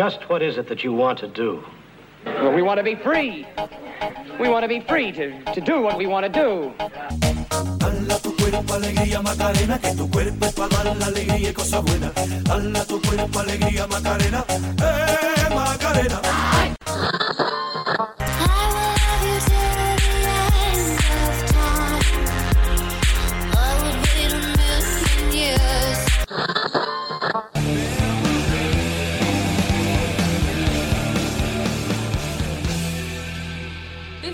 Just 0.00 0.30
what 0.30 0.40
is 0.40 0.56
it 0.56 0.66
that 0.68 0.82
you 0.82 0.94
want 0.94 1.18
to 1.18 1.28
do? 1.28 1.62
Well, 2.24 2.54
we 2.54 2.62
want 2.62 2.78
to 2.78 2.82
be 2.82 2.94
free. 2.94 3.46
We 4.40 4.48
want 4.48 4.62
to 4.62 4.68
be 4.68 4.80
free 4.80 5.12
to, 5.12 5.44
to 5.52 5.60
do 5.60 5.82
what 5.82 5.98
we 5.98 6.06
want 6.06 6.24
to 6.24 6.32
do. 6.32 6.72
Dala 7.76 8.18
tu 8.22 8.34
cuerpo 8.34 8.72
alegría 8.72 9.20
Macarena, 9.20 9.78
que 9.78 9.94
tu 9.94 10.08
cuerpo 10.08 10.46
es 10.46 10.54
para 10.54 10.84
dar 10.84 10.96
la 10.96 11.04
alegría 11.04 11.50
y 11.50 11.52
cosas 11.52 11.84
buenas. 11.84 12.14
Dala 12.44 12.82
tu 12.86 12.98
cuerpo 13.02 13.40
alegría 13.40 13.86
Macarena, 13.88 14.42
eh 14.48 15.54
Macarena. 15.54 16.79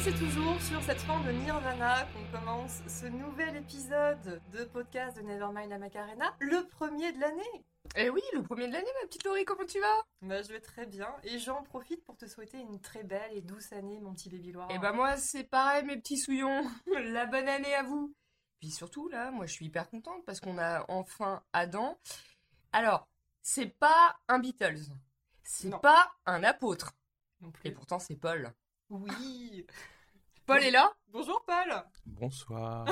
C'est 0.06 0.24
toujours 0.24 0.62
sur 0.62 0.80
cette 0.84 1.00
fin 1.00 1.18
de 1.24 1.32
Nirvana 1.32 2.06
qu'on 2.12 2.38
commence 2.38 2.80
ce 2.86 3.06
nouvel 3.06 3.56
épisode 3.56 4.40
de 4.52 4.62
podcast 4.62 5.16
de 5.16 5.22
Nevermind 5.22 5.68
la 5.68 5.78
Macarena, 5.78 6.32
le 6.38 6.64
premier 6.68 7.10
de 7.10 7.18
l'année. 7.18 7.64
Eh 7.96 8.08
oui, 8.08 8.22
le 8.32 8.40
premier 8.44 8.68
de 8.68 8.72
l'année, 8.72 8.86
ma 9.02 9.08
petite 9.08 9.24
Laurie, 9.24 9.44
comment 9.44 9.64
tu 9.66 9.80
vas? 9.80 10.06
Bah, 10.22 10.42
je 10.42 10.52
vais 10.52 10.60
très 10.60 10.86
bien 10.86 11.12
et 11.24 11.40
j'en 11.40 11.64
profite 11.64 12.04
pour 12.04 12.16
te 12.16 12.26
souhaiter 12.26 12.58
une 12.58 12.80
très 12.80 13.02
belle 13.02 13.32
et 13.32 13.40
douce 13.40 13.72
année, 13.72 13.98
mon 13.98 14.12
petit 14.12 14.28
baby 14.28 14.52
Loire. 14.52 14.68
Eh 14.70 14.78
ben 14.78 14.92
moi, 14.92 15.16
c'est 15.16 15.42
pareil, 15.42 15.84
mes 15.84 15.96
petits 15.96 16.18
souillons. 16.18 16.70
La 16.86 17.26
bonne 17.26 17.48
année 17.48 17.74
à 17.74 17.82
vous. 17.82 18.14
Puis 18.60 18.70
surtout, 18.70 19.08
là, 19.08 19.32
moi, 19.32 19.46
je 19.46 19.54
suis 19.54 19.66
hyper 19.66 19.90
contente 19.90 20.24
parce 20.24 20.38
qu'on 20.38 20.58
a 20.58 20.84
enfin 20.86 21.42
Adam. 21.52 21.98
Alors, 22.72 23.08
c'est 23.42 23.76
pas 23.76 24.16
un 24.28 24.38
Beatles. 24.38 24.86
C'est 25.42 25.80
pas 25.80 26.12
un 26.26 26.44
apôtre. 26.44 26.92
Non 27.40 27.50
plus. 27.50 27.70
Et 27.70 27.72
pourtant, 27.72 27.98
c'est 27.98 28.14
Paul. 28.14 28.52
Oui. 28.88 29.66
Paul 30.46 30.62
est 30.62 30.70
là 30.70 30.92
Bonjour 31.08 31.42
Paul. 31.44 31.82
Bonsoir. 32.04 32.86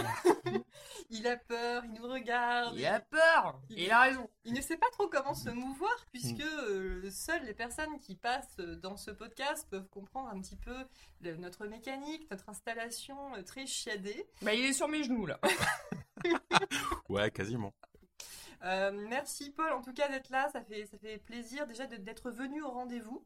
Il 1.11 1.27
a 1.29 1.37
peur, 1.37 1.85
il 1.85 1.93
nous 1.93 2.09
regarde. 2.09 2.75
Il 2.77 2.85
a 2.87 2.99
peur 2.99 3.61
il 3.71 3.91
a 3.93 4.01
raison. 4.01 4.29
Il 4.45 4.55
ne 4.55 4.61
sait 4.61 4.77
pas 4.77 4.89
trop 4.93 5.09
comment 5.09 5.35
se 5.35 5.51
mouvoir 5.51 5.93
puisque 6.11 6.41
euh, 6.41 7.09
seules 7.11 7.45
les 7.45 7.55
personnes 7.55 8.01
qui 8.01 8.17
passent 8.17 8.57
dans 8.57 8.97
ce 8.97 9.11
podcast 9.13 9.69
peuvent 9.71 9.89
comprendre 9.89 10.31
un 10.31 10.41
petit 10.41 10.57
peu 10.57 10.75
le- 11.21 11.37
notre 11.37 11.67
mécanique, 11.67 12.29
notre 12.31 12.49
installation 12.49 13.35
euh, 13.37 13.43
très 13.43 13.67
chiadée. 13.67 14.27
Bah, 14.43 14.55
il 14.55 14.65
est 14.65 14.73
sur 14.73 14.89
mes 14.89 15.05
genoux, 15.05 15.27
là. 15.27 15.39
Ouais, 17.09 17.31
quasiment. 17.31 17.75
Euh, 18.65 18.91
merci 19.09 19.51
Paul 19.51 19.73
en 19.73 19.83
tout 19.83 19.93
cas 19.93 20.09
d'être 20.09 20.31
là, 20.31 20.49
ça 20.51 20.63
fait, 20.63 20.87
ça 20.87 20.97
fait 20.97 21.19
plaisir 21.19 21.67
déjà 21.67 21.87
de- 21.87 21.97
d'être 21.97 22.31
venu 22.31 22.63
au 22.63 22.71
rendez-vous. 22.71 23.25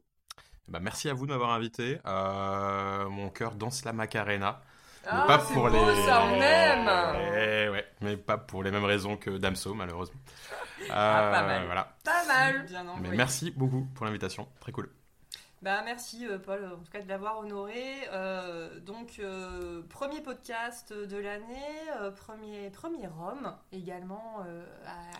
Bah, 0.69 0.79
merci 0.81 1.09
à 1.09 1.13
vous 1.13 1.25
de 1.25 1.31
m'avoir 1.31 1.51
invité. 1.51 1.99
Euh, 2.05 3.09
mon 3.09 3.29
cœur 3.29 3.55
danse 3.55 3.83
la 3.85 3.93
Macarena. 3.93 4.61
Mais 5.05 5.09
Ah, 5.11 5.23
pas 5.27 5.39
c'est 5.39 5.53
pour 5.53 5.69
beau, 5.69 5.89
les. 5.89 6.05
ça, 6.05 6.23
on 6.23 6.33
aime 6.35 6.89
Eh 7.35 7.69
ouais, 7.69 7.85
mais 8.01 8.17
pas 8.17 8.37
pour 8.37 8.63
les 8.63 8.69
mêmes 8.71 8.83
raisons 8.85 9.15
que 9.17 9.31
Damso, 9.31 9.73
malheureusement. 9.73 10.19
Ah, 10.89 11.29
pas 11.31 11.41
Euh, 11.43 11.47
mal. 11.47 11.65
Voilà. 11.65 11.95
Pas 12.03 12.25
mal 12.27 12.65
Bien 12.67 12.83
Mais 13.01 13.09
merci 13.15 13.51
beaucoup 13.51 13.87
pour 13.95 14.05
l'invitation. 14.05 14.47
Très 14.59 14.71
cool. 14.71 14.89
Bah 15.61 15.81
merci 15.83 16.25
euh, 16.25 16.39
Paul 16.39 16.63
en 16.65 16.77
tout 16.81 16.89
cas 16.91 17.01
de 17.01 17.07
l'avoir 17.09 17.39
honoré. 17.39 17.83
Euh, 18.13 18.79
donc 18.79 19.19
euh, 19.19 19.81
premier 19.89 20.21
podcast 20.21 20.93
de 20.93 21.17
l'année, 21.17 21.55
euh, 21.99 22.11
premier 22.11 22.69
premier 22.69 23.07
Rome 23.07 23.53
également 23.73 24.37
euh, 24.47 24.65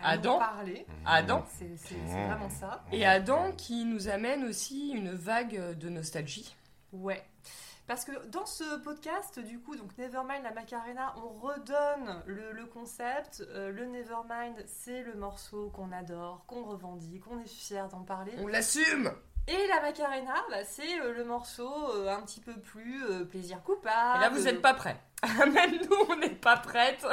à, 0.02 0.12
à 0.12 0.16
nous 0.16 0.20
Adam 0.22 0.40
parler. 0.40 0.86
Adam 1.06 1.46
C'est 1.50 1.76
c'est 1.76 1.96
vraiment 1.96 2.50
ça. 2.50 2.84
Et 2.94 3.06
Adam 3.06 3.52
qui 3.52 3.84
nous 3.84 4.08
amène 4.08 4.46
aussi 4.46 4.92
une 4.92 5.12
vague 5.12 5.78
de 5.78 5.90
nostalgie. 5.90 6.56
Ouais. 6.94 7.22
Parce 7.86 8.06
que 8.06 8.24
dans 8.28 8.46
ce 8.46 8.78
podcast, 8.84 9.40
du 9.40 9.60
coup, 9.60 9.76
donc 9.76 9.98
Nevermind 9.98 10.44
la 10.44 10.52
Macarena, 10.54 11.16
on 11.18 11.30
redonne 11.40 12.22
le, 12.28 12.52
le 12.52 12.66
concept. 12.68 13.44
Euh, 13.50 13.72
le 13.72 13.88
Nevermind, 13.88 14.64
c'est 14.68 15.02
le 15.02 15.16
morceau 15.16 15.72
qu'on 15.72 15.92
adore, 15.92 16.46
qu'on 16.46 16.64
revendique, 16.66 17.24
qu'on 17.24 17.40
est 17.40 17.48
fier 17.50 17.88
d'en 17.90 18.04
parler. 18.04 18.32
On 18.38 18.46
l'assume 18.48 19.12
Et 19.52 19.68
la 19.68 19.82
Macarena, 19.82 20.36
bah, 20.52 20.64
c'est 20.64 21.00
euh, 21.02 21.12
le 21.12 21.26
morceau 21.26 21.68
euh, 21.96 22.08
un 22.16 22.22
petit 22.22 22.40
peu 22.40 22.54
plus 22.54 23.04
euh, 23.04 23.26
plaisir 23.26 23.64
coupable. 23.64 24.18
Et 24.18 24.22
là, 24.22 24.30
vous 24.30 24.42
n'êtes 24.42 24.62
pas 24.62 24.76
prêts. 24.76 25.02
Même 25.40 25.80
nous, 25.90 25.98
on 26.08 26.16
n'est 26.18 26.30
pas 26.30 26.56
prêtes. 26.58 27.04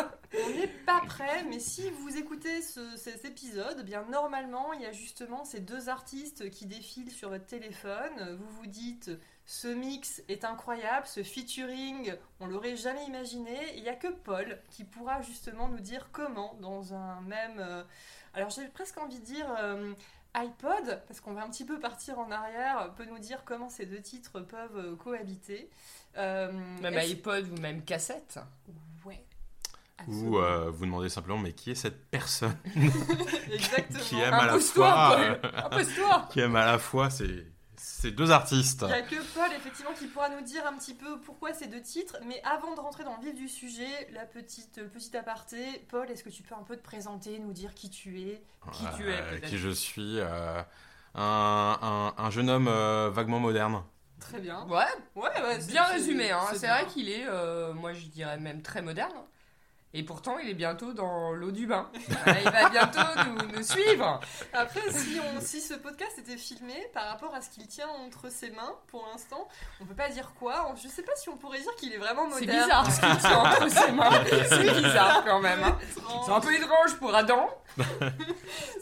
On 0.45 0.51
n'est 0.51 0.67
pas 0.69 1.01
prêt, 1.07 1.45
mais 1.49 1.59
si 1.59 1.89
vous 1.91 2.19
écoutez 2.19 2.61
ce- 2.61 2.97
cet 2.99 3.25
épisode, 3.25 3.79
eh 3.81 3.85
bien 3.85 4.05
normalement, 4.11 4.75
il 4.75 4.83
y 4.83 4.87
a 4.87 4.93
justement 4.93 5.45
ces 5.45 5.61
deux 5.61 5.89
artistes 5.89 6.51
qui 6.51 6.67
défilent 6.67 7.11
sur 7.11 7.31
votre 7.31 7.47
téléphone. 7.47 8.37
Vous 8.39 8.49
vous 8.61 8.67
dites, 8.67 9.11
ce 9.47 9.69
mix 9.69 10.23
est 10.29 10.45
incroyable, 10.45 11.07
ce 11.07 11.23
featuring, 11.23 12.15
on 12.41 12.47
l'aurait 12.47 12.77
jamais 12.77 13.05
imaginé. 13.07 13.57
Il 13.77 13.83
n'y 13.83 13.89
a 13.89 13.97
que 13.97 14.09
Paul 14.09 14.61
qui 14.71 14.85
pourra 14.85 15.23
justement 15.23 15.69
nous 15.69 15.81
dire 15.81 16.11
comment, 16.13 16.55
dans 16.61 16.93
un 16.93 17.21
même... 17.23 17.65
alors 18.35 18.51
j'ai 18.51 18.69
presque 18.69 18.99
envie 18.99 19.21
de 19.21 19.25
dire... 19.25 19.47
euh, 20.37 20.41
iPod, 20.41 21.03
parce 21.07 21.21
qu'on 21.21 21.33
va 21.33 21.45
un 21.45 21.51
petit 21.51 21.65
peu 21.65 21.79
partir 21.79 22.19
en 22.19 22.31
arrière, 22.31 22.93
peut 22.97 23.05
nous 23.05 23.19
dire 23.19 23.43
comment 23.45 23.69
ces 23.69 23.87
deux 23.87 24.01
titres 24.01 24.41
peuvent 24.41 24.77
euh, 24.77 24.97
cohabiter. 24.97 25.71
Euh, 26.17 26.53
Même 26.81 26.97
iPod 26.97 27.47
ou 27.51 27.61
même 27.61 27.83
cassette. 27.83 28.39
Ouais. 29.05 29.25
Ou 30.09 30.39
euh, 30.39 30.71
vous 30.71 30.85
demandez 30.85 31.09
simplement, 31.09 31.39
mais 31.39 31.53
qui 31.53 31.71
est 31.71 31.75
cette 31.75 32.07
personne 32.11 32.57
Exactement. 33.53 34.01
qui 34.03 34.21
aime 34.21 34.35
à 34.35 34.47
la 34.47 34.59
fois, 34.59 35.19
euh, 35.19 35.35
qui 36.31 36.41
aime 36.41 36.57
à 36.57 36.67
la 36.67 36.79
fois 36.79 37.11
ces, 37.11 37.47
ces 37.79 38.11
deux 38.11 38.31
artistes 38.31 38.83
Il 38.83 38.87
n'y 38.89 38.93
a 38.95 39.03
que 39.03 39.17
Paul, 39.35 39.49
effectivement, 39.57 39.93
qui 39.93 40.07
pourra 40.07 40.29
nous 40.29 40.41
dire 40.43 40.67
un 40.67 40.73
petit 40.77 40.95
peu 40.95 41.21
pourquoi 41.21 41.53
ces 41.55 41.67
deux 41.67 41.81
titres. 41.83 42.17
Mais 42.25 42.41
avant 42.45 42.75
de 42.75 42.81
rentrer 42.81 43.05
dans 43.05 43.17
le 43.17 43.23
vif 43.25 43.35
du 43.35 43.49
sujet, 43.49 43.87
la 44.13 44.25
petite, 44.27 44.77
le 44.79 44.89
petit 44.89 45.17
aparté. 45.17 45.85
Paul, 45.91 46.11
est-ce 46.11 46.25
que 46.25 46.31
tu 46.31 46.43
peux 46.43 46.55
un 46.55 46.63
peu 46.63 46.77
te 46.77 46.83
présenter, 46.83 47.39
nous 47.39 47.53
dire 47.53 47.75
qui 47.75 47.91
tu 47.91 48.21
es 48.23 48.43
Qui 48.73 48.85
tu 48.97 49.11
es, 49.11 49.21
Euh. 49.21 49.39
Qui 49.41 49.59
je 49.59 49.69
suis 49.71 50.19
euh, 50.19 50.63
un, 51.15 51.79
un- 51.83 52.15
un 52.23 52.31
jeune 52.31 52.51
homme 52.51 52.69
euh, 52.69 53.11
vaguement 53.13 53.41
moderne. 53.41 53.83
Très 54.21 54.41
bien. 54.41 54.65
Ouais, 54.67 54.85
Ouais, 55.15 55.59
bien 55.69 55.85
résumé. 55.85 56.31
Hein. 56.31 56.41
C'est 56.55 56.67
vrai 56.69 56.87
qu'il 56.87 57.09
est, 57.11 57.27
euh, 57.29 57.73
moi 57.75 57.93
je 57.93 58.07
dirais 58.07 58.39
même 58.39 58.63
très 58.63 58.81
moderne. 58.83 59.13
Et 59.95 60.03
pourtant, 60.03 60.37
il 60.39 60.51
est 60.51 60.55
bientôt 60.55 60.93
dans 60.93 61.33
l'eau 61.33 61.51
du 61.51 61.67
bain. 61.67 61.89
Il 61.95 62.51
va 62.51 62.69
bientôt 62.69 63.01
nous, 63.29 63.57
nous 63.57 63.63
suivre. 63.63 64.21
Après, 64.53 64.83
si, 64.93 65.19
on, 65.21 65.41
si 65.41 65.63
ce 65.63 65.73
podcast 65.73 66.19
était 66.19 66.37
filmé 66.37 66.75
par 66.93 67.07
rapport 67.09 67.35
à 67.35 67.41
ce 67.41 67.49
qu'il 67.49 67.67
tient 67.67 67.89
entre 67.89 68.31
ses 68.31 68.51
mains, 68.51 68.75
pour 68.89 69.07
l'instant, 69.11 69.49
on 69.81 69.87
peut 69.87 69.95
pas 69.95 70.11
dire 70.11 70.33
quoi. 70.39 70.75
Je 70.83 70.89
sais 70.89 71.03
pas 71.03 71.15
si 71.17 71.31
on 71.31 71.37
pourrait 71.39 71.61
dire 71.61 71.75
qu'il 71.77 71.95
est 71.95 71.99
vraiment 71.99 72.29
C'est 72.31 72.41
moderne. 72.41 72.65
bizarre 72.65 72.93
ce 72.93 73.01
qu'il 73.01 73.17
tient 73.19 73.39
entre 73.39 73.71
ses 73.71 73.93
mains. 73.93 74.25
C'est 74.51 74.83
bizarre 74.83 75.25
quand 75.25 75.41
même. 75.41 75.63
hein. 75.63 75.79
C'est 76.27 76.33
un 76.33 76.41
peu 76.41 76.55
étrange 76.55 76.97
pour 76.99 77.15
Adam. 77.15 77.49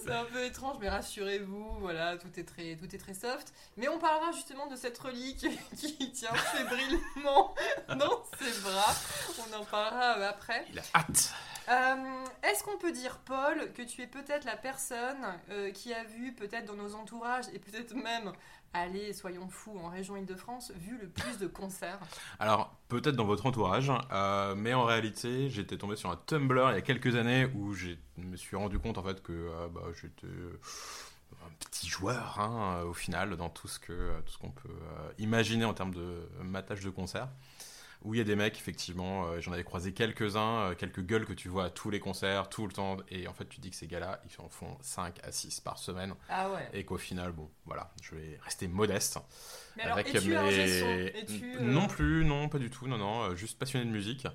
C'est 0.05 0.13
un 0.13 0.25
peu 0.25 0.45
étrange, 0.45 0.77
mais 0.81 0.89
rassurez-vous, 0.89 1.77
voilà, 1.81 2.17
tout 2.17 2.29
est 2.39 2.45
très, 2.45 2.77
tout 2.77 2.93
est 2.95 2.99
très 2.99 3.15
soft. 3.15 3.53
Mais 3.77 3.89
on 3.89 3.99
parlera 3.99 4.33
justement 4.33 4.67
de 4.67 4.77
cette 4.77 4.99
relique 4.99 5.47
qui 5.77 6.13
tient 6.13 6.35
fébrilement 6.35 7.55
dans 7.89 8.23
ses 8.41 8.61
bras. 8.63 8.95
On 9.39 9.61
en 9.61 9.65
parlera 9.65 10.19
euh, 10.19 10.29
après. 10.31 10.65
Il 10.73 10.79
a 10.79 10.83
hâte. 10.95 11.35
Euh, 11.69 12.25
Est-ce 12.43 12.63
qu'on 12.63 12.77
peut 12.77 12.93
dire, 12.93 13.19
Paul, 13.25 13.73
que 13.73 13.83
tu 13.83 14.03
es 14.03 14.07
peut-être 14.07 14.45
la 14.45 14.57
personne 14.57 15.25
euh, 15.51 15.71
qui 15.71 15.93
a 15.95 16.05
vu, 16.05 16.33
peut-être 16.33 16.67
dans 16.67 16.75
nos 16.75 16.95
entourages, 16.95 17.47
et 17.55 17.59
peut-être 17.59 17.95
même, 17.95 18.33
allez, 18.75 19.15
soyons 19.15 19.49
fous, 19.49 19.79
en 19.83 19.89
région 19.89 20.15
Île-de-France, 20.17 20.73
vu 20.77 20.99
le 21.01 21.09
plus 21.09 21.39
de 21.39 21.47
concerts? 21.47 21.99
Alors, 22.39 22.77
peut-être 22.89 23.17
dans 23.17 23.25
votre 23.25 23.47
entourage, 23.47 23.91
euh, 24.13 24.55
mais 24.55 24.75
en 24.75 24.85
réalité, 24.85 25.49
j'étais 25.49 25.79
tombé 25.79 25.97
sur 25.97 26.11
un 26.11 26.17
Tumblr 26.27 26.71
il 26.71 26.75
y 26.75 26.79
a 26.79 26.83
quelques 26.83 27.17
années 27.17 27.47
où 27.55 27.73
je 27.73 27.93
me 28.19 28.37
suis 28.37 28.57
rendu 28.57 28.79
compte 28.79 28.99
en 28.99 29.03
fait 29.03 29.23
que 29.23 29.33
euh, 29.33 29.69
bah, 29.69 29.83
j'étais 30.01 30.27
un 31.47 31.51
petit 31.61 31.89
joueur 31.89 32.39
hein, 32.41 32.83
au 32.83 32.95
final 32.95 33.37
dans 33.37 33.49
tout 33.49 33.69
ce 33.69 33.79
que 33.79 34.13
tout 34.25 34.33
ce 34.33 34.39
qu'on 34.39 34.51
peut 34.51 34.69
euh, 34.69 35.13
imaginer 35.19 35.65
en 35.65 35.75
termes 35.75 35.95
de 35.95 36.29
matage 36.43 36.81
de 36.81 36.91
concert. 36.91 37.29
Où 38.05 38.13
il 38.15 38.19
y 38.19 38.21
a 38.21 38.25
des 38.25 38.37
mecs, 38.37 38.59
effectivement, 38.59 39.27
euh, 39.29 39.41
j'en 39.41 39.53
avais 39.53 39.65
croisé 39.65 39.95
quelques-uns, 39.95 40.59
euh, 40.71 40.75
quelques 40.75 41.01
gueules 41.01 41.25
que 41.25 41.33
tu 41.33 41.49
vois 41.49 41.65
à 41.65 41.71
tous 41.71 41.89
les 41.89 42.01
concerts, 42.01 42.51
tout 42.51 42.67
le 42.67 42.73
temps, 42.73 42.99
et 43.11 43.27
en 43.29 43.33
fait 43.33 43.47
tu 43.49 43.61
dis 43.61 43.71
que 43.71 43.77
ces 43.77 43.87
gars-là, 43.87 44.21
ils 44.29 44.41
en 44.45 44.49
font 44.51 44.77
5 44.83 45.17
à 45.25 45.33
6 45.33 45.61
par 45.61 45.79
semaine, 45.79 46.15
Ah 46.29 46.51
ouais. 46.51 46.69
et 46.75 46.85
qu'au 46.85 46.99
final, 46.99 47.33
bon, 47.33 47.51
voilà, 47.65 47.91
je 48.03 48.15
vais 48.15 48.39
rester 48.45 48.69
modeste. 48.69 49.19
Mais 49.77 49.85
alors, 49.85 49.97
Avec 49.97 50.15
es-tu 50.15 50.29
mes- 50.29 50.37
euh, 50.37 51.61
Non 51.61 51.87
plus, 51.87 52.25
non, 52.27 52.49
pas 52.51 52.59
du 52.59 52.69
tout, 52.69 52.87
non, 52.87 52.99
non, 52.99 53.35
juste 53.35 53.59
passionné 53.59 53.87
de 53.87 53.91
musique. 53.91 54.27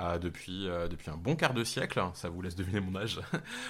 euh, 0.00 0.18
depuis, 0.18 0.66
euh, 0.70 0.88
depuis 0.88 1.10
un 1.10 1.18
bon 1.18 1.36
quart 1.36 1.52
de 1.52 1.64
siècle, 1.64 2.02
ça 2.14 2.30
vous 2.30 2.40
laisse 2.40 2.56
deviner 2.56 2.80
mon 2.80 2.96
âge. 2.98 3.20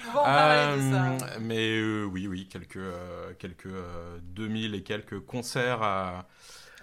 On 0.07 0.13
va 0.13 0.19
en 0.21 0.23
parler 0.23 0.77
de 0.81 0.93
Euh, 0.95 1.19
ça. 1.19 1.39
mais 1.41 1.81
oui, 2.05 2.27
oui, 2.27 2.47
quelques, 2.47 2.79
quelques 3.39 3.65
euh, 3.65 4.19
2000 4.21 4.73
et 4.73 4.83
quelques 4.83 5.19
concerts 5.19 5.83
à, 5.83 6.25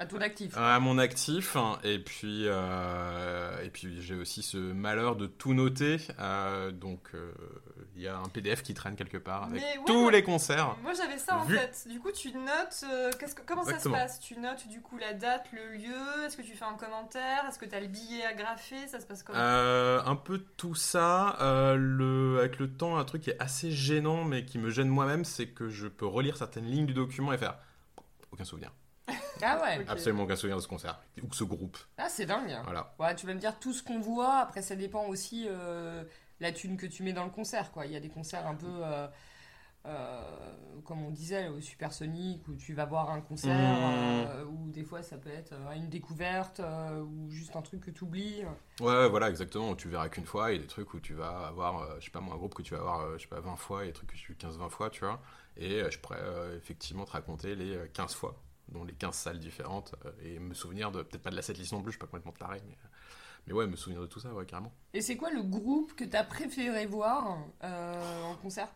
À 0.01 0.07
ton 0.07 0.19
actif. 0.23 0.57
à 0.57 0.81
mon 0.81 0.97
actif. 0.97 1.57
Et 1.85 1.99
puis, 1.99 2.45
euh, 2.47 3.63
et 3.63 3.69
puis 3.69 4.01
j'ai 4.01 4.15
aussi 4.15 4.43
ce 4.43 4.57
malheur 4.57 5.15
de 5.15 5.27
tout 5.27 5.53
noter. 5.53 5.99
euh, 6.19 6.71
donc 6.71 7.11
euh, 7.15 7.33
il 7.95 8.01
y 8.03 8.09
a 8.09 8.17
un 8.17 8.29
PDF 8.31 8.63
qui 8.63 8.73
traîne 8.73 8.97
quelque 8.97 9.19
part 9.19 9.45
avec 9.45 9.61
ouais, 9.61 9.79
tous 9.85 10.09
les 10.09 10.23
concerts. 10.23 10.75
Moi 10.83 10.95
j'avais 10.95 11.19
ça 11.19 11.37
en 11.37 11.45
Vu. 11.45 11.55
fait. 11.59 11.87
Du 11.87 12.01
coup, 12.01 12.11
tu 12.13 12.33
notes. 12.33 12.83
que- 13.19 13.43
comment 13.47 13.61
Exactement. 13.63 13.95
ça 13.97 14.09
se 14.09 14.13
passe? 14.15 14.21
Tu 14.21 14.39
notes 14.39 14.67
du 14.69 14.81
coup 14.81 14.97
la 14.97 15.13
date, 15.13 15.45
le 15.53 15.77
lieu 15.77 16.25
Est-ce 16.25 16.37
que 16.39 16.43
tu 16.43 16.55
fais 16.57 16.65
un 16.65 16.79
commentaire? 16.79 17.45
Est-ce 17.47 17.59
que 17.59 17.67
tu 17.67 17.75
as 17.75 17.81
le 17.81 17.89
billet 17.89 18.25
à 18.25 18.33
graffer? 18.33 18.89
Ça 18.89 19.01
se 19.01 19.07
passe 19.07 19.23
comment? 19.23 19.39
Un 19.39 20.17
peu 20.17 20.39
tout 20.57 20.75
ça. 20.75 21.37
le, 21.77 22.39
avec 22.39 22.59
le 22.59 22.73
temps, 22.73 22.97
un 22.97 23.05
truc 23.05 23.21
qui 23.21 23.31
est 23.31 23.39
assez 23.43 23.71
gênant, 23.71 24.25
mais 24.25 24.47
qui 24.47 24.59
me 24.59 24.71
gêne 24.71 24.89
moi-même, 24.89 25.27
c'est 25.27 25.49
que 25.49 25.69
je 25.69 25.89
peux 25.89 26.07
relire 26.07 26.39
certaines 26.39 26.65
lignes 26.67 26.87
du 26.87 26.95
document 26.95 27.35
et 27.35 27.39
faire 27.39 27.59
aucun 28.33 28.45
souvenir. 28.45 28.73
Ah 29.43 29.61
ouais. 29.63 29.85
Absolument 29.89 30.25
aucun 30.25 30.37
souvenir 30.37 30.57
de 30.57 30.63
ce 30.63 30.69
concert 30.69 31.01
ou 31.23 31.27
de 31.27 31.35
ce 31.35 31.45
groupe. 31.45 31.79
Ah, 31.99 32.09
c'est 32.09 32.27
dingue. 32.27 32.57
Voilà. 32.65 32.95
Ouais, 32.99 33.15
tu 33.15 33.27
vas 33.27 33.35
me 33.35 33.41
dire 33.41 33.59
tout 33.59 33.73
ce 33.73 33.83
qu'on 33.83 33.99
voit. 34.01 34.37
Après, 34.39 34.63
ça 34.63 34.77
dépend 34.77 35.07
aussi 35.07 35.47
euh, 35.49 36.05
la 36.41 36.53
thune 36.53 36.77
que 36.77 36.87
tu 36.87 37.03
mets 37.03 37.13
dans 37.13 37.25
le 37.25 37.31
concert. 37.31 37.73
Quoi. 37.73 37.87
Il 37.87 37.93
y 37.93 37.97
a 37.97 38.01
des 38.01 38.11
concerts 38.11 38.47
un 38.47 38.55
peu, 38.55 38.67
euh, 38.69 39.09
euh, 39.87 40.21
comme 40.85 41.03
on 41.03 41.11
disait, 41.11 41.49
au 41.49 41.61
supersonique, 41.61 42.47
où 42.49 42.55
tu 42.55 42.75
vas 42.75 42.85
voir 42.85 43.11
un 43.11 43.21
concert, 43.23 43.55
Mmh. 43.57 44.27
euh, 44.29 44.45
ou 44.45 44.71
des 44.71 44.85
fois 44.85 45.03
ça 45.03 45.17
peut 45.17 45.31
être 45.31 45.53
euh, 45.55 45.73
une 45.73 45.89
découverte, 45.89 46.61
euh, 46.61 47.01
ou 47.01 47.31
juste 47.31 47.57
un 47.57 47.63
truc 47.63 47.81
que 47.81 47.91
tu 47.91 48.05
oublies. 48.05 48.45
Ouais, 48.81 48.87
ouais, 48.87 49.09
voilà, 49.09 49.31
exactement. 49.31 49.75
Tu 49.75 49.89
verras 49.89 50.11
qu'une 50.11 50.27
fois, 50.27 50.53
il 50.53 50.57
y 50.57 50.59
a 50.59 50.63
des 50.63 50.69
trucs 50.69 50.93
où 50.93 51.01
tu 51.01 51.15
vas 51.15 51.47
avoir, 51.49 51.79
euh, 51.81 51.97
je 51.99 52.05
sais 52.05 52.11
pas 52.11 52.21
moi, 52.21 52.35
un 52.35 52.39
groupe 52.39 52.55
que 52.55 52.63
tu 52.63 52.75
vas 52.75 52.81
avoir, 52.81 53.01
euh, 53.01 53.15
je 53.17 53.23
sais 53.23 53.29
pas, 53.29 53.41
20 53.41 53.57
fois, 53.57 53.83
il 53.83 53.87
y 53.87 53.89
a 53.89 53.93
des 53.93 53.97
trucs 53.97 54.11
que 54.13 54.17
tu 54.17 54.35
15-20 54.35 54.69
fois, 54.69 54.91
tu 54.91 55.01
vois. 55.05 55.21
Et 55.57 55.81
euh, 55.81 55.91
je 55.91 55.99
pourrais 55.99 56.21
euh, 56.21 56.57
effectivement 56.59 57.05
te 57.07 57.13
raconter 57.13 57.55
les 57.57 57.75
euh, 57.77 57.87
15 57.93 58.15
fois, 58.15 58.37
dont 58.71 58.85
les 58.85 58.93
15 58.95 59.15
salles 59.15 59.39
différentes, 59.39 59.95
euh, 60.07 60.11
et 60.23 60.39
me 60.39 60.55
souvenir 60.55 60.91
de, 60.91 61.03
peut-être 61.03 61.23
pas 61.23 61.31
de 61.31 61.37
la 61.37 61.43
setlist 61.43 61.73
non 61.73 61.83
plus, 61.83 61.93
je 61.93 61.97
suis 61.97 62.01
pas 62.01 62.07
complètement 62.07 62.33
taré, 62.33 62.61
mais, 62.67 62.77
mais 63.47 63.53
ouais, 63.53 63.67
me 63.67 63.77
souvenir 63.77 64.01
de 64.01 64.07
tout 64.07 64.21
ça, 64.21 64.33
ouais, 64.33 64.47
carrément. 64.47 64.73
Et 64.95 65.01
c'est 65.01 65.17
quoi 65.17 65.31
le 65.31 65.43
groupe 65.43 65.95
que 65.95 66.05
t'as 66.05 66.25
préféré 66.25 66.87
voir 66.87 67.39
euh, 67.65 68.23
en 68.25 68.35
concert? 68.37 68.69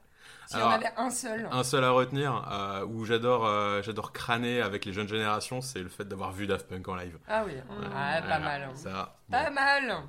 S'il 0.46 0.58
y 0.58 0.61
Alors, 0.61 0.73
en 0.73 0.75
avait 0.75 0.93
un 0.96 1.11
seul. 1.11 1.49
Un 1.50 1.62
seul 1.62 1.85
à 1.85 1.91
retenir, 1.91 2.49
euh, 2.50 2.85
où 2.87 3.05
j'adore 3.05 3.46
euh, 3.46 3.82
j'adore 3.82 4.12
crâner 4.12 4.61
avec 4.61 4.85
les 4.85 4.93
jeunes 4.93 5.08
générations, 5.08 5.61
c'est 5.61 5.81
le 5.82 5.88
fait 5.88 6.05
d'avoir 6.05 6.32
vu 6.32 6.46
Daft 6.46 6.67
Punk 6.67 6.87
en 6.88 6.96
live. 6.96 7.19
Ah 7.29 7.44
oui, 7.46 7.52
Ouais. 7.52 7.87
Ah, 7.94 8.23
pas 8.23 8.38
mal. 8.38 8.70
Ça, 8.75 9.17
Pas 9.31 9.50
mal. 9.50 10.02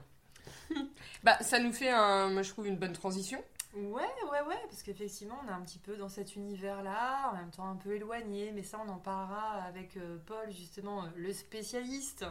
bah, 1.24 1.38
ça 1.42 1.60
nous 1.60 1.72
fait, 1.74 1.90
un, 1.90 2.30
moi, 2.30 2.42
je 2.42 2.50
trouve, 2.50 2.68
une 2.68 2.78
bonne 2.78 2.94
transition. 2.94 3.44
Ouais, 3.76 3.84
ouais, 4.32 4.42
ouais, 4.48 4.62
parce 4.70 4.84
qu'effectivement, 4.84 5.38
on 5.44 5.50
est 5.50 5.54
un 5.54 5.60
petit 5.60 5.80
peu 5.80 5.98
dans 5.98 6.08
cet 6.08 6.38
univers-là, 6.38 7.30
en 7.30 7.36
même 7.36 7.52
temps 7.52 7.68
un 7.68 7.76
peu 7.76 7.94
éloigné, 7.94 8.54
mais 8.54 8.64
ça, 8.64 8.80
on 8.86 8.90
en 8.90 9.00
parlera 9.00 9.64
avec 9.64 9.98
euh, 9.98 10.18
Paul, 10.26 10.50
justement, 10.50 11.04
euh, 11.04 11.08
le 11.18 11.34
spécialiste. 11.34 12.26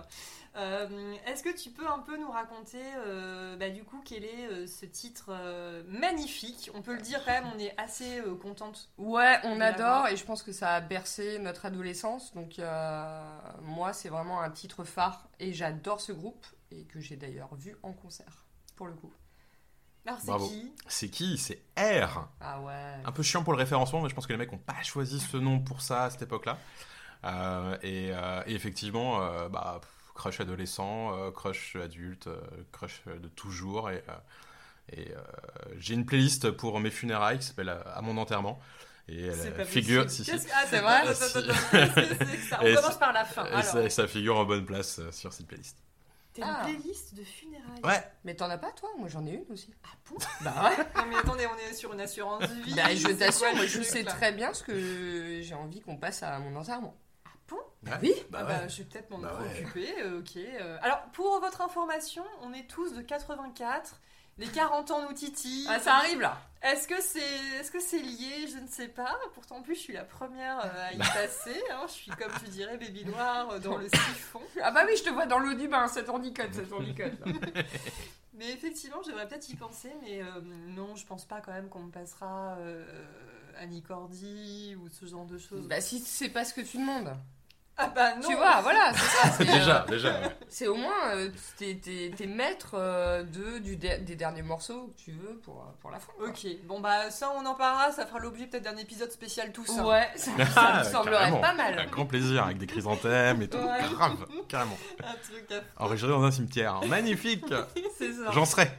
Euh, 0.56 1.14
Est-ce 1.26 1.42
que 1.42 1.54
tu 1.54 1.68
peux 1.68 1.86
un 1.86 1.98
peu 1.98 2.16
nous 2.16 2.30
raconter, 2.30 2.80
bah, 3.58 3.68
du 3.68 3.84
coup, 3.84 4.00
quel 4.02 4.24
est 4.24 4.66
ce 4.66 4.86
titre 4.86 5.32
magnifique? 5.88 6.70
On 6.74 6.80
peut 6.80 6.94
le 6.94 7.02
dire 7.02 7.22
quand 7.24 7.32
même, 7.32 7.50
on 7.54 7.58
est 7.58 7.78
assez 7.78 8.22
contente. 8.40 8.88
Ouais, 8.96 9.38
on 9.44 9.60
adore 9.60 10.08
et 10.08 10.16
je 10.16 10.24
pense 10.24 10.42
que 10.42 10.52
ça 10.52 10.74
a 10.74 10.80
bercé 10.80 11.38
notre 11.40 11.66
adolescence. 11.66 12.32
Donc, 12.34 12.58
moi, 13.62 13.92
c'est 13.92 14.08
vraiment 14.08 14.40
un 14.40 14.50
titre 14.50 14.84
phare 14.84 15.28
et 15.40 15.52
j'adore 15.52 16.00
ce 16.00 16.12
groupe 16.12 16.46
et 16.70 16.84
que 16.84 17.00
j'ai 17.00 17.16
d'ailleurs 17.16 17.54
vu 17.54 17.76
en 17.82 17.92
concert, 17.92 18.46
pour 18.76 18.86
le 18.86 18.94
coup. 18.94 19.12
Alors, 20.06 20.20
c'est 20.20 20.36
qui 20.48 20.72
C'est 20.86 21.08
qui? 21.08 21.38
C'est 21.38 21.62
R 21.78 22.28
Ah 22.40 22.60
ouais. 22.60 22.94
Un 23.04 23.12
peu 23.12 23.22
chiant 23.22 23.42
pour 23.42 23.52
le 23.52 23.58
référencement, 23.58 24.02
mais 24.02 24.08
je 24.08 24.14
pense 24.14 24.26
que 24.26 24.32
les 24.32 24.38
mecs 24.38 24.52
n'ont 24.52 24.58
pas 24.58 24.82
choisi 24.82 25.18
ce 25.20 25.36
nom 25.36 25.60
pour 25.60 25.80
ça 25.80 26.04
à 26.04 26.10
cette 26.10 26.22
époque-là. 26.22 26.58
Euh, 27.24 27.76
et, 27.82 28.10
euh, 28.12 28.42
et 28.46 28.54
effectivement, 28.54 29.22
euh, 29.22 29.48
bah, 29.48 29.80
crush 30.14 30.40
adolescent, 30.40 31.30
crush 31.32 31.76
adulte, 31.76 32.28
crush 32.72 33.02
de 33.06 33.28
toujours. 33.28 33.90
Et, 33.90 34.04
et 34.92 35.12
j'ai 35.78 35.94
une 35.94 36.04
playlist 36.04 36.50
pour 36.50 36.78
mes 36.80 36.90
funérailles 36.90 37.38
qui 37.38 37.46
s'appelle 37.46 37.70
À 37.70 38.00
mon 38.02 38.16
enterrement. 38.18 38.60
Et 39.08 39.26
elle 39.26 39.34
C'est 39.34 39.50
pas 39.50 39.64
figure. 39.64 40.08
si, 40.10 40.24
si. 40.24 40.30
Ah, 40.54 40.64
C'est 40.68 40.80
vrai 40.80 41.02
On 42.60 42.74
commence 42.74 42.98
par 42.98 43.12
la 43.12 43.24
fin. 43.24 43.44
Et 43.58 43.62
ça, 43.62 43.90
ça 43.90 44.06
figure 44.06 44.38
en 44.38 44.44
bonne 44.44 44.64
place 44.64 45.00
sur 45.10 45.32
cette 45.32 45.46
playlist. 45.46 45.76
T'as 46.34 46.42
Ah. 46.46 46.68
une 46.68 46.74
playlist 46.76 47.14
de 47.14 47.24
funérailles 47.24 47.80
Ouais, 47.82 48.04
Mais 48.24 48.34
t'en 48.34 48.50
as 48.50 48.58
pas, 48.58 48.70
toi? 48.72 48.90
Moi, 48.98 49.08
j'en 49.08 49.24
ai 49.26 49.32
une 49.32 49.50
aussi. 49.52 49.72
Ah 49.84 49.88
bon? 50.10 50.16
Bah 50.42 50.70
ouais. 50.70 50.84
Non, 50.96 51.06
mais 51.08 51.16
attendez, 51.22 51.46
on 51.46 51.56
est 51.70 51.72
sur 51.74 51.92
une 51.94 52.00
assurance 52.00 52.42
vie. 52.44 52.74
bah, 52.74 52.94
je 52.94 53.08
t'assure, 53.08 53.54
moi, 53.54 53.64
je 53.66 53.74
truc, 53.78 53.84
sais 53.84 54.02
là? 54.02 54.10
très 54.12 54.32
bien 54.32 54.52
ce 54.52 54.62
que 54.62 55.40
j'ai 55.40 55.54
envie 55.54 55.80
qu'on 55.80 55.96
passe 55.96 56.22
à 56.22 56.38
mon 56.38 56.54
enterrement. 56.56 56.96
Ouais. 57.86 57.92
Oui. 58.02 58.14
bah 58.30 58.38
Ah 58.40 58.44
ouais. 58.46 58.52
bah, 58.60 58.68
je 58.68 58.78
vais 58.78 58.84
peut-être 58.84 59.10
m'en 59.10 59.18
Bah 59.18 59.38
ouais. 59.38 59.60
occuper, 59.62 60.00
euh, 60.00 60.20
ok. 60.20 60.36
euh. 60.36 60.78
Alors, 60.80 61.02
pour 61.12 61.38
votre 61.40 61.60
information, 61.60 62.24
on 62.42 62.52
est 62.54 62.66
tous 62.68 62.94
de 62.94 63.02
84. 63.02 64.00
Les 64.38 64.48
40 64.48 64.90
ans 64.90 65.02
nous 65.08 65.14
titillent. 65.14 65.66
Ah, 65.68 65.78
ça 65.78 65.94
arrive 65.96 66.20
là. 66.20 66.36
Est-ce 66.62 66.88
que 66.88 67.00
c'est 67.00 67.20
est 67.20 67.62
-ce 67.62 67.78
c'est 67.80 67.98
lié? 68.00 68.48
Je 68.52 68.58
ne 68.58 68.66
sais 68.66 68.88
pas. 68.88 69.16
Pourtant, 69.34 69.56
en 69.56 69.62
plus, 69.62 69.74
je 69.74 69.80
suis 69.80 69.92
la 69.92 70.04
première 70.04 70.58
euh, 70.64 70.88
à 70.88 70.92
y 70.92 70.98
passer. 70.98 71.62
hein. 71.70 71.84
Je 71.86 71.92
suis, 71.92 72.10
comme 72.10 72.32
tu 72.42 72.48
dirais, 72.50 72.76
baby 72.78 73.04
noire 73.04 73.50
euh, 73.50 73.58
dans 73.58 73.76
le 73.76 73.86
siphon. 73.88 74.40
Ah 74.62 74.70
bah 74.70 74.84
oui, 74.86 74.96
je 74.96 75.04
te 75.04 75.10
vois 75.10 75.26
dans 75.26 75.38
l'eau 75.38 75.54
du 75.54 75.68
bain, 75.68 75.86
ça 75.88 76.02
tournicote, 76.02 76.52
ça 76.54 76.62
tournicote. 76.62 77.12
Mais 78.36 78.50
effectivement, 78.50 79.00
j'aimerais 79.04 79.28
peut-être 79.28 79.48
y 79.48 79.54
penser, 79.54 79.92
mais 80.02 80.20
euh, 80.20 80.40
non, 80.74 80.96
je 80.96 81.06
pense 81.06 81.24
pas 81.24 81.40
quand 81.40 81.52
même 81.52 81.68
qu'on 81.68 81.84
me 81.84 81.92
passera 81.92 82.56
euh, 82.58 82.84
Annie 83.58 83.80
Cordy 83.80 84.74
ou 84.74 84.88
ce 84.88 85.06
genre 85.06 85.24
de 85.24 85.38
choses. 85.38 85.68
bah 85.68 85.80
si 85.80 86.00
c'est 86.00 86.30
pas 86.30 86.44
ce 86.44 86.52
que 86.52 86.60
tu 86.60 86.78
demandes. 86.78 87.14
Ah 87.76 87.88
bah 87.94 88.14
non 88.14 88.28
Tu 88.28 88.34
vois, 88.36 88.60
voilà, 88.60 88.92
c'est 88.94 89.00
ça. 89.00 89.30
c'est, 89.36 89.44
Déjà, 89.58 89.82
euh, 89.82 89.90
déjà. 89.90 90.08
ouais. 90.10 90.36
C'est 90.48 90.66
au 90.68 90.76
moins, 90.76 91.08
euh, 91.16 91.28
t'es, 91.58 91.74
t'es- 91.82 92.12
t'es 92.16 92.26
maître 92.26 92.74
euh, 92.74 93.24
de, 93.24 93.58
du 93.58 93.76
des 93.76 93.98
derniers 94.16 94.42
morceaux 94.42 94.92
que 94.96 95.02
tu 95.02 95.12
veux 95.12 95.40
pour, 95.44 95.64
pour 95.80 95.90
la 95.90 95.98
fin. 95.98 96.12
quoi. 96.16 96.28
Ok, 96.28 96.46
bon 96.64 96.80
bah 96.80 97.10
ça 97.10 97.30
on 97.36 97.44
en 97.44 97.54
parlera, 97.54 97.90
ça 97.90 98.06
fera 98.06 98.20
l'objet 98.20 98.46
peut-être 98.46 98.62
d'un 98.64 98.76
épisode 98.76 99.10
spécial 99.10 99.50
tout 99.52 99.66
ça. 99.66 99.84
Ouais, 99.84 100.08
ça, 100.14 100.30
ça 100.46 100.46
Ah, 100.56 100.78
me 100.80 100.84
semblerait 100.84 101.18
carrément. 101.18 101.40
pas 101.40 101.54
mal. 101.54 101.88
grand 101.90 102.06
plaisir, 102.06 102.44
avec 102.44 102.58
des 102.58 102.66
chrysanthèmes 102.66 103.42
et 103.42 103.48
tout. 103.48 103.58
Ouais. 103.58 103.80
Grave, 103.92 104.24
carrément. 104.48 104.78
Un 105.02 105.14
truc 105.28 105.50
à... 105.78 105.82
Enregistré 105.84 106.10
dans 106.12 106.22
un 106.22 106.30
cimetière. 106.30 106.80
Magnifique 106.86 107.44
C'est 107.98 108.12
ça. 108.12 108.30
J'en 108.30 108.44
serai. 108.44 108.70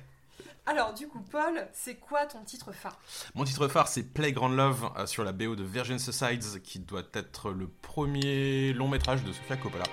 Alors 0.68 0.94
du 0.94 1.08
coup 1.08 1.22
Paul, 1.32 1.68
c'est 1.74 1.96
quoi 1.96 2.26
ton 2.26 2.44
titre 2.44 2.72
phare? 2.72 2.98
Mon 3.36 3.44
titre 3.44 3.68
phare, 3.68 3.88
c'est 3.88 4.04
Playground 4.04 4.58
Love 4.58 4.90
euh, 4.98 5.06
sur 5.06 5.24
la 5.24 5.32
BO 5.32 5.56
de 5.56 5.64
Virgin 5.64 6.00
Suicides, 6.00 6.62
qui 6.64 6.80
doit 6.80 7.04
être 7.14 7.52
le 7.52 7.68
premier 7.68 8.74
long 8.74 8.88
métrage 8.88 9.24
de 9.24 9.32
Sofia 9.32 9.58
Coppola. 9.58 9.86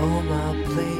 Oh 0.00 0.22
my 0.22 0.62
place. 0.64 0.97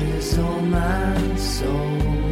Flushes 0.00 0.38
all 0.38 0.60
my 0.60 1.36
soul. 1.36 2.29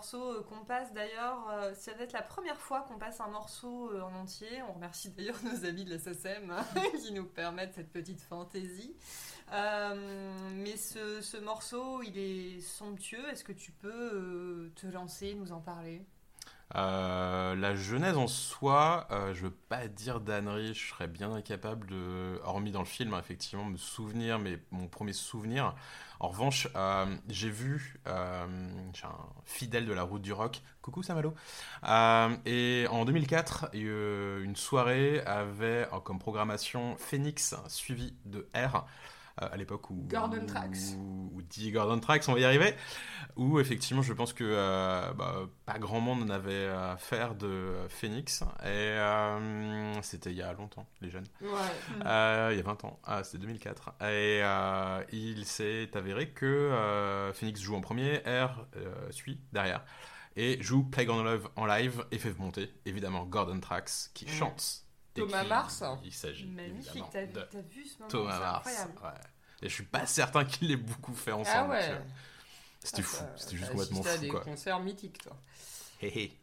Morceau 0.00 0.32
euh, 0.32 0.42
qu'on 0.48 0.64
passe. 0.64 0.94
D'ailleurs, 0.94 1.46
euh, 1.50 1.74
ça 1.74 1.92
va 1.92 2.04
être 2.04 2.14
la 2.14 2.22
première 2.22 2.58
fois 2.58 2.80
qu'on 2.88 2.96
passe 2.96 3.20
un 3.20 3.28
morceau 3.28 3.90
euh, 3.92 4.00
en 4.00 4.14
entier. 4.14 4.62
On 4.66 4.72
remercie 4.72 5.10
d'ailleurs 5.16 5.36
nos 5.44 5.66
amis 5.66 5.84
de 5.84 5.90
la 5.90 5.98
SACEM 5.98 6.54
qui 7.04 7.12
nous 7.12 7.26
permettent 7.26 7.74
cette 7.74 7.92
petite 7.92 8.22
fantaisie. 8.22 8.96
Mais 9.52 10.76
ce, 10.76 11.20
ce 11.20 11.36
morceau, 11.36 12.02
il 12.02 12.16
est 12.16 12.60
somptueux. 12.62 13.28
Est-ce 13.30 13.44
que 13.44 13.52
tu 13.52 13.72
peux 13.72 14.70
te 14.74 14.86
lancer, 14.86 15.34
nous 15.34 15.52
en 15.52 15.60
parler? 15.60 16.06
La 16.74 17.74
genèse 17.74 18.16
en 18.16 18.28
soi, 18.28 19.06
euh, 19.10 19.34
je 19.34 19.42
veux 19.42 19.50
pas 19.50 19.88
dire 19.88 20.20
d'ânerie, 20.20 20.74
je 20.74 20.88
serais 20.88 21.08
bien 21.08 21.32
incapable 21.32 21.86
de, 21.88 22.40
hormis 22.44 22.70
dans 22.70 22.80
le 22.80 22.86
film, 22.86 23.14
hein, 23.14 23.18
effectivement, 23.20 23.64
me 23.64 23.76
souvenir, 23.76 24.38
mais 24.38 24.58
mon 24.70 24.86
premier 24.86 25.12
souvenir. 25.12 25.74
En 26.20 26.28
revanche, 26.28 26.68
euh, 26.76 27.06
j'ai 27.28 27.48
vu, 27.48 27.98
euh, 28.06 28.46
j'ai 28.92 29.06
un 29.06 29.16
fidèle 29.44 29.86
de 29.86 29.92
la 29.94 30.02
route 30.02 30.20
du 30.20 30.32
rock, 30.34 30.60
coucou 30.82 31.02
Samalo, 31.02 31.34
Euh, 31.84 32.36
et 32.44 32.86
en 32.90 33.06
2004, 33.06 33.70
euh, 33.74 34.42
une 34.44 34.54
soirée 34.54 35.20
avait 35.22 35.88
comme 36.04 36.18
programmation 36.18 36.96
Phoenix 36.98 37.54
suivi 37.68 38.14
de 38.26 38.46
R. 38.54 38.86
à 39.46 39.56
l'époque 39.56 39.90
où 39.90 40.04
Gordon 40.08 40.44
Tracks. 40.46 40.76
où, 40.98 41.30
où 41.36 41.42
dit 41.42 41.70
Gordon 41.72 41.98
Tracks, 42.00 42.24
on 42.28 42.32
va 42.34 42.40
y 42.40 42.44
arriver 42.44 42.74
où 43.36 43.60
effectivement 43.60 44.02
je 44.02 44.12
pense 44.12 44.32
que 44.32 44.44
euh, 44.44 45.12
bah, 45.12 45.42
pas 45.66 45.78
grand 45.78 46.00
monde 46.00 46.24
n'avait 46.26 46.66
affaire 46.68 47.34
de 47.34 47.46
euh, 47.46 47.88
Phoenix 47.88 48.42
et 48.62 48.66
euh, 48.66 50.02
c'était 50.02 50.30
il 50.30 50.36
y 50.36 50.42
a 50.42 50.52
longtemps 50.52 50.86
les 51.00 51.10
jeunes 51.10 51.26
Ouais. 51.40 51.48
Euh, 52.06 52.48
il 52.52 52.56
y 52.56 52.60
a 52.60 52.64
20 52.64 52.84
ans 52.84 52.98
ah, 53.04 53.22
c'était 53.24 53.38
2004 53.38 53.94
et 54.02 54.42
il 55.12 55.44
s'est 55.44 55.90
avéré 55.94 56.30
que 56.30 57.30
Phoenix 57.34 57.60
joue 57.60 57.76
en 57.76 57.80
premier 57.80 58.18
R 58.26 58.66
suit 59.10 59.40
derrière 59.52 59.84
et 60.36 60.62
joue 60.62 60.84
Playground 60.84 61.24
Love 61.24 61.50
en 61.56 61.66
live 61.66 62.04
et 62.12 62.18
fait 62.18 62.38
monter 62.38 62.72
évidemment 62.86 63.24
Gordon 63.24 63.58
Tracks 63.60 63.90
qui 64.14 64.26
Mm. 64.26 64.28
chante 64.28 64.82
Thomas 65.14 65.44
Mars. 65.44 65.84
il 66.04 66.12
s'agit 66.12 66.46
Magnifique, 66.46 67.04
t'as 67.12 67.26
de 67.26 67.46
vu 67.68 67.84
ce 67.84 67.98
moment 67.98 68.10
Thomas 68.10 68.38
Mars 68.38 68.66
ouais. 68.66 69.10
et 69.62 69.68
je 69.68 69.74
suis 69.74 69.84
pas 69.84 70.06
certain 70.06 70.44
qu'il 70.44 70.68
l'ait 70.68 70.76
beaucoup 70.76 71.14
fait 71.14 71.32
Ah 71.32 71.36
ensemble 71.36 71.70
ouais. 71.70 71.84
tu 71.86 71.92
vois. 71.94 72.02
c'était 72.80 73.02
Ah, 73.02 73.04
fou 73.04 73.24
c'était 73.36 73.56
juste 73.56 73.66
t'as 73.66 73.72
complètement 73.72 74.02
fou 74.02 74.18
des 74.20 74.28
quoi 74.28 74.40
concerts 74.40 74.80
mythiques, 74.80 75.18
toi. 75.22 75.36
Hé, 76.02 76.06
hé. 76.22 76.36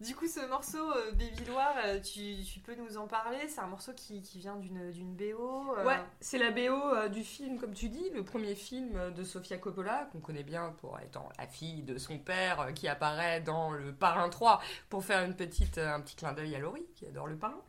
Du 0.00 0.14
coup, 0.16 0.26
ce 0.26 0.44
morceau, 0.48 0.90
euh, 0.92 1.12
Baby 1.12 1.44
Loire, 1.46 1.72
euh, 1.84 2.00
tu, 2.00 2.42
tu 2.44 2.58
peux 2.58 2.74
nous 2.74 2.96
en 2.98 3.06
parler? 3.06 3.48
C'est 3.48 3.60
un 3.60 3.68
morceau 3.68 3.92
qui, 3.94 4.20
qui 4.22 4.38
vient 4.40 4.56
d'une 4.56 4.90
d'une 4.90 5.14
BO 5.14 5.76
euh, 5.78 5.84
Ouais, 5.84 6.00
c'est 6.20 6.36
la 6.36 6.50
BO 6.50 6.58
euh, 6.96 7.08
du 7.08 7.22
film, 7.22 7.58
comme 7.58 7.72
tu 7.72 7.88
dis, 7.88 8.10
le 8.10 8.24
premier 8.24 8.56
film 8.56 9.12
de 9.14 9.22
Sofia 9.24 9.56
Coppola, 9.56 10.08
qu'on 10.10 10.18
connaît 10.20 10.42
bien 10.42 10.74
pour 10.80 10.98
étant 11.00 11.28
la 11.38 11.46
fille 11.46 11.84
de 11.84 11.96
son 11.96 12.18
père, 12.18 12.60
euh, 12.60 12.72
qui 12.72 12.88
apparaît 12.88 13.40
dans 13.40 13.70
Le 13.70 13.94
Parrain 13.94 14.28
3, 14.28 14.60
pour 14.90 15.04
faire 15.04 15.24
une 15.24 15.36
petite, 15.36 15.78
euh, 15.78 15.94
un 15.94 16.00
petit 16.00 16.16
clin 16.16 16.32
d'œil 16.32 16.56
à 16.56 16.58
Laurie, 16.58 16.86
qui 16.96 17.06
adore 17.06 17.28
Le 17.28 17.36
Parrain. 17.38 17.62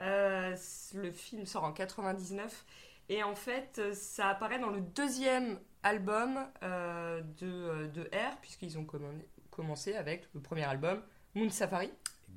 Euh, 0.00 0.54
le 0.94 1.10
film 1.10 1.46
sort 1.46 1.64
en 1.64 1.72
99, 1.72 2.64
et 3.08 3.22
en 3.22 3.34
fait, 3.34 3.78
euh, 3.78 3.94
ça 3.94 4.28
apparaît 4.28 4.58
dans 4.58 4.70
le 4.70 4.80
deuxième 4.80 5.58
album 5.82 6.38
euh, 6.62 7.20
de, 7.38 7.86
de 7.86 8.02
R, 8.12 8.36
puisqu'ils 8.42 8.78
ont 8.78 8.84
commen- 8.84 9.22
commencé 9.50 9.94
avec 9.94 10.28
le 10.34 10.40
premier 10.40 10.64
album, 10.64 11.02
Moon 11.34 11.48
Safari. 11.50 11.90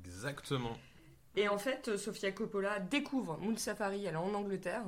exactement 0.04 0.76
Et 1.36 1.48
en 1.48 1.58
fait, 1.58 1.96
Sofia 1.96 2.32
Coppola 2.32 2.78
découvre 2.80 3.36
Moon 3.38 3.56
Safari, 3.56 4.04
elle 4.06 4.14
est 4.14 4.18
en 4.18 4.32
Angleterre. 4.34 4.84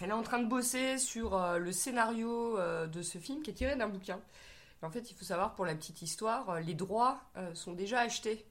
Elle 0.00 0.10
est 0.10 0.12
en 0.12 0.22
train 0.22 0.38
de 0.40 0.46
bosser 0.46 0.98
sur 0.98 1.34
euh, 1.34 1.58
le 1.58 1.72
scénario 1.72 2.58
euh, 2.58 2.86
de 2.86 3.00
ce 3.02 3.18
film 3.18 3.42
qui 3.42 3.50
est 3.50 3.54
tiré 3.54 3.74
d'un 3.76 3.88
bouquin. 3.88 4.20
Et 4.82 4.84
en 4.86 4.90
fait, 4.90 5.10
il 5.10 5.14
faut 5.14 5.24
savoir, 5.24 5.54
pour 5.54 5.64
la 5.64 5.74
petite 5.74 6.02
histoire, 6.02 6.60
les 6.60 6.74
droits 6.74 7.22
sont 7.54 7.72
déjà 7.72 8.00
achetés. 8.00 8.44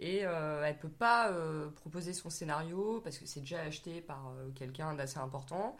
Et 0.00 0.24
euh, 0.24 0.64
elle 0.64 0.78
peut 0.78 0.88
pas 0.88 1.30
euh, 1.30 1.68
proposer 1.68 2.14
son 2.14 2.30
scénario 2.30 3.02
parce 3.04 3.18
que 3.18 3.26
c'est 3.26 3.40
déjà 3.40 3.60
acheté 3.60 4.00
par 4.00 4.28
euh, 4.28 4.48
quelqu'un 4.54 4.94
d'assez 4.94 5.18
important. 5.18 5.76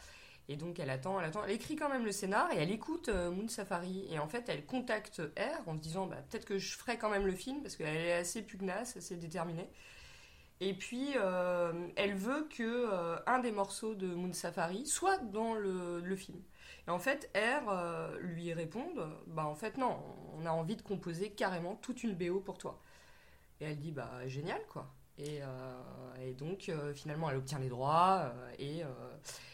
Et 0.48 0.56
donc 0.56 0.78
elle 0.78 0.90
attend, 0.90 1.18
elle 1.18 1.26
attend. 1.26 1.42
Elle 1.44 1.52
écrit 1.52 1.74
quand 1.74 1.88
même 1.88 2.04
le 2.04 2.12
scénar 2.12 2.52
et 2.52 2.58
elle 2.58 2.70
écoute 2.70 3.08
euh, 3.08 3.30
Moon 3.30 3.48
Safari. 3.48 4.06
Et 4.10 4.18
en 4.18 4.28
fait, 4.28 4.44
elle 4.50 4.66
contacte 4.66 5.22
R 5.38 5.66
en 5.66 5.74
se 5.74 5.80
disant 5.80 6.06
bah, 6.06 6.18
peut-être 6.28 6.44
que 6.44 6.58
je 6.58 6.76
ferai 6.76 6.98
quand 6.98 7.08
même 7.08 7.26
le 7.26 7.32
film 7.32 7.62
parce 7.62 7.76
qu'elle 7.76 7.96
est 7.96 8.12
assez 8.12 8.42
pugnace, 8.42 8.94
assez 8.98 9.16
déterminée. 9.16 9.70
Et 10.62 10.74
puis, 10.74 11.14
elle 11.96 12.14
veut 12.14 12.46
que 12.54 12.90
un 13.26 13.38
des 13.38 13.50
morceaux 13.50 13.94
de 13.94 14.06
Moon 14.08 14.34
Safari 14.34 14.84
soit 14.84 15.16
dans 15.16 15.54
le, 15.54 16.16
film. 16.16 16.38
Et 16.86 16.90
en 16.90 16.98
fait, 16.98 17.30
R 17.34 18.12
lui 18.20 18.52
répond 18.52 18.86
Bah, 19.26 19.46
en 19.46 19.54
fait, 19.54 19.78
non, 19.78 19.98
on 20.38 20.44
a 20.44 20.50
envie 20.50 20.76
de 20.76 20.82
composer 20.82 21.30
carrément 21.30 21.76
toute 21.76 22.02
une 22.02 22.14
BO 22.14 22.40
pour 22.40 22.58
toi. 22.58 22.78
Et 23.61 23.64
elle 23.67 23.79
dit 23.79 23.93
Bah, 23.93 24.11
génial, 24.26 24.61
quoi. 24.69 24.93
Et, 25.19 25.40
euh, 25.43 25.47
et 26.23 26.33
donc, 26.33 26.69
euh, 26.69 26.95
finalement, 26.95 27.29
elle 27.31 27.37
obtient 27.37 27.59
les 27.59 27.69
droits. 27.69 28.33
euh, 28.35 28.52
et 28.59 28.83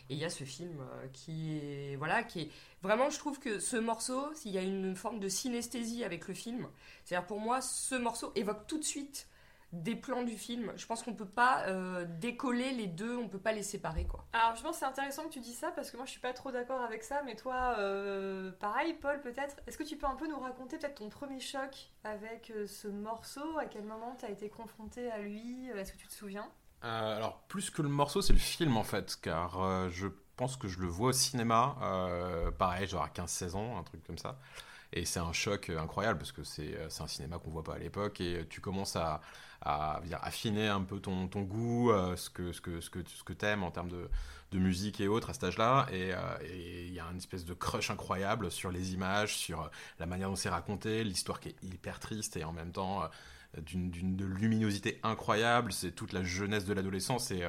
il 0.09 0.17
y 0.19 0.25
a 0.25 0.31
ce 0.31 0.45
film 0.45 0.81
qui 1.13 1.59
est. 1.59 1.97
Voilà, 1.97 2.23
qui 2.23 2.43
est. 2.43 2.51
Vraiment, 2.83 3.11
je 3.11 3.19
trouve 3.19 3.41
que 3.41 3.59
ce 3.59 3.77
morceau, 3.77 4.33
il 4.45 4.53
y 4.53 4.59
a 4.59 4.63
une 4.63 4.95
forme 4.95 5.19
de 5.19 5.29
synesthésie 5.29 6.05
avec 6.05 6.29
le 6.29 6.35
film. 6.35 6.69
C'est-à-dire, 7.05 7.27
pour 7.27 7.41
moi, 7.41 7.61
ce 7.61 7.97
morceau 7.97 8.33
évoque 8.37 8.67
tout 8.69 8.79
de 8.79 8.85
suite 8.85 9.29
des 9.83 9.97
plans 9.97 10.23
du 10.23 10.37
film. 10.37 10.73
Je 10.77 10.87
pense 10.87 11.03
qu'on 11.03 11.15
peut 11.15 11.25
pas 11.25 11.65
euh, 11.67 12.05
décoller 12.21 12.73
les 12.73 12.87
deux, 12.87 13.17
on 13.17 13.29
peut 13.29 13.39
pas 13.39 13.53
les 13.53 13.63
séparer 13.63 14.07
quoi. 14.07 14.27
Alors, 14.33 14.57
je 14.57 14.63
pense 14.63 14.73
que 14.73 14.79
c'est 14.81 14.87
intéressant 14.87 15.25
que 15.25 15.33
tu 15.33 15.41
dis 15.41 15.55
ça 15.55 15.71
parce 15.71 15.91
que 15.91 15.97
moi 15.97 16.07
je 16.07 16.11
suis 16.11 16.21
pas 16.21 16.33
trop 16.33 16.51
d'accord 16.51 16.81
avec 16.81 17.03
ça, 17.05 17.23
mais 17.25 17.37
toi, 17.37 17.77
euh, 17.79 18.51
pareil, 18.53 18.95
Paul, 18.95 19.21
peut-être. 19.21 19.57
Est-ce 19.67 19.79
que 19.79 19.85
tu 19.85 19.97
peux 19.97 20.07
un 20.07 20.17
peu 20.17 20.29
nous 20.29 20.39
raconter 20.39 20.79
peut-être 20.79 20.97
ton 20.97 21.09
premier 21.09 21.41
choc 21.41 21.91
avec 22.05 22.51
euh, 22.51 22.67
ce 22.67 22.89
morceau? 22.89 23.59
À 23.59 23.67
quel 23.67 23.85
moment 23.85 24.17
tu 24.19 24.25
as 24.25 24.31
été 24.31 24.49
confronté 24.49 25.11
à 25.11 25.19
lui? 25.19 25.69
Est-ce 25.69 25.93
que 25.93 25.99
tu 25.99 26.07
te 26.07 26.13
souviens? 26.13 26.51
Euh, 26.85 27.17
alors, 27.17 27.41
plus 27.49 27.71
que 27.71 27.83
le 27.83 27.89
morceau, 27.89 28.23
c'est 28.23 28.33
le 28.33 28.39
film 28.39 28.77
en 28.77 28.85
fait, 28.85 29.19
car 29.21 29.63
euh, 29.63 29.89
je 29.91 30.09
pense 30.37 30.57
que 30.57 30.69
je 30.69 30.79
le 30.81 30.87
vois 30.87 31.09
au 31.11 31.13
cinéma, 31.13 31.77
euh, 31.83 32.51
pareil, 32.51 32.87
genre 32.87 33.03
à 33.03 33.09
15-16 33.09 33.55
ans, 33.57 33.79
un 33.79 33.83
truc 33.83 34.05
comme 34.07 34.19
ça. 34.19 34.39
Et 34.93 35.05
c'est 35.05 35.21
un 35.21 35.33
choc 35.33 35.71
incroyable 35.71 36.19
parce 36.19 36.33
que 36.33 36.45
c'est 36.45 36.79
c'est 36.89 37.03
un 37.03 37.09
cinéma 37.09 37.39
qu'on 37.39 37.51
voit 37.51 37.65
pas 37.65 37.75
à 37.75 37.79
l'époque 37.79 38.21
et 38.21 38.47
tu 38.49 38.61
commences 38.61 38.95
à, 38.97 39.21
à 39.63 40.01
affiner 40.23 40.69
un 40.69 40.83
peu 40.83 41.01
ton, 41.01 41.27
goût, 41.27 41.91
euh, 41.91 42.17
ce 42.17 42.31
que, 42.31 42.53
ce 42.53 42.61
que, 42.61 42.81
ce 42.81 42.91
que, 42.91 43.01
ce 43.05 43.61
en 43.61 43.71
termes 43.71 43.89
de, 43.89 44.09
de 44.53 44.59
musique 44.59 45.01
et 45.01 45.09
autres 45.09 45.31
à 45.31 45.33
cet 45.33 45.45
âge-là. 45.45 45.87
Et 45.93 46.13
euh, 46.13 46.19
et 46.45 46.87
il 46.87 46.93
y 46.93 47.01
a 47.01 47.05
une 47.11 47.19
espèce 47.19 47.45
de 47.45 47.55
crush 47.55 47.91
incroyable 47.91 48.51
sur 48.51 48.71
les 48.71 48.95
images, 48.95 49.37
sur 49.37 49.63
euh, 49.63 49.69
la 49.99 50.07
manière 50.07 50.29
dont 50.29 50.37
c'est 50.37 50.49
raconté, 50.49 51.05
l'histoire 51.05 51.41
qui 51.41 51.49
est 51.51 51.63
hyper 51.63 52.01
triste 52.01 52.37
et 52.37 52.45
en 52.45 52.53
même 52.53 52.73
temps 52.73 53.09
d'une 53.59 54.23
luminosité 54.39 55.01
incroyable. 55.03 55.73
C'est 55.73 55.93
toute 55.93 56.13
la 56.13 56.23
jeunesse 56.23 56.67
de 56.67 56.75
l'adolescence 56.75 57.31
et 57.31 57.47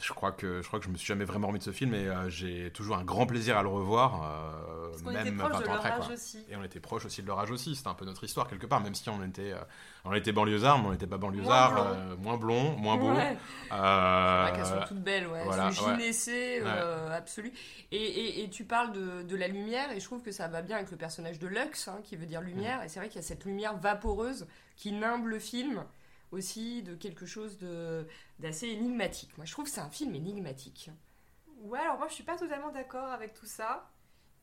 je 0.00 0.12
crois 0.12 0.32
que 0.32 0.62
je 0.62 0.66
crois 0.66 0.78
que 0.78 0.84
je 0.84 0.90
me 0.90 0.96
suis 0.96 1.06
jamais 1.06 1.24
vraiment 1.24 1.48
remis 1.48 1.58
de 1.58 1.64
ce 1.64 1.72
film 1.72 1.94
et 1.94 2.06
euh, 2.06 2.28
j'ai 2.30 2.70
toujours 2.72 2.96
un 2.96 3.04
grand 3.04 3.26
plaisir 3.26 3.56
à 3.58 3.62
le 3.62 3.68
revoir, 3.68 4.22
euh, 4.22 4.88
Parce 5.02 5.02
était 5.16 5.30
même 5.30 5.38
proche 5.38 5.52
20 5.52 5.58
de 5.60 5.64
ans 5.64 5.66
leur 5.72 5.86
après. 5.86 5.96
quoi. 6.06 6.14
aussi. 6.14 6.44
Et 6.50 6.56
on 6.56 6.62
était 6.64 6.80
proche 6.80 7.04
aussi 7.04 7.22
de 7.22 7.26
leur 7.26 7.38
âge 7.40 7.50
aussi. 7.50 7.74
C'était 7.76 7.88
un 7.88 7.94
peu 7.94 8.04
notre 8.04 8.22
histoire 8.24 8.46
quelque 8.48 8.66
part, 8.66 8.80
même 8.80 8.94
si 8.94 9.08
on 9.10 9.22
était, 9.24 9.52
euh, 9.52 9.58
on 10.04 10.14
était 10.14 10.32
banlieusards, 10.32 10.78
mais 10.80 10.88
on 10.88 10.92
n'était 10.92 11.06
pas 11.06 11.18
banlieusards, 11.18 11.72
blond. 11.74 11.84
euh, 11.94 12.16
moins 12.16 12.36
blond, 12.36 12.76
moins 12.76 12.96
beau. 12.96 13.10
Ouais. 13.12 13.36
Euh, 13.72 14.44
Ouais, 14.46 14.52
qu'elles 14.56 14.66
sont 14.66 14.84
toutes 14.86 15.02
belles, 15.02 15.26
ouais. 15.26 15.44
voilà, 15.44 15.70
c'est 15.72 15.82
ouais. 15.84 15.90
gynécée, 15.98 16.60
euh, 16.64 17.16
absolu. 17.16 17.52
Et, 17.90 17.96
et, 17.96 18.44
et 18.44 18.50
tu 18.50 18.64
parles 18.64 18.92
de, 18.92 19.22
de 19.22 19.36
la 19.36 19.48
lumière, 19.48 19.90
et 19.92 20.00
je 20.00 20.04
trouve 20.04 20.22
que 20.22 20.32
ça 20.32 20.48
va 20.48 20.62
bien 20.62 20.76
avec 20.76 20.90
le 20.90 20.96
personnage 20.96 21.38
de 21.38 21.46
Lux, 21.48 21.88
hein, 21.88 21.98
qui 22.04 22.16
veut 22.16 22.26
dire 22.26 22.40
lumière. 22.40 22.82
Et 22.84 22.88
c'est 22.88 23.00
vrai 23.00 23.08
qu'il 23.08 23.20
y 23.20 23.24
a 23.24 23.26
cette 23.26 23.44
lumière 23.44 23.76
vaporeuse 23.76 24.46
qui 24.76 24.92
nimbe 24.92 25.26
le 25.26 25.38
film 25.38 25.82
aussi 26.30 26.82
de 26.82 26.94
quelque 26.94 27.26
chose 27.26 27.58
d'assez 28.38 28.68
énigmatique. 28.68 29.36
Moi, 29.36 29.46
je 29.46 29.52
trouve 29.52 29.64
que 29.66 29.70
c'est 29.70 29.80
un 29.80 29.90
film 29.90 30.14
énigmatique. 30.14 30.90
Ouais, 31.62 31.80
alors 31.80 31.98
moi 31.98 32.08
je 32.08 32.14
suis 32.14 32.24
pas 32.24 32.36
totalement 32.36 32.70
d'accord 32.70 33.08
avec 33.08 33.34
tout 33.34 33.46
ça. 33.46 33.90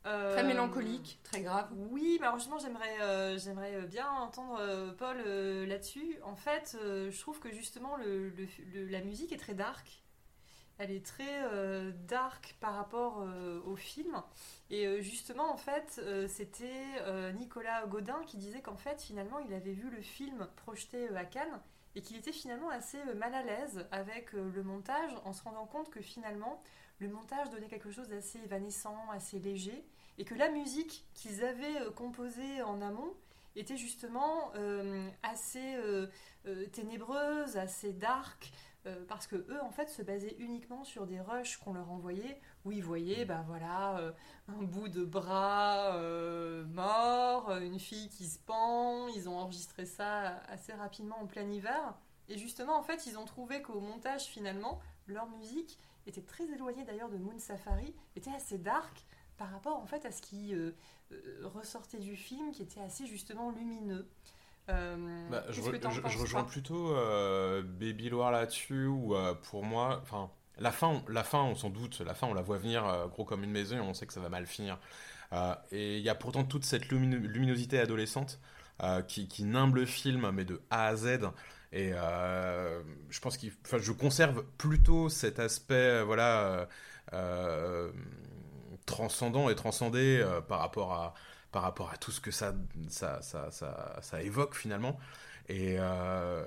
Euh, 0.05 0.33
Très 0.33 0.43
mélancolique, 0.43 1.19
très 1.23 1.41
grave. 1.41 1.69
Oui, 1.71 2.17
mais 2.19 2.27
alors 2.27 2.37
justement, 2.37 2.59
j'aimerais 2.59 3.01
euh, 3.01 3.37
j'aimerais 3.39 3.81
bien 3.87 4.09
entendre 4.09 4.57
euh, 4.59 4.93
Paul 4.93 5.17
euh, 5.25 5.65
là-dessus. 5.65 6.17
En 6.23 6.35
fait, 6.35 6.77
euh, 6.81 7.09
je 7.11 7.19
trouve 7.19 7.39
que 7.39 7.51
justement, 7.51 7.95
le, 7.97 8.29
le- 8.29 8.47
le- 8.73 8.85
la 8.87 9.01
musique 9.01 9.31
est 9.31 9.37
très 9.37 9.55
dark. 9.55 10.03
Elle 10.77 10.91
est 10.91 11.05
très 11.05 11.43
euh, 11.45 11.91
dark 12.07 12.57
par 12.61 12.75
rapport 12.75 13.21
euh, 13.21 13.61
au 13.65 13.75
film. 13.75 14.21
Et 14.69 14.87
euh, 14.87 15.01
justement, 15.01 15.51
en 15.53 15.57
fait, 15.57 15.99
euh, 16.03 16.27
c'était 16.27 16.83
euh, 17.01 17.31
Nicolas 17.33 17.85
Godin 17.87 18.21
qui 18.27 18.37
disait 18.37 18.61
qu'en 18.61 18.77
fait, 18.77 19.01
finalement, 19.01 19.39
il 19.39 19.53
avait 19.53 19.73
vu 19.73 19.89
le 19.89 20.01
film 20.01 20.47
projeté 20.57 21.09
euh, 21.09 21.15
à 21.17 21.25
Cannes 21.25 21.61
et 21.95 22.01
qu'il 22.01 22.17
était 22.17 22.33
finalement 22.33 22.69
assez 22.69 22.99
euh, 23.07 23.15
mal 23.15 23.33
à 23.33 23.41
l'aise 23.41 23.85
avec 23.91 24.33
euh, 24.33 24.51
le 24.53 24.63
montage 24.63 25.11
en 25.23 25.33
se 25.33 25.41
rendant 25.43 25.65
compte 25.65 25.89
que 25.89 26.01
finalement, 26.01 26.61
le 26.99 27.07
montage 27.07 27.49
donnait 27.49 27.67
quelque 27.67 27.91
chose 27.91 28.09
d'assez 28.09 28.39
évanescent, 28.39 28.97
assez 29.11 29.39
léger 29.39 29.83
et 30.17 30.25
que 30.25 30.35
la 30.35 30.49
musique 30.49 31.05
qu'ils 31.13 31.43
avaient 31.43 31.81
euh, 31.81 31.91
composée 31.91 32.61
en 32.61 32.81
amont 32.81 33.13
était 33.57 33.77
justement 33.77 34.51
assez 35.23 35.77
ténébreuse, 36.73 37.55
assez 37.55 37.93
dark, 37.93 38.51
euh, 38.87 39.03
parce 39.07 39.25
que 39.25 39.35
eux 39.35 39.59
en 39.63 39.71
fait 39.71 39.89
se 39.89 40.03
basaient 40.03 40.35
uniquement 40.37 40.83
sur 40.83 41.07
des 41.07 41.19
rushs 41.19 41.57
qu'on 41.57 41.73
leur 41.73 41.89
envoyait 41.91 42.39
où 42.65 42.71
ils 42.71 42.83
voyaient 42.83 43.25
bah 43.25 43.43
voilà 43.47 43.97
euh, 43.97 44.11
un 44.47 44.61
bout 44.61 44.89
de 44.89 45.03
bras 45.03 45.95
euh, 45.95 46.65
mort, 46.65 47.49
une 47.57 47.79
fille 47.79 48.09
qui 48.09 48.27
se 48.27 48.37
pend, 48.37 49.07
ils 49.07 49.27
ont 49.27 49.39
enregistré 49.39 49.87
ça 49.87 50.37
assez 50.49 50.71
rapidement 50.71 51.19
en 51.19 51.25
plein 51.25 51.49
hiver 51.49 51.95
et 52.29 52.37
justement 52.37 52.77
en 52.77 52.83
fait 52.83 53.07
ils 53.07 53.17
ont 53.17 53.25
trouvé 53.25 53.63
qu'au 53.63 53.79
montage 53.79 54.25
finalement 54.25 54.79
leur 55.07 55.27
musique 55.29 55.79
était 56.05 56.21
très 56.21 56.45
éloignée 56.45 56.83
d'ailleurs 56.83 57.09
de 57.09 57.17
Moon 57.17 57.39
Safari, 57.39 57.95
était 58.15 58.33
assez 58.35 58.59
dark 58.59 59.03
par 59.37 59.49
rapport 59.49 59.77
en 59.77 59.87
fait 59.87 60.05
à 60.05 60.11
ce 60.11 60.21
qui 60.21 60.53
ressortait 61.41 61.97
du 61.97 62.15
film 62.15 62.51
qui 62.51 62.61
était 62.61 62.81
assez 62.81 63.07
justement 63.07 63.49
lumineux. 63.49 64.07
Euh, 64.69 64.95
Bah, 65.29 65.43
je, 65.49 65.61
re- 65.61 66.17
rejoins 66.17 66.43
plutôt 66.43 66.95
euh, 66.95 67.61
Baby 67.61 68.09
Loire 68.09 68.31
là-dessus, 68.31 68.87
où 68.87 69.15
euh, 69.15 69.33
pour 69.35 69.63
moi, 69.63 69.99
enfin, 70.01 70.29
la 70.57 70.71
fin, 70.71 70.87
on- 70.87 71.03
la 71.11 71.23
fin, 71.23 71.43
on 71.43 71.55
s'en 71.55 71.69
doute, 71.69 71.99
la 72.01 72.13
fin, 72.15 72.27
on 72.27 72.33
la 72.33 72.41
voit 72.41 72.57
venir 72.57 72.85
euh, 72.85 73.07
gros 73.07 73.25
comme 73.25 73.43
une 73.43 73.51
maison, 73.51 73.77
et 73.77 73.79
on 73.81 73.93
sait 73.93 74.07
que 74.07 74.13
ça 74.13 74.19
va 74.21 74.29
mal 74.29 74.45
finir. 74.47 74.79
Et 75.71 75.97
il 75.97 76.01
y 76.03 76.07
a 76.09 76.15
pourtant 76.15 76.45
toute 76.45 76.63
cette 76.63 76.85
lumino- 76.89 77.17
luminosité 77.19 77.77
adolescente 77.79 78.39
qui, 79.07 79.27
qui 79.27 79.43
nimbe 79.43 79.75
le 79.75 79.85
film, 79.85 80.31
mais 80.31 80.45
de 80.45 80.61
A 80.69 80.87
à 80.87 80.95
Z. 80.95 81.19
Et 81.73 81.91
je 81.91 83.19
pense 83.19 83.35
qu'il, 83.37 83.51
enfin, 83.65 83.77
je 83.79 83.91
conserve 83.91 84.45
plutôt 84.57 85.09
cet 85.09 85.39
aspect, 85.39 86.01
voilà, 86.03 86.69
transcendant 88.85 89.49
et 89.49 89.55
transcendé 89.55 90.25
par 90.47 90.59
rapport 90.59 90.93
à 90.93 91.13
par 91.55 91.63
rapport 91.63 91.89
à 91.89 91.95
tout 91.95 92.11
ce 92.11 92.19
que 92.19 92.31
ça, 92.31 92.53
ça, 92.89 93.21
ça, 93.21 93.49
ça, 94.01 94.21
évoque 94.21 94.55
finalement. 94.55 94.99
Et 95.47 95.77
euh, 95.79 96.43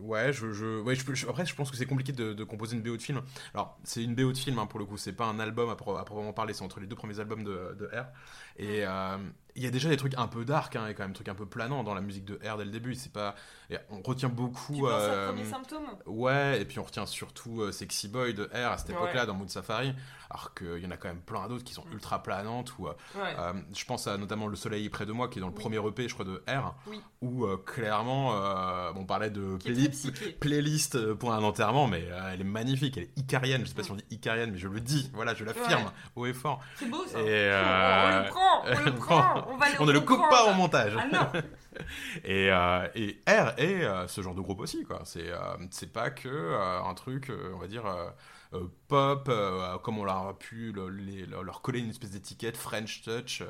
ouais, 0.00 0.32
je, 0.32 0.52
je, 0.52 0.80
après, 1.28 1.46
je 1.46 1.54
pense 1.54 1.70
que 1.70 1.76
c'est 1.76 1.86
compliqué 1.86 2.10
de, 2.10 2.42
composer 2.42 2.74
une 2.74 2.82
BO 2.82 2.96
de 2.96 3.02
film. 3.02 3.22
Alors, 3.54 3.78
c'est 3.84 4.02
une 4.02 4.16
BO 4.16 4.32
de 4.32 4.36
film 4.36 4.58
hein, 4.58 4.66
pour 4.66 4.80
le 4.80 4.86
coup, 4.86 4.96
c'est 4.96 5.12
pas 5.12 5.26
un 5.26 5.38
album 5.38 5.70
à, 5.70 5.76
pro- 5.76 5.96
à 5.96 6.04
proprement 6.04 6.32
parler, 6.32 6.52
c'est 6.52 6.64
entre 6.64 6.80
les 6.80 6.88
deux 6.88 6.96
premiers 6.96 7.20
albums 7.20 7.44
de 7.44 7.86
R. 7.94 8.06
Et 8.56 8.86
euh, 8.86 9.16
il 9.56 9.62
y 9.62 9.66
a 9.66 9.70
déjà 9.70 9.88
des 9.88 9.96
trucs 9.96 10.14
un 10.18 10.26
peu 10.26 10.44
dark, 10.44 10.74
hein, 10.76 10.86
et 10.88 10.94
quand 10.94 11.02
même 11.04 11.10
des 11.12 11.16
trucs 11.16 11.28
un 11.28 11.34
peu 11.34 11.46
planants 11.46 11.84
dans 11.84 11.94
la 11.94 12.00
musique 12.00 12.24
de 12.24 12.34
R 12.48 12.56
dès 12.56 12.64
le 12.64 12.70
début. 12.70 12.94
C'est 12.94 13.12
pas, 13.12 13.34
et 13.70 13.76
on 13.90 14.00
retient 14.02 14.28
beaucoup. 14.28 14.74
Tu 14.74 14.82
euh, 14.86 15.28
Premier 15.32 15.44
Symptôme? 15.44 15.86
Ouais, 16.06 16.60
et 16.60 16.64
puis 16.64 16.78
on 16.78 16.84
retient 16.84 17.06
surtout 17.06 17.62
euh, 17.62 17.70
Sexy 17.72 18.08
Boy 18.08 18.34
de 18.34 18.44
R 18.52 18.72
à 18.72 18.78
cette 18.78 18.88
Ouais. 18.90 18.94
époque-là 18.94 19.26
dans 19.26 19.34
Mood 19.34 19.48
Safari, 19.50 19.94
alors 20.30 20.54
qu'il 20.54 20.78
y 20.78 20.86
en 20.86 20.90
a 20.90 20.96
quand 20.96 21.06
même 21.08 21.20
plein 21.20 21.46
d'autres 21.48 21.62
qui 21.64 21.72
sont 21.74 21.84
ultra 21.92 22.22
planantes. 22.22 22.76
Ou, 22.78 22.88
euh, 22.88 22.92
Ouais. 23.16 23.34
euh, 23.38 23.52
je 23.76 23.84
pense 23.84 24.06
à 24.08 24.16
notamment 24.18 24.48
Le 24.48 24.56
Soleil 24.56 24.86
est 24.86 24.90
près 24.90 25.06
de 25.06 25.12
moi, 25.12 25.28
qui 25.28 25.38
est 25.38 25.40
dans 25.42 25.48
le 25.48 25.54
Oui. 25.54 25.60
premier 25.60 25.78
EP, 25.86 26.08
je 26.08 26.14
crois, 26.14 26.24
de 26.26 26.42
R, 26.48 26.74
Oui. 26.88 27.00
où 27.22 27.46
clairement, 27.58 28.30
on 28.96 29.04
parlait 29.04 29.30
de 29.30 29.56
psyché. 29.56 30.30
playlist 30.32 31.12
pour 31.14 31.32
un 31.32 31.42
enterrement, 31.44 31.86
mais 31.86 32.04
elle 32.32 32.40
est 32.40 32.44
magnifique, 32.44 32.96
elle 32.98 33.04
est 33.04 33.18
icarienne. 33.18 33.62
Je 33.62 33.68
sais 33.68 33.74
pas 33.74 33.82
Mm. 33.82 33.84
si 33.84 33.90
on 33.92 33.96
dit 33.96 34.04
icarienne, 34.10 34.50
mais 34.50 34.58
je 34.58 34.66
le 34.68 34.80
dis, 34.80 35.10
voilà, 35.14 35.32
je 35.34 35.44
l'affirme 35.44 35.90
haut 36.16 36.26
et 36.26 36.32
fort. 36.34 36.60
C'est 36.76 36.90
beau 36.90 37.04
ça. 37.06 37.20
Et, 37.20 37.22
on, 37.22 38.16
on 38.18 38.22
le 38.24 38.28
prend, 38.30 38.43
on 38.64 38.84
le 38.84 38.94
prend. 38.94 39.44
On, 39.48 39.56
va 39.56 39.68
le 39.70 39.80
on 39.80 39.86
ne 39.86 39.92
le 39.92 40.00
coupe 40.00 40.28
pas 40.30 40.50
au 40.50 40.54
montage. 40.54 40.94
Ah 40.98 41.06
non. 41.06 41.40
Et, 42.24 42.50
euh, 42.52 42.86
et 42.94 43.20
R 43.26 43.52
est 43.58 43.82
euh, 43.82 44.06
ce 44.06 44.20
genre 44.22 44.34
de 44.36 44.40
groupe 44.40 44.60
aussi, 44.60 44.84
quoi. 44.84 45.00
C'est 45.04 45.28
euh, 45.30 45.56
pas 45.92 46.10
que 46.10 46.28
euh, 46.28 46.82
un 46.82 46.94
truc, 46.94 47.30
euh, 47.30 47.50
on 47.54 47.58
va 47.58 47.66
dire, 47.66 47.84
euh, 47.86 48.08
euh, 48.52 48.64
pop, 48.86 49.26
euh, 49.28 49.76
comme 49.78 49.98
on 49.98 50.04
leur 50.04 50.28
a 50.28 50.38
pu 50.38 50.70
le- 50.70 50.88
les- 50.88 51.26
leur 51.26 51.62
coller 51.62 51.80
une 51.80 51.90
espèce 51.90 52.10
d'étiquette 52.12 52.56
French 52.56 53.02
Touch. 53.02 53.40
euh, 53.40 53.46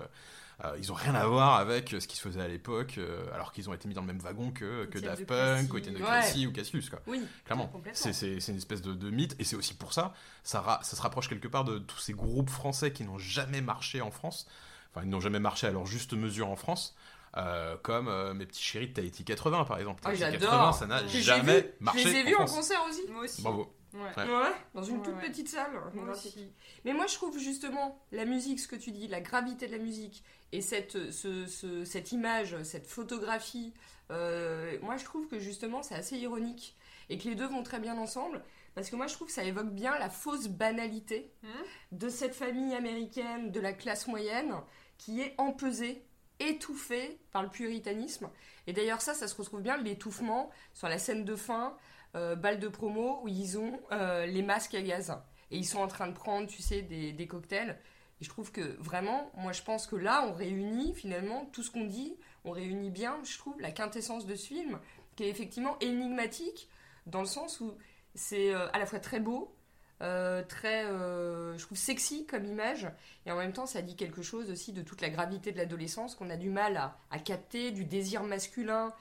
euh, 0.65 0.75
ils 0.79 0.91
ont 0.91 0.95
rien 0.95 1.15
à 1.17 1.27
voir 1.27 1.57
avec 1.57 1.91
ce 1.91 2.07
qui 2.09 2.17
se 2.17 2.23
faisait 2.23 2.41
à 2.41 2.47
l'époque, 2.49 2.95
euh, 2.97 3.27
alors 3.35 3.53
qu'ils 3.53 3.69
ont 3.69 3.75
été 3.75 3.89
mis 3.89 3.95
dans 3.95 4.01
le 4.03 4.07
même 4.07 4.21
wagon 4.21 4.53
que, 4.53 4.87
Daft 5.01 5.27
Punk, 5.27 5.71
ou 5.73 5.77
Étienne 5.79 5.95
de 5.97 6.47
ou 6.49 6.53
Cassius, 6.53 6.89
quoi. 6.89 7.01
Oui. 7.09 7.21
Clairement. 7.45 7.71
C'est 7.93 8.39
une 8.49 8.57
espèce 8.57 8.81
de, 8.81 8.95
de 8.95 9.11
mythe, 9.11 9.35
et 9.39 9.45
c'est 9.45 9.57
aussi 9.57 9.75
pour 9.75 9.93
ça, 9.93 10.15
ça, 10.45 10.79
ça 10.83 10.97
se 10.97 11.03
rapproche 11.03 11.29
quelque 11.29 11.49
part 11.49 11.65
de 11.65 11.79
tous 11.79 11.99
ces 11.99 12.13
groupes 12.15 12.51
français 12.51 12.93
qui 12.93 13.03
n'ont 13.05 13.19
jamais 13.19 13.61
marché 13.61 14.01
en 14.01 14.11
France, 14.13 14.47
enfin, 14.95 15.05
ils 15.05 15.11
n'ont 15.11 15.21
jamais 15.21 15.41
marché 15.41 15.67
à 15.67 15.71
leur 15.71 15.87
juste 15.87 16.13
mesure 16.15 16.49
en 16.49 16.57
France, 16.57 16.95
euh, 17.37 17.77
comme 17.83 18.09
euh, 18.09 18.33
mes 18.35 18.47
petits 18.47 18.63
chéris 18.63 18.89
de 18.89 18.93
Tahiti 18.95 19.25
80, 19.25 19.65
par 19.65 19.79
exemple. 19.79 20.01
Ah, 20.05 20.11
Tahiti 20.11 20.23
j'adore. 20.23 20.51
80, 20.51 20.73
ça 20.73 20.87
n'a 20.87 21.07
jamais 21.07 21.61
vu. 21.61 21.67
marché 21.81 22.01
Je 22.03 22.09
les 22.09 22.15
ai 22.17 22.23
vus 22.25 22.37
en 22.37 22.45
concert 22.47 22.81
aussi. 22.89 23.03
Moi 23.11 23.25
aussi. 23.25 23.43
Bravo. 23.43 23.75
Ouais. 23.95 24.01
Ouais. 24.17 24.25
Ouais, 24.25 24.53
dans 24.75 24.83
une 24.83 24.97
Ouais, 24.99 25.03
toute 25.05 25.15
ouais. 25.15 25.29
petite 25.29 25.49
salle. 25.49 25.71
Moi 25.95 26.13
aussi. 26.15 26.53
Mais 26.85 26.93
moi, 26.93 27.07
je 27.07 27.15
trouve 27.15 27.39
justement 27.39 28.01
la 28.13 28.25
musique, 28.25 28.59
ce 28.61 28.67
que 28.69 28.75
tu 28.77 28.91
dis, 28.91 29.07
la 29.07 29.21
gravité 29.21 29.67
de 29.69 29.73
la 29.73 29.79
musique 29.79 30.25
et 30.53 30.61
cette, 30.61 31.13
ce- 31.13 31.47
ce- 31.47 31.85
cette 31.85 32.11
image, 32.11 32.61
cette 32.65 32.87
photographie, 32.89 33.73
euh, 34.11 34.77
moi, 34.83 34.97
je 34.97 35.05
trouve 35.05 35.29
que 35.29 35.39
justement, 35.39 35.83
c'est 35.83 35.95
assez 35.95 36.17
ironique 36.17 36.77
et 37.09 37.19
que 37.19 37.29
les 37.29 37.35
deux 37.37 37.47
vont 37.47 37.63
très 37.63 37.79
bien 37.79 37.97
ensemble. 37.97 38.43
Parce 38.75 38.91
que 38.91 38.97
moi, 38.97 39.07
je 39.07 39.15
trouve 39.15 39.29
que 39.29 39.33
ça 39.33 39.45
évoque 39.45 39.71
bien 39.71 39.97
la 39.99 40.11
fausse 40.11 40.49
banalité 40.49 41.31
Mhm. 41.45 41.51
de 41.93 42.09
cette 42.09 42.35
famille 42.35 42.75
américaine 42.75 43.53
de 43.53 43.61
la 43.61 43.73
classe 43.73 44.09
moyenne 44.09 44.53
qui 44.99 45.21
est 45.21 45.35
empesée, 45.39 46.05
étouffée 46.41 47.19
par 47.33 47.43
le 47.43 47.49
puritanisme. 47.49 48.31
Et 48.67 48.73
d'ailleurs, 48.73 49.01
ça, 49.01 49.15
ça 49.15 49.29
se 49.29 49.37
retrouve 49.37 49.63
bien, 49.63 49.77
l'étouffement, 49.77 50.51
sur 50.73 50.89
la 50.89 50.99
scène 50.99 51.25
de 51.25 51.37
fin, 51.37 51.77
euh, 52.17 52.37
balle 52.37 52.59
de 52.59 52.69
promo, 52.69 53.21
où 53.23 53.29
ils 53.29 53.59
ont 53.59 53.81
euh, 53.93 54.27
les 54.27 54.43
masques 54.43 54.75
à 54.75 54.83
gaz. 54.83 55.17
Et 55.51 55.59
ils 55.59 55.67
sont 55.67 55.81
en 55.81 55.89
train 55.89 56.09
de 56.09 56.15
prendre, 56.15 56.47
tu 56.47 56.63
sais, 56.63 56.83
des, 56.83 57.13
des 57.13 57.27
cocktails. 57.27 57.79
Et 58.21 58.25
je 58.25 58.29
trouve 58.29 58.53
que 58.53 58.77
vraiment, 58.81 59.31
moi 59.37 59.53
je 59.53 59.63
pense 59.63 59.87
que 59.87 59.97
là, 59.97 60.25
on 60.29 60.33
réunit 60.33 60.95
finalement 60.95 61.47
tout 61.53 61.63
ce 61.63 61.71
qu'on 61.71 61.85
dit, 61.85 62.17
on 62.45 62.53
réunit 62.53 62.91
bien, 62.91 63.19
je 63.25 63.37
trouve, 63.39 63.61
la 63.61 63.73
quintessence 63.73 64.27
de 64.27 64.35
ce 64.35 64.47
film, 64.47 64.79
qui 65.17 65.25
est 65.25 65.29
effectivement 65.29 65.77
énigmatique, 65.81 66.69
dans 67.07 67.21
le 67.21 67.27
sens 67.27 67.61
où 67.61 67.75
c'est 68.15 68.55
euh, 68.55 68.69
à 68.73 68.79
la 68.79 68.87
fois 68.87 69.01
très 69.01 69.21
beau, 69.21 69.55
euh, 70.03 70.43
très, 70.43 70.85
euh, 70.87 71.57
je 71.59 71.65
trouve, 71.65 71.79
sexy 71.79 72.27
comme 72.27 72.45
image, 72.45 72.89
et 73.27 73.33
en 73.33 73.37
même 73.37 73.53
temps, 73.53 73.67
ça 73.67 73.83
dit 73.83 73.97
quelque 73.97 74.23
chose 74.23 74.51
aussi 74.51 74.73
de 74.73 74.83
toute 74.83 75.01
la 75.01 75.11
gravité 75.11 75.53
de 75.53 75.57
l'adolescence 75.59 76.15
qu'on 76.15 76.31
a 76.31 76.37
du 76.37 76.51
mal 76.51 76.77
à, 77.11 77.19
capter, 77.19 77.71
du 77.71 77.85
désir 77.85 78.23
masculin 78.25 78.93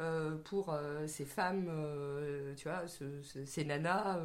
euh, 0.00 0.36
pour 0.44 0.76
ces 1.06 1.24
femmes, 1.24 1.70
tu 2.56 2.68
vois, 2.68 2.86
ce- 2.88 3.22
ce- 3.22 3.44
ces 3.46 3.64
nanas. 3.64 4.18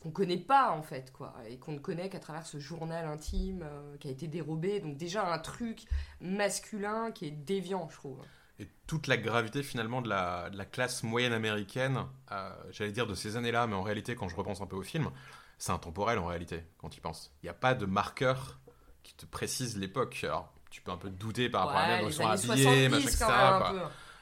qu'on 0.00 0.10
connaît 0.10 0.36
pas 0.36 0.70
en 0.72 0.82
fait 0.82 1.10
quoi. 1.12 1.34
Et 1.48 1.58
qu'on 1.58 1.72
ne 1.72 1.78
connaît 1.78 2.10
qu'à 2.10 2.18
travers 2.20 2.46
ce 2.46 2.58
journal 2.58 3.06
intime 3.06 3.64
qui 4.00 4.08
a 4.08 4.10
été 4.10 4.26
dérobé. 4.28 4.80
Donc 4.80 4.98
déjà 4.98 5.26
un 5.32 5.38
truc 5.38 5.86
masculin 6.20 7.10
qui 7.10 7.26
est 7.26 7.30
déviant 7.30 7.88
je 7.90 7.96
trouve 7.96 8.20
Et 8.60 8.68
toute 8.86 9.08
la 9.08 9.16
gravité 9.16 9.62
finalement 9.62 10.00
de 10.00 10.08
la, 10.08 10.48
de 10.50 10.56
la 10.56 10.64
classe 10.64 11.02
moyenne 11.02 11.32
américaine, 11.32 12.06
euh, 12.30 12.50
j'allais 12.70 12.92
dire 12.92 13.06
de 13.06 13.14
ces 13.14 13.36
années-là, 13.36 13.66
mais 13.66 13.74
en 13.74 13.82
réalité, 13.82 14.14
quand 14.14 14.28
je 14.28 14.36
repense 14.36 14.60
un 14.60 14.66
peu 14.66 14.76
au 14.76 14.82
film, 14.82 15.10
c'est 15.58 15.72
intemporel 15.72 16.18
en 16.18 16.26
réalité, 16.26 16.64
quand 16.78 16.88
tu 16.88 16.98
y 16.98 17.00
penses. 17.00 17.32
Il 17.42 17.46
n'y 17.46 17.50
a 17.50 17.54
pas 17.54 17.74
de 17.74 17.86
marqueur 17.86 18.58
qui 19.02 19.14
te 19.14 19.26
précise 19.26 19.76
l'époque. 19.76 20.20
Alors, 20.22 20.52
tu 20.70 20.80
peux 20.82 20.92
un 20.92 20.96
peu 20.96 21.08
te 21.08 21.14
douter 21.14 21.48
par 21.48 21.66
rapport 21.66 21.76
à 21.76 21.82
la 21.82 21.88
manière 21.88 22.02
dont 22.04 22.10
ils 22.10 22.12
sont 22.14 22.26
habillés, 22.26 22.88
70 22.88 22.88
machin, 22.88 23.08
etc. 23.08 23.24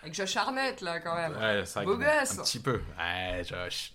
avec 0.02 0.14
Josh 0.14 0.36
Arnett 0.36 0.80
là 0.80 1.00
quand 1.00 1.14
même 1.14 1.32
Ouais, 1.32 1.64
c'est 1.64 1.78
vrai 1.78 1.84
Beau 1.86 1.96
gosse. 1.96 2.38
Un 2.38 2.42
petit 2.42 2.60
peu. 2.60 2.80
Ouais, 2.98 3.42
Josh. 3.44 3.92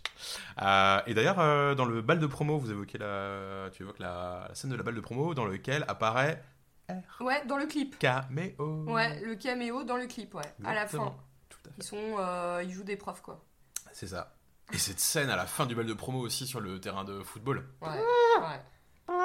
Euh, 0.62 1.02
et 1.06 1.13
d'ailleurs, 1.13 1.39
euh, 1.39 1.76
dans 1.76 1.86
le 1.86 2.02
bal 2.02 2.19
de 2.19 2.28
promo, 2.28 2.58
vous 2.58 2.71
évoquez 2.71 2.97
la, 2.97 3.69
tu 3.71 3.84
évoques 3.84 4.00
la, 4.00 4.45
la 4.50 4.56
scène 4.56 4.71
de 4.71 4.76
la 4.76 4.84
balle 4.84 4.95
de 4.95 5.02
promo 5.02 5.34
dans 5.34 5.45
lequel 5.45 5.84
apparaît 5.88 6.43
ouais 7.19 7.45
dans 7.45 7.58
le 7.58 7.65
clip 7.65 7.97
Caméo. 8.00 8.86
ouais 8.86 9.19
le 9.21 9.36
caméo 9.36 9.84
dans 9.84 9.97
le 9.97 10.08
clip 10.08 10.34
ouais 10.36 10.56
à 10.63 10.73
la 10.73 10.88
fin. 10.88 11.15
Tout 11.50 11.60
à 11.65 11.69
fait. 11.69 11.76
ils 11.78 11.84
sont 11.84 12.15
euh, 12.19 12.63
ils 12.63 12.71
jouent 12.71 12.84
des 12.84 12.97
profs 12.97 13.21
quoi 13.21 13.43
C'est 13.91 14.08
ça. 14.08 14.34
Et 14.73 14.78
cette 14.78 15.00
scène 15.00 15.30
à 15.30 15.36
la 15.36 15.45
fin 15.45 15.65
du 15.65 15.76
bal 15.76 15.86
de 15.86 15.93
promo 15.93 16.19
aussi 16.19 16.45
sur 16.45 16.60
le 16.60 16.80
terrain 16.80 17.04
de 17.04 17.23
football. 17.23 17.67
ouais 17.82 17.89
ouais 17.89 19.15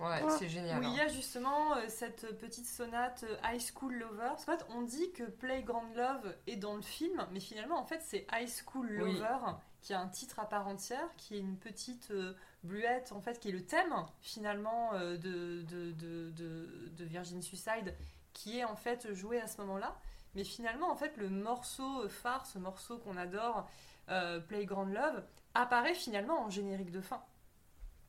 ouais 0.00 0.22
c'est 0.38 0.48
génial 0.48 0.80
Où 0.80 0.82
il 0.82 0.88
hein. 0.88 0.94
y 0.96 1.00
a 1.00 1.08
justement 1.08 1.76
euh, 1.76 1.84
cette 1.88 2.38
petite 2.38 2.66
sonate 2.66 3.24
euh, 3.28 3.36
High 3.44 3.60
School 3.60 3.94
Lover. 3.94 4.28
Qu'en 4.30 4.52
fait, 4.52 4.64
on 4.70 4.82
dit 4.82 5.12
que 5.12 5.24
Playground 5.24 5.94
Love 5.94 6.34
est 6.46 6.56
dans 6.56 6.74
le 6.74 6.82
film, 6.82 7.24
mais 7.32 7.40
finalement, 7.40 7.78
en 7.78 7.84
fait, 7.84 8.00
c'est 8.02 8.26
High 8.32 8.48
School 8.48 8.88
Oui. 9.02 9.14
Lover 9.14 9.52
qui 9.80 9.92
a 9.94 10.00
un 10.00 10.08
titre 10.08 10.38
à 10.38 10.48
part 10.48 10.68
entière, 10.68 11.08
qui 11.16 11.34
est 11.34 11.40
une 11.40 11.58
petite 11.58 12.10
euh, 12.12 12.34
bluette, 12.62 13.12
en 13.12 13.20
fait, 13.20 13.40
qui 13.40 13.48
est 13.48 13.52
le 13.52 13.64
thème 13.64 13.94
finalement 14.20 14.94
euh, 14.94 15.16
de, 15.16 15.62
de, 15.62 15.92
de, 15.92 16.30
de, 16.30 16.88
de 16.96 17.04
Virgin 17.04 17.42
Suicide, 17.42 17.94
qui 18.32 18.58
est 18.58 18.64
en 18.64 18.76
fait 18.76 19.12
joué 19.12 19.40
à 19.40 19.46
ce 19.46 19.60
moment-là. 19.62 19.96
Mais 20.34 20.44
finalement, 20.44 20.90
en 20.90 20.96
fait, 20.96 21.16
le 21.16 21.28
morceau 21.28 22.08
phare, 22.08 22.46
ce 22.46 22.58
morceau 22.58 22.98
qu'on 22.98 23.16
adore, 23.16 23.68
euh, 24.08 24.40
Playground 24.40 24.92
Love, 24.92 25.22
apparaît 25.54 25.94
finalement 25.94 26.44
en 26.44 26.50
générique 26.50 26.90
de 26.90 27.00
fin. 27.00 27.22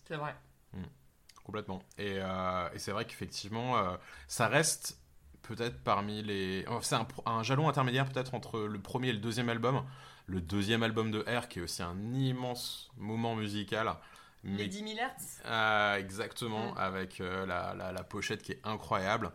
c'est 0.07 0.15
vrai 0.15 0.35
Complètement. 1.43 1.81
Et, 1.97 2.19
euh, 2.19 2.69
et 2.73 2.79
c'est 2.79 2.91
vrai 2.93 3.05
qu'effectivement, 3.05 3.77
euh, 3.77 3.97
ça 4.29 4.47
reste 4.47 4.97
peut-être 5.41 5.83
parmi 5.83 6.21
les. 6.23 6.63
enfin, 6.69 6.79
c'est 6.81 6.95
un, 6.95 7.07
un 7.25 7.43
jalon 7.43 7.67
intermédiaire 7.67 8.07
peut-être 8.07 8.33
entre 8.33 8.61
le 8.61 8.79
premier 8.79 9.09
et 9.09 9.13
le 9.13 9.19
deuxième 9.19 9.49
album. 9.49 9.83
Le 10.25 10.39
deuxième 10.39 10.83
album 10.83 11.11
de 11.11 11.19
R, 11.27 11.49
qui 11.49 11.59
est 11.59 11.61
aussi 11.61 11.83
un 11.83 12.13
immense 12.13 12.91
moment 12.95 13.35
musical. 13.35 13.93
Les 14.43 14.51
Mais 14.51 14.67
10 14.67 14.77
000 14.79 14.89
Hertz. 14.99 15.41
Ah, 15.45 15.95
exactement, 15.99 16.73
Mm. 16.73 16.77
avec 16.77 17.21
euh, 17.21 17.45
la, 17.45 17.73
la- 17.75 17.91
la 17.91 18.03
pochette 18.03 18.41
qui 18.43 18.51
est 18.53 18.61
incroyable. 18.63 19.31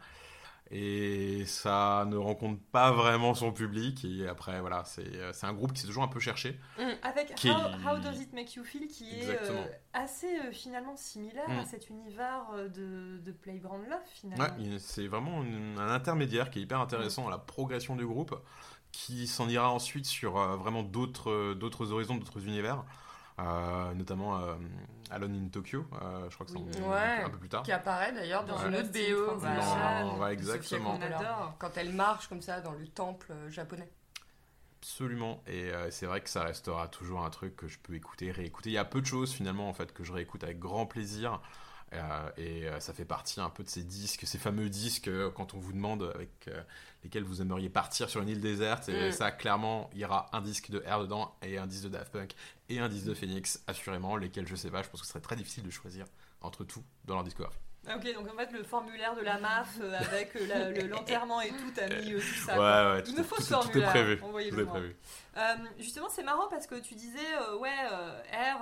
Et 0.71 1.45
ça 1.47 2.05
ne 2.09 2.17
rencontre 2.17 2.61
pas 2.73 2.93
vraiment 2.93 3.33
son 3.33 3.53
public. 3.53 4.05
Et 4.05 4.29
après, 4.29 4.61
voilà, 4.61 4.85
c'est 4.85 5.15
euh, 5.15 5.33
un 5.43 5.53
groupe 5.55 5.73
qui 5.73 5.81
s'est 5.81 5.87
toujours 5.87 6.03
un 6.03 6.09
peu 6.09 6.21
cherché. 6.21 6.61
Avec 7.03 7.35
Qui- 7.37 7.49
How, 7.51 7.55
How 7.87 7.99
Does 8.01 8.21
It 8.21 8.35
Make 8.35 8.53
You 8.55 8.65
Feel, 8.65 8.87
qui 8.87 9.09
Exactement. 9.19 9.61
est 9.61 9.65
euh, 9.65 9.73
assez 9.95 10.29
finalement 10.53 10.95
similaire 10.97 11.49
Mm. 11.49 11.59
à 11.61 11.65
cet 11.65 11.89
univers 11.89 12.45
de, 12.75 13.19
de 13.25 13.33
Playground 13.33 13.89
Love 13.89 13.99
finalement. 14.13 14.45
c'est 14.79 15.07
vraiment 15.07 15.43
une- 15.43 15.79
un 15.79 15.89
intermédiaire 15.91 16.51
qui 16.51 16.59
est 16.59 16.63
hyper 16.63 16.81
intéressant 16.81 17.27
à 17.29 17.31
la 17.31 17.39
progression 17.39 17.97
du 17.97 18.07
groupe, 18.07 18.35
qui 18.93 19.27
s'en 19.27 19.49
ira 19.49 19.71
ensuite 19.71 20.05
sur 20.05 20.33
vraiment 20.59 20.83
d'autres 20.83 21.55
d'autres 21.55 21.93
horizons, 21.93 22.17
d'autres 22.17 22.45
univers. 22.47 22.85
Euh, 23.39 23.95
notamment 23.95 24.39
euh, 24.41 24.55
Alone 25.11 25.35
in 25.45 25.49
Tokyo, 25.49 25.87
euh, 26.03 26.29
je 26.29 26.35
crois 26.35 26.45
que 26.47 26.53
c'est 26.53 26.59
Oui. 26.59 26.71
un, 26.85 26.91
Ouais. 26.91 27.23
un 27.25 27.31
peu 27.31 27.39
plus 27.39 27.49
tard. 27.49 27.63
qui 27.63 27.71
apparaît 27.73 28.13
d'ailleurs 28.13 28.45
dans 28.45 28.59
une 28.67 28.75
autre 28.75 28.89
BO 28.91 29.35
Sofia 29.41 30.33
exactement. 30.33 30.95
On 30.95 30.99
Coppola. 30.99 31.19
adore. 31.19 31.55
quand 31.59 31.77
elle 31.77 31.93
marche 31.93 32.27
comme 32.29 32.43
ça 32.43 32.61
dans 32.61 32.73
le 32.73 32.87
temple 32.89 33.33
japonais 33.49 33.89
Absolument, 34.81 35.43
et 35.49 35.73
euh, 35.73 35.91
c'est 35.91 36.07
vrai 36.07 36.21
que 36.21 36.31
ça 36.31 36.45
restera 36.45 36.87
toujours 36.89 37.25
un 37.25 37.31
truc 37.31 37.57
que 37.57 37.67
je 37.67 37.79
peux 37.81 37.95
écouter, 37.95 38.31
réécouter. 38.31 38.71
Il 38.71 38.75
y 38.75 38.79
a 38.79 38.85
peu 38.85 39.01
de 39.01 39.07
choses 39.07 39.33
finalement 39.33 39.69
en 39.69 39.73
fait 39.73 39.93
que 39.93 40.05
je 40.05 40.13
réécoute 40.13 40.45
avec 40.45 40.59
grand 40.61 40.87
plaisir, 40.87 41.33
euh, 41.35 41.37
et 42.37 42.69
euh, 42.69 42.81
ça 42.81 42.93
fait 42.93 43.05
partie 43.05 43.41
un 43.41 43.51
peu 43.51 43.65
de 43.65 43.69
ces 43.69 43.83
disques, 43.83 44.27
ces 44.27 44.39
fameux 44.39 44.69
disques 44.69 45.09
euh, 45.09 45.31
quand 45.31 45.55
on 45.55 45.59
vous 45.59 45.73
demande 45.73 46.11
avec 46.15 46.49
euh, 46.49 46.63
lesquels 47.03 47.25
vous 47.25 47.41
aimeriez 47.41 47.69
partir 47.69 48.11
sur 48.11 48.21
une 48.23 48.29
île 48.29 48.41
déserte, 48.41 48.89
et 48.89 49.09
Mm. 49.09 49.13
ça 49.13 49.31
clairement 49.31 49.89
il 49.95 50.01
y 50.01 50.05
aura 50.05 50.29
un 50.33 50.41
disque 50.41 50.71
de 50.71 50.81
R 50.81 51.01
dedans 51.01 51.35
et 51.43 51.59
un 51.59 51.67
disque 51.67 51.85
de 51.85 51.89
Daft 51.91 52.13
Punk 52.13 52.35
et 52.69 52.79
un 52.79 52.89
disque 52.89 53.07
de 53.07 53.15
Phoenix, 53.15 53.63
assurément, 53.67 54.17
lesquels 54.17 54.47
je 54.47 54.57
sais 54.57 54.71
pas, 54.71 54.83
je 54.83 54.89
pense 54.89 55.01
que 55.01 55.07
ce 55.07 55.13
serait 55.13 55.23
très 55.23 55.37
difficile 55.37 55.65
de 55.65 55.71
choisir 55.71 56.05
entre 56.41 56.65
tout 56.65 56.85
dans 57.05 57.15
leur 57.15 57.25
discographie. 57.25 57.59
Ah, 57.89 57.97
Ok, 57.97 58.15
donc 58.15 58.29
en 58.33 58.37
fait 58.37 58.53
le 58.53 58.63
formulaire 58.63 59.15
de 59.15 59.23
la 59.23 59.39
MAF 59.39 59.69
euh, 59.81 59.97
avec 59.99 60.37
euh, 60.37 60.87
l'enterrement 60.89 61.41
et 61.43 61.49
tout 61.51 61.73
a 61.81 61.87
mis 61.87 62.13
euh, 62.15 62.19
tout 62.19 62.47
ça. 62.47 62.53
ouais, 62.55 62.93
ouais, 62.93 62.99
Il 63.01 63.05
tout, 63.05 63.13
me 63.17 63.21
est- 63.21 63.29
faut 63.29 63.37
tout 63.37 63.43
ce 63.43 63.47
est- 63.55 63.57
tout 63.57 63.61
est 63.61 63.63
formulaire, 63.63 63.91
prévu. 63.91 64.19
Tout 64.51 64.61
est 64.61 64.65
prévu. 64.67 64.97
Euh, 65.37 65.55
justement, 65.79 66.09
c'est 66.11 66.23
marrant 66.25 66.49
parce 66.49 66.67
que 66.67 66.75
tu 66.77 66.95
disais, 66.95 67.19
euh, 67.49 67.57
ouais, 67.59 67.71
euh, 67.93 68.21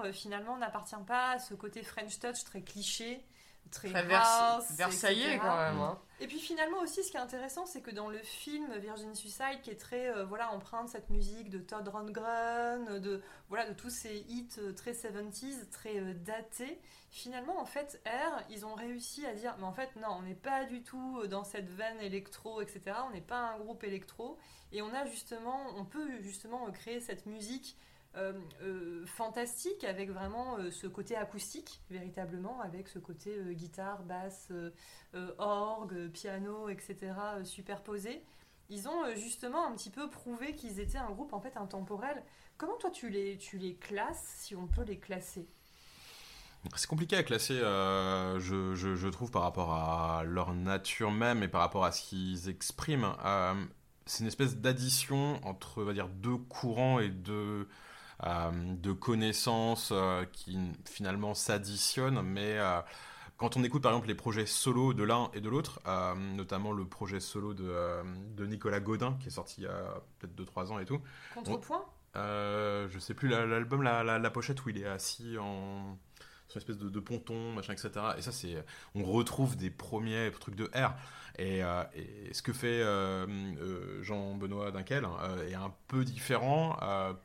R 0.08 0.12
finalement 0.12 0.56
n'appartient 0.56 0.94
pas 1.06 1.30
à 1.32 1.38
ce 1.38 1.54
côté 1.54 1.82
French 1.82 2.18
touch 2.20 2.44
très 2.44 2.62
cliché, 2.62 3.24
très, 3.72 3.88
Très 3.90 4.02
Versa- 4.04 4.56
house, 4.56 4.64
Versaillais 4.76 5.34
etc. 5.34 5.40
quand 5.42 5.56
même. 5.56 5.80
hein. 5.80 5.98
Et 6.18 6.26
puis 6.26 6.38
finalement 6.38 6.78
aussi, 6.80 7.04
ce 7.04 7.10
qui 7.10 7.18
est 7.18 7.20
intéressant, 7.20 7.66
c'est 7.66 7.82
que 7.82 7.90
dans 7.90 8.08
le 8.08 8.18
film 8.18 8.74
Virgin 8.78 9.14
Suicide, 9.14 9.60
qui 9.62 9.70
est 9.70 9.78
très 9.78 10.08
euh, 10.08 10.24
voilà 10.24 10.50
empreint 10.50 10.84
de 10.84 10.88
cette 10.88 11.10
musique 11.10 11.50
de 11.50 11.58
Todd 11.58 11.86
Rundgren, 11.86 12.98
de 13.00 13.20
voilà 13.50 13.68
de 13.68 13.74
tous 13.74 13.90
ces 13.90 14.24
hits 14.26 14.48
euh, 14.58 14.72
très 14.72 14.92
70s, 14.92 15.68
très 15.70 15.98
euh, 15.98 16.14
datés, 16.14 16.80
finalement 17.10 17.60
en 17.60 17.66
fait 17.66 18.00
R, 18.06 18.42
ils 18.48 18.64
ont 18.64 18.74
réussi 18.74 19.26
à 19.26 19.34
dire, 19.34 19.56
mais 19.58 19.64
en 19.64 19.72
fait 19.72 19.94
non, 19.96 20.08
on 20.18 20.22
n'est 20.22 20.34
pas 20.34 20.64
du 20.64 20.82
tout 20.82 21.20
euh, 21.22 21.26
dans 21.26 21.44
cette 21.44 21.68
veine 21.68 22.00
électro, 22.00 22.62
etc. 22.62 22.80
On 23.08 23.10
n'est 23.10 23.20
pas 23.20 23.50
un 23.50 23.58
groupe 23.58 23.84
électro, 23.84 24.38
et 24.72 24.80
on 24.80 24.94
a 24.94 25.04
justement, 25.04 25.66
on 25.76 25.84
peut 25.84 26.08
justement 26.22 26.70
créer 26.70 27.00
cette 27.00 27.26
musique. 27.26 27.76
Euh, 28.16 28.32
euh, 28.62 29.04
fantastique 29.06 29.84
avec 29.84 30.10
vraiment 30.10 30.58
euh, 30.58 30.70
ce 30.70 30.86
côté 30.86 31.16
acoustique 31.16 31.82
véritablement 31.90 32.60
avec 32.60 32.88
ce 32.88 32.98
côté 32.98 33.36
guitare 33.54 34.02
basse 34.04 34.52
orgue, 35.38 36.08
piano, 36.12 36.68
etc. 36.68 37.12
superposés. 37.44 38.22
Ils 38.68 38.88
ont 38.88 39.14
justement 39.14 39.66
un 39.66 39.72
petit 39.76 39.90
peu 39.90 40.10
prouvé 40.10 40.54
qu'ils 40.54 40.80
étaient 40.80 40.98
un 40.98 41.10
groupe 41.10 41.32
en 41.32 41.40
fait 41.40 41.56
intemporel. 41.56 42.22
Comment 42.58 42.76
toi 42.76 42.90
tu 42.90 43.10
les, 43.10 43.38
tu 43.38 43.58
les 43.58 43.76
classes, 43.76 44.34
si 44.38 44.54
on 44.56 44.66
peut 44.66 44.82
les 44.82 44.98
classer? 44.98 45.46
C'est 46.74 46.88
compliqué 46.88 47.16
à 47.16 47.22
classer, 47.22 47.58
je, 47.60 48.72
je- 48.74 49.08
trouve, 49.08 49.30
par 49.30 49.42
rapport 49.42 49.72
à 49.72 50.24
leur 50.24 50.52
nature 50.52 51.12
même 51.12 51.42
et 51.42 51.48
par 51.48 51.60
rapport 51.60 51.84
à 51.84 51.92
ce 51.92 52.02
qu'ils 52.02 52.48
expriment. 52.48 53.14
C'est 54.04 54.20
une 54.22 54.28
espèce 54.28 54.56
d'addition 54.56 55.40
entre, 55.44 55.82
va 55.82 55.92
dire, 55.92 56.08
deux 56.08 56.36
courants 56.36 56.98
et 56.98 57.08
deux, 57.08 57.68
de 58.22 58.92
connaissances 58.92 59.90
euh, 59.92 60.24
qui 60.32 60.58
finalement 60.84 61.34
s'additionnent, 61.34 62.22
mais 62.22 62.58
euh, 62.58 62.80
quand 63.36 63.56
on 63.56 63.64
écoute 63.64 63.82
par 63.82 63.92
exemple 63.92 64.08
les 64.08 64.14
projets 64.14 64.46
solo 64.46 64.94
de 64.94 65.02
l'un 65.04 65.30
et 65.34 65.40
de 65.40 65.48
l'autre, 65.48 65.80
euh, 65.86 66.14
notamment 66.14 66.72
le 66.72 66.86
projet 66.86 67.20
solo 67.20 67.52
de, 67.54 67.64
euh, 67.68 68.02
de 68.36 68.46
Nicolas 68.46 68.80
Godin 68.80 69.16
qui 69.20 69.28
est 69.28 69.30
sorti 69.30 69.56
il 69.60 69.64
y 69.64 69.66
a 69.66 70.00
peut-être 70.18 70.34
2-3 70.34 70.72
ans 70.72 70.78
et 70.78 70.86
tout, 70.86 71.00
Contrepoint? 71.34 71.84
Euh, 72.16 72.88
je 72.88 72.98
sais 72.98 73.12
plus 73.12 73.28
la- 73.28 73.44
l'album, 73.44 73.82
la, 73.82 74.02
la, 74.02 74.18
la 74.18 74.30
pochette 74.30 74.64
où 74.64 74.70
il 74.70 74.78
est 74.78 74.86
assis 74.86 75.36
en 75.38 75.98
sur 76.48 76.56
une 76.58 76.60
espèce 76.62 76.78
de, 76.78 76.88
de 76.88 77.00
ponton, 77.00 77.52
machin, 77.52 77.72
etc. 77.72 78.14
Et 78.16 78.22
ça, 78.22 78.30
c'est, 78.30 78.64
on 78.94 79.02
retrouve 79.04 79.56
des 79.56 79.68
premiers 79.68 80.30
trucs 80.40 80.54
de 80.54 80.70
R. 80.74 80.94
Et, 81.38 81.62
euh, 81.62 81.82
et 81.94 82.32
ce 82.32 82.40
que 82.42 82.52
fait 82.52 82.80
euh, 82.82 83.26
euh, 83.60 84.02
Jean-Benoît 84.02 84.70
Dunkel 84.70 85.04
euh, 85.04 85.48
est 85.48 85.54
un 85.54 85.72
peu 85.88 86.04
différent, 86.04 86.76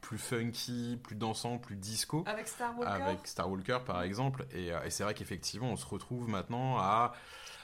plus 0.02 0.18
funky, 0.18 1.00
plus 1.02 1.16
dansant, 1.16 1.58
plus 1.58 1.76
disco 1.78 2.24
Avec 2.28 2.48
Star 2.48 2.78
Walker 2.78 2.92
avec 3.04 3.28
Star 3.28 3.50
Walker 3.50 3.80
par 3.86 4.02
exemple 4.04 4.46
et, 4.52 4.68
et 4.68 4.90
c'est 4.90 5.04
vrai 5.04 5.14
qu'effectivement 5.14 5.70
on 5.72 5.78
se 5.78 5.86
retrouve 5.86 6.28
maintenant 6.28 6.78
à 6.78 7.14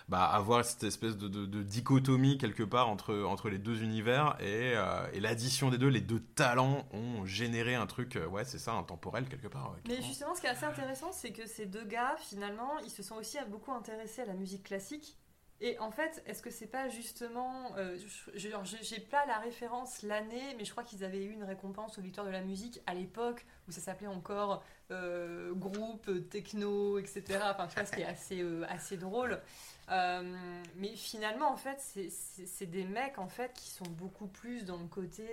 bah, 0.07 0.23
avoir 0.23 0.63
cette 0.63 0.83
espèce 0.83 1.17
de, 1.17 1.27
de- 1.27 1.45
de 1.45 1.63
dichotomie 1.63 2.37
quelque 2.37 2.63
part 2.63 2.87
entre, 2.87 3.13
entre 3.23 3.49
les 3.49 3.57
deux 3.57 3.83
univers 3.83 4.37
et, 4.39 4.71
euh, 4.75 5.05
et 5.11 5.19
l'addition 5.19 5.69
des 5.69 5.77
deux, 5.77 5.89
les 5.89 5.99
deux 5.99 6.21
talents 6.21 6.87
ont 6.93 7.25
généré 7.25 7.75
un 7.75 7.87
truc, 7.87 8.15
euh, 8.15 8.25
ouais 8.25 8.45
c'est 8.45 8.57
ça, 8.57 8.71
intemporel 8.71 9.27
quelque 9.27 9.49
part. 9.49 9.71
ouais, 9.71 9.79
Mais 9.85 10.01
justement, 10.01 10.33
ce 10.33 10.39
qui 10.39 10.47
est 10.47 10.51
assez 10.51 10.65
intéressant, 10.65 11.11
c'est 11.11 11.33
que 11.33 11.45
ces 11.45 11.65
deux 11.65 11.83
gars, 11.83 12.15
finalement, 12.19 12.79
ils 12.85 12.89
se 12.89 13.03
sont 13.03 13.15
aussi 13.15 13.37
beaucoup 13.49 13.73
intéressés 13.73 14.21
à 14.21 14.25
la 14.25 14.33
musique 14.35 14.63
classique. 14.63 15.17
Et 15.59 15.79
en 15.79 15.89
fait, 15.89 16.21
est-ce 16.27 16.43
que 16.43 16.51
c'est 16.51 16.67
pas 16.67 16.87
justement. 16.87 17.75
euh, 17.77 17.97
J'ai 18.35 18.99
pas 18.99 19.25
la 19.25 19.39
référence 19.39 20.03
l'année, 20.03 20.53
mais 20.57 20.65
je 20.65 20.71
crois 20.71 20.83
qu'ils 20.83 21.03
avaient 21.03 21.23
eu 21.23 21.31
une 21.31 21.43
récompense 21.43 21.97
aux 21.97 22.01
victoires 22.01 22.27
de 22.27 22.31
la 22.31 22.41
musique 22.41 22.79
à 22.85 22.93
l'époque 22.93 23.43
où 23.67 23.71
ça 23.71 23.81
s'appelait 23.81 24.05
encore 24.07 24.63
euh, 24.91 25.53
groupe 25.55 26.07
euh, 26.09 26.19
techno, 26.21 26.99
etc. 26.99 27.23
Enfin, 27.49 27.67
tu 27.67 27.75
vois, 27.75 27.85
ce 27.85 27.91
qui 27.91 28.01
est 28.01 28.05
assez, 28.05 28.41
euh, 28.41 28.65
assez 28.69 28.97
drôle. 28.97 29.41
Mais 29.89 30.95
finalement, 30.95 31.49
en 31.51 31.57
fait, 31.57 31.79
c'est- 31.79 32.65
des 32.67 32.83
mecs 32.85 33.17
en 33.17 33.27
fait 33.27 33.51
qui 33.53 33.69
sont 33.69 33.87
beaucoup 33.87 34.27
plus 34.27 34.63
dans 34.65 34.77
le 34.77 34.87
côté 34.87 35.25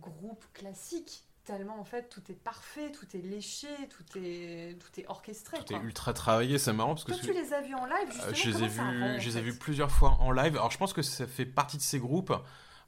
groupe 0.00 0.44
classique 0.52 1.24
tellement 1.56 1.80
en 1.80 1.84
fait 1.84 2.08
tout 2.10 2.20
est 2.30 2.34
parfait, 2.38 2.92
tout 2.92 3.06
est 3.16 3.20
léché, 3.22 3.66
tout 3.90 4.18
est 4.18 4.76
tout 4.78 5.00
est 5.00 5.06
orchestré. 5.08 5.58
Tout 5.58 5.64
quoi. 5.64 5.78
est 5.78 5.82
ultra 5.82 6.12
travaillé, 6.12 6.58
c'est 6.58 6.72
marrant 6.72 6.90
parce 6.94 7.04
que 7.04 7.12
Toi, 7.12 7.20
tu 7.24 7.32
les 7.32 7.52
as 7.54 7.60
vus 7.62 7.74
en 7.74 7.86
live 7.86 8.08
Euh, 8.08 8.34
justement 8.34 8.34
je 8.34 8.50
les 8.50 8.64
ai 8.64 8.68
vus, 8.68 9.20
je 9.20 9.28
les 9.30 9.38
ai 9.38 9.40
vus 9.40 9.58
plusieurs 9.58 9.90
fois 9.90 10.16
en 10.20 10.30
live. 10.30 10.56
Alors 10.56 10.70
je 10.70 10.78
pense 10.78 10.92
que 10.92 11.02
ça 11.02 11.26
fait 11.26 11.46
partie 11.46 11.76
de 11.78 11.82
ces 11.82 11.98
groupes 11.98 12.34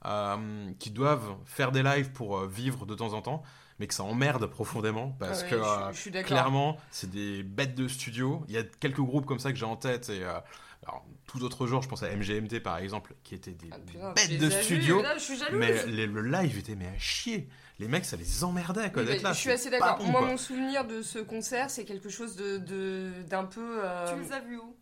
euh, 0.07 0.71
qui 0.79 0.91
doivent 0.91 1.37
faire 1.45 1.73
des 1.73 1.83
lives 1.83 2.11
pour 2.13 2.39
euh, 2.39 2.47
vivre 2.49 2.87
de 2.87 2.95
temps 2.95 3.13
en 3.13 3.23
temps, 3.23 3.43
mais 3.79 3.87
que 3.87 3.95
ça 3.95 4.03
emmerde 4.05 4.47
profondément 4.47 5.17
parce 5.19 5.43
Ouais, 5.43 5.51
que 5.51 5.59
je, 5.59 5.63
suis- 5.63 5.93
je 5.95 5.99
suis 6.01 6.11
d'accord. 6.11 6.29
clairement 6.29 6.77
c'est 6.91 7.11
des 7.11 7.43
bêtes 7.43 7.75
de 7.75 7.89
studio. 7.89 8.45
Il 8.49 8.55
y 8.55 8.59
a 8.59 8.63
quelques 8.63 9.01
groupes 9.01 9.27
comme 9.27 9.39
ça 9.39 9.53
que 9.53 9.59
j'ai 9.59 9.67
en 9.67 9.77
tête 9.77 10.09
et 10.11 10.23
euh, 10.25 10.39
alors, 10.87 11.05
tout 11.27 11.43
autre 11.45 11.67
jour, 11.67 11.83
je 11.83 11.89
pense 11.89 12.03
à 12.03 12.09
MGMT 12.17 12.61
par 12.61 12.79
exemple, 12.79 13.15
qui 13.23 13.35
étaient 13.35 13.53
des 13.53 13.69
Ah, 13.71 13.79
putain, 13.87 14.13
bêtes 14.15 14.39
de 14.39 14.49
studio. 14.51 15.03
là. 15.03 15.15
Mais 15.53 15.85
les- 15.87 16.07
le 16.07 16.23
live 16.23 16.59
était 16.59 16.75
mais 16.75 16.87
à 16.89 16.99
chier. 16.99 17.49
Les 17.81 17.89
mecs, 17.89 18.05
ça 18.05 18.17
les 18.17 18.45
emmerdait 18.45 18.93
quoi 18.93 19.03
Oui, 19.03 19.09
d'être 19.09 19.23
bah, 19.23 19.31
là. 19.31 19.35
je 19.35 19.41
suis 19.41 19.51
assez 19.51 19.71
d'accord. 19.71 19.97
bon, 19.99 20.05
Moi, 20.05 20.21
quoi. 20.21 20.29
mon 20.31 20.37
souvenir 20.37 20.87
de 20.87 21.01
ce 21.03 21.19
concert, 21.19 21.71
c'est 21.71 21.85
quelque 21.85 22.09
chose 22.11 22.37
de 22.37 22.59
de- 22.59 23.23
d'un 23.29 23.45
peu. 23.47 23.81
euh, 23.83 24.15
Tu 24.15 24.21
les 24.23 24.33
as 24.33 24.41
vus 24.41 24.59
où? 24.59 24.77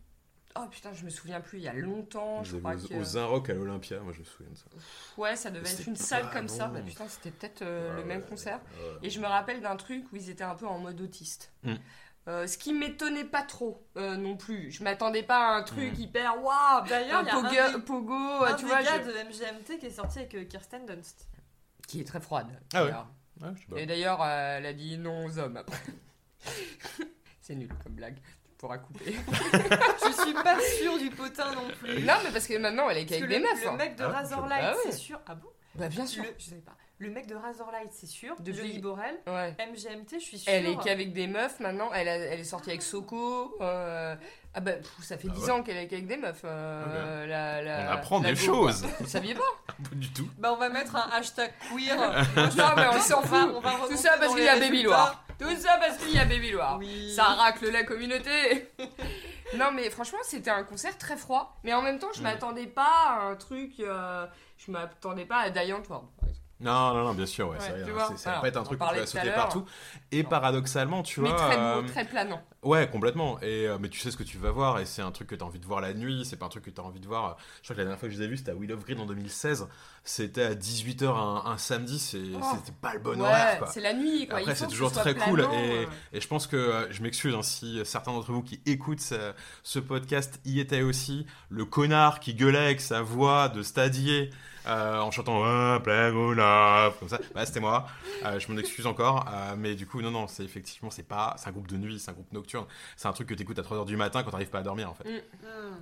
Oh 0.56 0.66
putain, 0.68 0.92
je 0.92 1.04
me 1.04 1.10
souviens 1.10 1.40
plus. 1.40 1.58
Il 1.58 1.64
y 1.64 1.68
a 1.68 1.72
longtemps, 1.74 2.42
je 2.42 2.56
crois 2.56 2.74
que. 2.74 3.16
aux, 3.18 3.28
Rock 3.28 3.50
à 3.50 3.54
l'Olympia, 3.54 4.00
moi 4.00 4.12
je 4.12 4.18
me 4.20 4.24
souviens 4.24 4.50
de 4.50 4.56
ça. 4.56 4.64
Ouais, 5.16 5.36
ça 5.36 5.50
devait 5.50 5.70
être 5.70 5.86
une 5.86 5.94
salle 5.94 6.28
comme 6.32 6.48
ça. 6.48 6.66
Bah, 6.66 6.80
putain, 6.84 7.06
c'était 7.08 7.30
peut-être 7.30 7.62
euh, 7.62 7.94
Ouais, 7.94 8.02
le 8.02 8.08
même 8.08 8.20
ouais, 8.22 8.26
concert. 8.28 8.58
ouais. 8.76 8.98
Et 9.06 9.10
je 9.10 9.20
me 9.20 9.26
rappelle 9.26 9.60
d'un 9.60 9.76
truc 9.76 10.04
où 10.12 10.16
ils 10.16 10.28
étaient 10.30 10.42
un 10.42 10.56
peu 10.56 10.66
en 10.66 10.78
mode 10.80 11.00
autiste. 11.00 11.52
Mm. 11.62 11.74
Euh, 12.26 12.46
ce 12.48 12.58
qui 12.58 12.72
m'étonnait 12.74 13.24
pas 13.24 13.42
trop 13.42 13.86
euh, 13.96 14.16
non 14.16 14.36
plus. 14.36 14.70
Je 14.72 14.82
m'attendais 14.82 15.22
pas 15.22 15.50
à 15.50 15.52
un 15.58 15.62
truc 15.62 15.96
Mm. 15.96 16.00
hyper 16.00 16.42
waouh. 16.42 16.84
D'ailleurs, 16.88 17.20
un 17.20 17.22
il 17.48 17.54
y 17.54 17.58
a 17.58 17.68
un 17.68 17.78
pogo, 17.78 18.00
pogo, 18.02 18.44
un 18.44 18.54
tu 18.54 18.64
des 18.64 18.70
vois, 18.70 18.82
gars 18.82 19.00
je- 19.02 19.08
de 19.08 19.12
MGMT 19.28 19.78
qui 19.78 19.86
est 19.86 19.90
sorti 19.90 20.18
avec 20.18 20.48
Kirsten 20.48 20.84
Dunst. 20.84 21.28
Qui 21.88 22.00
est 22.00 22.04
très 22.04 22.20
froide. 22.20 22.46
Ah 22.72 22.84
ouais. 22.84 22.90
d'ailleurs. 22.90 23.08
Ouais, 23.40 23.48
je 23.56 23.60
sais 23.60 23.66
pas. 23.66 23.80
Et 23.80 23.86
d'ailleurs, 23.86 24.22
euh, 24.22 24.58
elle 24.58 24.66
a 24.66 24.72
dit 24.72 24.96
non 24.98 25.24
aux 25.26 25.38
hommes 25.38 25.56
après. 25.56 25.76
C'est 27.40 27.54
nul 27.54 27.70
comme 27.82 27.94
blague. 27.94 28.16
Tu 28.16 28.54
pourras 28.58 28.78
couper. 28.78 29.14
Je 29.32 30.22
suis 30.22 30.34
pas 30.34 30.58
sûre 30.78 30.98
du 30.98 31.10
potin 31.10 31.54
non 31.54 31.68
plus. 31.78 32.02
non, 32.02 32.14
mais 32.24 32.30
parce 32.32 32.46
que 32.46 32.58
maintenant, 32.58 32.90
elle 32.90 32.98
est 32.98 33.06
qu'avec 33.06 33.28
des 33.28 33.38
meufs. 33.38 33.62
le 33.62 33.68
hein. 33.68 33.76
mec 33.76 33.96
de 33.96 34.04
Ah, 34.04 34.08
Razorlight, 34.08 34.60
Ah 34.64 34.72
ouais. 34.72 34.78
c'est 34.84 34.92
sûr. 34.96 35.20
Ah 35.26 35.34
bon? 35.34 35.48
Bah 35.76 35.88
bien 35.88 36.06
sûr. 36.06 36.24
Le- 36.24 36.34
Je 36.38 36.44
savais 36.44 36.60
pas. 36.60 36.76
Le 36.98 37.10
mec 37.10 37.28
de 37.28 37.36
Razorlight, 37.36 37.92
c'est 37.92 38.06
sûr. 38.08 38.34
Depuis- 38.40 38.58
Johnny 38.58 38.78
Borel. 38.80 39.14
Ouais. 39.28 39.52
MGMT, 39.72 40.14
je 40.18 40.24
suis 40.24 40.38
sûre. 40.38 40.52
Elle 40.52 40.66
est 40.66 40.76
qu'avec 40.78 41.12
des 41.12 41.28
meufs 41.28 41.60
maintenant. 41.60 41.90
Elle, 41.94 42.08
a- 42.08 42.16
elle 42.16 42.40
est 42.40 42.44
sortie 42.44 42.70
avec 42.70 42.82
Soko. 42.82 43.56
euh, 43.60 44.16
Ah 44.58 44.60
bah 44.60 44.72
pff, 44.72 44.90
ça 45.02 45.16
fait 45.16 45.28
Ah 45.30 45.34
10 45.36 45.44
ouais. 45.44 45.50
ans 45.52 45.62
qu'elle 45.62 45.76
est 45.76 45.86
qu'avec 45.86 46.08
des 46.08 46.16
meufs. 46.16 46.40
euh, 46.44 47.26
la- 47.26 47.62
la- 47.62 47.90
On 47.90 47.92
apprend 47.94 48.20
la 48.20 48.32
des 48.32 48.40
go, 48.40 48.44
choses. 48.44 48.80
quoi. 48.82 48.90
Vous 49.00 49.06
saviez 49.06 49.34
pas? 49.36 49.40
Pas 49.68 49.94
du 49.94 50.12
tout. 50.12 50.28
Bah, 50.36 50.52
on 50.52 50.56
va 50.56 50.68
mettre 50.68 50.96
un 50.96 51.08
hashtag 51.12 51.52
queer. 51.70 51.96
Non 52.36 52.70
mais 52.76 52.88
on 52.88 53.00
s'en 53.00 53.20
va- 53.20 53.26
fout. 53.42 53.52
on 53.54 53.60
va 53.60 53.70
Tout 53.70 53.76
remonter 53.76 53.96
ça 53.96 54.16
parce 54.18 54.30
dans 54.30 54.34
qu'il 54.34 54.44
y 54.44 54.48
a 54.48 54.58
Baby. 54.58 54.82
Loire. 54.82 55.24
Tout 55.38 55.56
ça 55.56 55.78
parce 55.78 55.96
qu'il 55.98 56.10
y 56.12 56.18
a 56.18 56.24
Baby 56.24 56.50
Loire. 56.50 56.76
Oui. 56.80 57.12
Ça 57.14 57.22
racle 57.22 57.70
la 57.70 57.84
communauté. 57.84 58.68
non 59.56 59.70
mais 59.72 59.88
franchement 59.90 60.18
c'était 60.24 60.50
un 60.50 60.64
concert 60.64 60.98
très 60.98 61.16
froid. 61.16 61.56
Mais 61.62 61.72
en 61.72 61.82
même 61.82 62.00
temps 62.00 62.08
je 62.12 62.18
Mm. 62.20 62.24
m'attendais 62.24 62.66
pas 62.66 62.90
à 63.08 63.20
un 63.30 63.36
truc. 63.36 63.74
euh, 63.78 64.26
je 64.56 64.72
m'attendais 64.72 65.24
pas 65.26 65.38
à 65.38 65.50
Diane 65.50 65.70
Ward. 65.88 66.06
par 66.18 66.28
exemple. 66.28 66.47
Non, 66.60 66.92
non, 66.92 67.04
non, 67.04 67.14
bien 67.14 67.26
sûr, 67.26 67.48
ouais, 67.48 67.56
Ouais, 67.58 67.68
vrai, 67.68 67.84
tu 67.84 67.90
hein, 67.90 67.94
vois, 67.94 68.16
ça 68.16 68.32
va 68.32 68.40
pas 68.40 68.48
être 68.48 68.56
un 68.56 68.64
truc 68.64 68.78
qui 68.80 68.84
parlait 68.84 68.98
va 69.00 69.06
tout 69.06 69.16
à 69.16 69.20
sauter 69.20 69.32
partout. 69.34 69.64
Et 70.10 70.24
Non. 70.24 70.28
paradoxalement, 70.28 71.02
tu 71.04 71.20
Mais 71.20 71.28
vois. 71.28 71.38
très 71.38 71.56
beau, 71.56 71.62
euh, 71.62 71.82
très 71.88 72.04
planant. 72.04 72.42
Ouais, 72.64 72.88
complètement. 72.90 73.38
Et, 73.40 73.68
euh, 73.68 73.78
mais 73.80 73.88
tu 73.88 74.00
sais 74.00 74.10
ce 74.10 74.16
que 74.16 74.24
tu 74.24 74.38
vas 74.38 74.50
voir, 74.50 74.80
et 74.80 74.84
c'est 74.84 75.00
un 75.02 75.12
truc 75.12 75.28
que 75.28 75.36
tu 75.36 75.44
as 75.44 75.46
envie 75.46 75.60
de 75.60 75.64
voir 75.66 75.80
la 75.80 75.94
nuit, 75.94 76.24
c'est 76.24 76.36
pas 76.36 76.46
un 76.46 76.48
truc 76.48 76.64
que 76.64 76.70
tu 76.70 76.80
as 76.80 76.84
envie 76.84 76.98
de 76.98 77.06
voir. 77.06 77.36
Je 77.58 77.62
crois 77.62 77.74
que 77.76 77.80
la 77.80 77.84
dernière 77.84 78.00
fois 78.00 78.08
que 78.08 78.14
je 78.14 78.18
les 78.18 78.24
ai 78.24 78.28
vus, 78.28 78.38
c'était 78.38 78.50
à 78.50 78.54
Will 78.56 78.72
of 78.72 78.84
Green 78.84 78.98
en 78.98 79.06
2016. 79.06 79.68
C'était 80.02 80.42
à 80.42 80.54
18h 80.56 81.06
un, 81.16 81.42
un 81.52 81.58
samedi, 81.58 81.98
Oh. 82.34 82.40
c'était 82.56 82.76
pas 82.80 82.94
le 82.94 82.98
bon 83.00 83.10
ouais, 83.20 83.20
horaire, 83.20 83.68
c'est 83.72 83.80
la 83.80 83.92
nuit 83.94 84.26
quoi. 84.26 84.38
Après, 84.38 84.54
c'est 84.56 84.64
que 84.64 84.70
ce 84.70 84.74
toujours 84.76 84.90
très 84.90 85.14
cool. 85.14 85.40
planant, 85.42 85.52
Et, 85.52 85.84
euh. 85.84 85.86
et 86.12 86.20
je 86.20 86.26
pense 86.26 86.46
que 86.48 86.56
euh, 86.56 86.86
je 86.90 87.02
m'excuse 87.02 87.34
hein, 87.34 87.42
si 87.42 87.80
certains 87.84 88.12
d'entre 88.12 88.32
vous 88.32 88.42
qui 88.42 88.60
écoutent 88.66 89.00
ce, 89.00 89.32
ce 89.62 89.78
podcast 89.78 90.40
y 90.44 90.58
étaient 90.60 90.82
aussi. 90.82 91.26
Le 91.50 91.64
connard 91.64 92.18
qui 92.20 92.34
gueulait 92.34 92.58
avec 92.58 92.80
sa 92.80 93.02
voix 93.02 93.48
de 93.48 93.62
stadier 93.62 94.30
euh, 94.68 95.00
en 95.00 95.10
chantant 95.10 95.42
Ah, 95.44 95.80
comme 95.84 97.08
ça, 97.08 97.18
bah, 97.34 97.46
c'était 97.46 97.60
moi. 97.60 97.86
Euh, 98.24 98.38
je 98.38 98.50
m'en 98.52 98.58
excuse 98.58 98.86
encore. 98.86 99.26
euh, 99.32 99.54
mais 99.56 99.74
du 99.74 99.86
coup, 99.86 100.00
non, 100.02 100.10
non, 100.10 100.26
c'est 100.28 100.44
effectivement, 100.44 100.90
c'est 100.90 101.02
pas. 101.02 101.34
C'est 101.38 101.48
un 101.48 101.52
groupe 101.52 101.68
de 101.68 101.76
nuit, 101.76 101.98
c'est 101.98 102.10
un 102.10 102.14
groupe 102.14 102.32
nocturne. 102.32 102.66
C'est 102.96 103.08
un 103.08 103.12
truc 103.12 103.28
que 103.28 103.34
tu 103.34 103.42
écoutes 103.42 103.58
à 103.58 103.62
3h 103.62 103.84
du 103.86 103.96
matin 103.96 104.22
quand 104.22 104.30
t'arrives 104.30 104.50
pas 104.50 104.58
à 104.60 104.62
dormir 104.62 104.90
en 104.90 104.94
fait. 104.94 105.04
Hmm. 105.42 105.76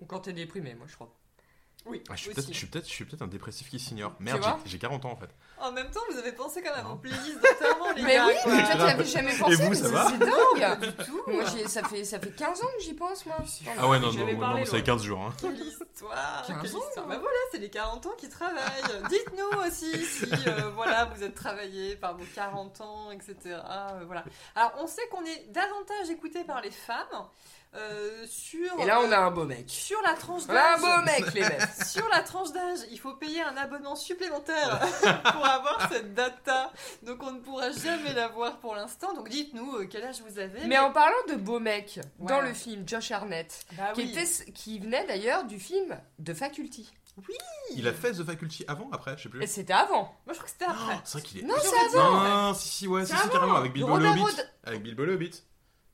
Ou 0.00 0.06
quand 0.06 0.20
t'es 0.20 0.32
déprimé, 0.32 0.74
moi 0.74 0.86
je 0.88 0.94
crois. 0.94 1.12
Oui, 1.86 2.02
Ah, 2.08 2.16
je 2.16 2.22
suis 2.22 2.30
peut-être 2.32 2.48
je 2.48 2.56
suis 2.56 2.66
peut-être- 2.66 2.86
je 2.88 2.92
suis 2.92 3.04
peut-être 3.04 3.20
un 3.22 3.26
dépressif 3.26 3.68
qui 3.68 3.78
s'ignore. 3.78 4.14
Merde, 4.18 4.42
j'ai 4.64 4.78
40 4.78 5.04
ans 5.04 5.10
en 5.12 5.16
fait. 5.16 5.28
En 5.64 5.72
même 5.72 5.90
temps, 5.90 6.00
vous 6.10 6.18
avez 6.18 6.32
pensé 6.32 6.62
quand 6.62 6.76
même 6.76 6.86
en 6.86 6.96
playlist 6.96 7.36
d'enterrement, 7.40 7.90
les 7.96 8.02
Mais 8.04 8.14
gars. 8.16 8.26
oui, 8.26 8.34
mais 8.46 8.62
toi 8.64 8.74
tu 8.74 8.80
avais 8.82 9.04
jamais 9.04 9.36
pensé. 9.36 9.54
vous, 9.56 9.68
mais 9.70 9.74
ça 9.76 9.84
c'est- 9.86 9.90
va 9.92 10.06
C'est 10.10 10.18
dingue. 10.18 10.80
Du 10.80 11.04
tout. 11.04 11.20
Moi 11.26 11.42
ça 11.66 11.82
fait, 11.84 12.04
ça 12.04 12.18
fait 12.20 12.30
15 12.30 12.62
ans 12.62 12.66
que 12.78 12.84
j'y 12.84 12.94
pense 12.94 13.24
moi. 13.26 13.36
Ah 13.78 13.88
ouais, 13.88 13.98
non, 13.98 14.12
non, 14.12 14.26
non, 14.26 14.38
parlé, 14.38 14.60
non, 14.60 14.64
ça 14.66 14.70
fait 14.72 14.76
Laure. 14.78 14.84
15 14.86 15.02
jours. 15.02 15.20
hein. 15.20 15.32
Quelle 15.40 15.58
histoire, 15.60 16.44
15 16.46 16.56
quelle 16.62 16.76
ans. 16.76 16.84
histoire. 16.88 17.06
Bah 17.06 17.16
voilà, 17.18 17.38
c'est 17.50 17.58
les 17.58 17.70
40 17.70 18.06
ans 18.06 18.14
qui 18.18 18.28
travaillent. 18.28 19.08
Dites-nous 19.08 19.60
aussi 19.66 20.04
si 20.04 20.24
euh, 20.48 20.70
voilà, 20.74 21.06
vous 21.06 21.22
êtes 21.22 21.34
travaillé 21.34 21.96
par 21.96 22.16
vos 22.16 22.24
40 22.34 22.80
ans, 22.82 23.10
etc. 23.10 23.34
Euh, 23.46 24.02
voilà. 24.06 24.24
Alors, 24.54 24.72
on 24.80 24.86
sait 24.86 25.06
qu'on 25.10 25.24
est 25.24 25.46
davantage 25.50 26.10
écouté 26.10 26.44
par 26.44 26.60
les 26.60 26.70
femmes 26.70 27.24
euh, 27.76 28.24
sur, 28.28 28.70
Et 28.78 28.84
là 28.86 29.00
on 29.00 29.10
a 29.10 29.16
un 29.18 29.32
beau 29.32 29.42
mec. 29.44 29.64
sur 29.68 30.00
la 30.02 30.12
tranche 30.14 30.42
On 30.48 30.54
a 30.54 30.74
un 30.74 30.78
d'âge. 30.78 30.80
beau 30.80 31.02
mec 31.04 31.34
les 31.34 31.40
mecs. 31.40 31.60
Sur 31.84 32.08
la 32.08 32.20
tranche 32.22 32.52
d'âge, 32.52 32.78
il 32.92 33.00
faut 33.00 33.14
payer 33.14 33.42
un 33.42 33.56
abonnement 33.56 33.96
supplémentaire 33.96 34.78
pour 35.32 35.44
avoir 35.54 35.88
cette 35.90 36.14
data. 36.14 36.72
Donc 37.02 37.22
on 37.22 37.32
ne 37.32 37.38
pourra 37.40 37.70
jamais 37.72 38.12
l'avoir 38.14 38.58
pour 38.58 38.74
l'instant. 38.74 39.14
Donc 39.14 39.28
dites-nous 39.28 39.76
euh, 39.76 39.86
quel 39.90 40.04
âge 40.04 40.20
vous 40.26 40.38
avez. 40.38 40.64
Mais 40.66 40.78
en 40.78 40.90
parlant 40.92 41.14
de 41.28 41.34
beau 41.34 41.58
mec, 41.60 42.00
dans 42.18 42.40
le 42.40 42.52
film 42.52 42.86
Josh 42.88 43.10
Harnett, 43.10 43.64
Bah 43.76 43.92
qui, 43.94 44.02
oui. 44.02 44.10
était, 44.12 44.52
qui 44.52 44.78
venait 44.78 45.06
d'ailleurs 45.06 45.44
du 45.44 45.58
film 45.58 45.98
The 46.24 46.34
Faculty. 46.34 46.90
Il 47.76 47.86
a 47.86 47.92
fait 47.92 48.10
The 48.12 48.24
Faculty 48.24 48.64
avant, 48.66 48.88
après, 48.92 49.16
je 49.16 49.22
sais 49.24 49.28
plus. 49.28 49.46
C'était 49.46 49.72
avant. 49.72 50.12
Moi 50.26 50.32
je 50.32 50.32
crois 50.34 50.44
que 50.44 50.50
c'était 50.50 50.64
après. 50.64 50.94
Oh, 50.96 51.00
c'est 51.04 51.18
vrai 51.18 51.26
qu'il 51.28 51.38
est. 51.40 51.42
Non, 51.42 51.54
c'est 51.60 51.96
avant. 51.98 52.20
Non, 52.48 52.54
si, 52.54 52.68
si, 52.68 52.88
ouais, 52.88 53.04
si, 53.04 53.12
C'est 53.12 53.16
si, 53.16 53.22
avant. 53.22 53.32
carrément, 53.32 53.54
avec 53.56 53.72
Bilbo 53.72 53.92
Robert 53.92 54.14
le 54.16 54.20
Hobbit. 54.22 54.32
Rod- 54.36 54.50
Avec 54.64 54.82
Bilbo 54.82 55.04
le 55.04 55.14
Hobbit 55.14 55.42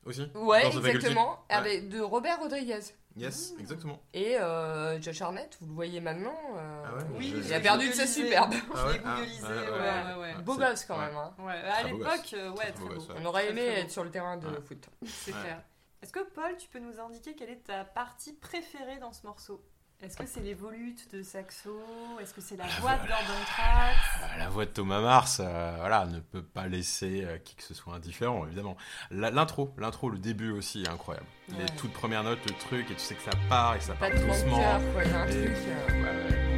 aussi. 0.07 0.27
Ouais, 0.35 0.66
exactement. 0.66 1.31
Ouais. 1.51 1.55
Avec 1.57 1.88
de 1.90 2.01
Robert 2.01 2.38
Rodriguez. 2.40 2.81
Yes, 3.16 3.55
exactement. 3.59 4.01
Et 4.14 4.37
euh, 4.38 5.01
Josh 5.01 5.20
Harnett, 5.20 5.57
vous 5.61 5.66
le 5.68 5.75
voyez 5.75 6.01
maintenant. 6.01 6.37
euh, 6.57 6.83
Ah 6.87 6.94
ouais, 6.96 7.03
Oui, 7.18 7.29
je- 7.37 7.49
il 7.49 7.55
a 7.55 7.61
perdu 7.61 7.88
de 7.88 7.92
sa 7.92 8.07
superbe. 8.07 8.55
Ah 8.73 8.77
Je 8.77 8.87
ouais, 8.92 9.01
ah, 9.05 9.16
ouais, 9.16 9.20
ouais, 9.20 9.70
ouais. 9.70 10.14
ouais, 10.14 10.20
ouais. 10.37 10.42
Beau 10.42 10.55
C'est- 10.55 10.61
gosse 10.61 10.85
quand 10.85 10.99
ouais. 10.99 11.07
même. 11.07 11.16
hein. 11.16 11.35
Ouais, 11.38 11.53
à 11.53 11.83
l'époque, 11.83 12.31
euh, 12.35 12.51
ouais, 12.51 12.57
Très 12.57 12.73
très 12.73 12.85
beau 12.85 12.94
gosse. 12.94 13.09
On 13.20 13.25
aurait 13.25 13.51
aimé 13.51 13.62
être 13.62 13.90
sur 13.90 14.05
le 14.05 14.11
terrain 14.11 14.37
de 14.37 14.46
Ouais. 14.46 14.61
foot. 14.66 14.88
C'est 15.05 15.33
Ouais. 15.35 15.40
clair. 15.40 15.62
Est-ce 16.03 16.12
que 16.12 16.20
Paul, 16.20 16.57
tu 16.57 16.68
peux 16.68 16.79
nous 16.79 16.99
indiquer 17.01 17.35
quelle 17.35 17.51
est 17.51 17.64
ta 17.66 17.85
partie 17.85 18.33
préférée 18.33 18.99
dans 18.99 19.12
ce 19.12 19.27
morceau? 19.27 19.62
Est-ce 20.02 20.16
que 20.16 20.24
c'est 20.26 20.40
les 20.40 20.54
volutes 20.54 21.12
de 21.12 21.22
saxo? 21.22 21.78
Est-ce 22.22 22.32
que 22.32 22.40
c'est 22.40 22.56
la 22.56 22.64
voix 22.80 22.92
de 22.94 23.06
Gordon 23.06 23.44
Trax? 23.44 23.96
Euh, 24.22 24.38
La 24.38 24.48
voix 24.48 24.64
de 24.64 24.70
Thomas 24.70 25.00
Mars, 25.02 25.40
euh, 25.44 25.74
voilà, 25.78 26.06
ne 26.06 26.20
peut 26.20 26.42
pas 26.42 26.68
laisser 26.68 27.22
euh, 27.24 27.36
qui 27.36 27.54
que 27.54 27.62
ce 27.62 27.74
soit 27.74 27.94
indifférent, 27.94 28.46
évidemment. 28.46 28.78
L'intro, 29.10 29.74
l'intro, 29.76 30.08
le 30.08 30.18
début 30.18 30.52
aussi 30.52 30.84
est 30.84 30.88
incroyable. 30.88 31.26
Les 31.58 31.66
toutes 31.76 31.92
premières 31.92 32.24
notes, 32.24 32.38
le 32.48 32.54
truc, 32.54 32.90
et 32.90 32.94
tu 32.94 33.00
sais 33.00 33.14
que 33.14 33.22
ça 33.22 33.32
part 33.50 33.74
et 33.74 33.78
que 33.78 33.84
ça 33.84 33.92
part 33.94 34.08
Pas 34.08 34.16
de 34.16 34.24
doucement. 34.24 34.58
cœur, 34.58 34.80
quoi. 34.94 35.02
A 35.02 35.22
un 35.22 35.26
Et- 35.28 35.44
truc. 35.44 35.56
euh, 35.68 35.86
Ouais, 35.90 36.02
ouais, 36.02 36.49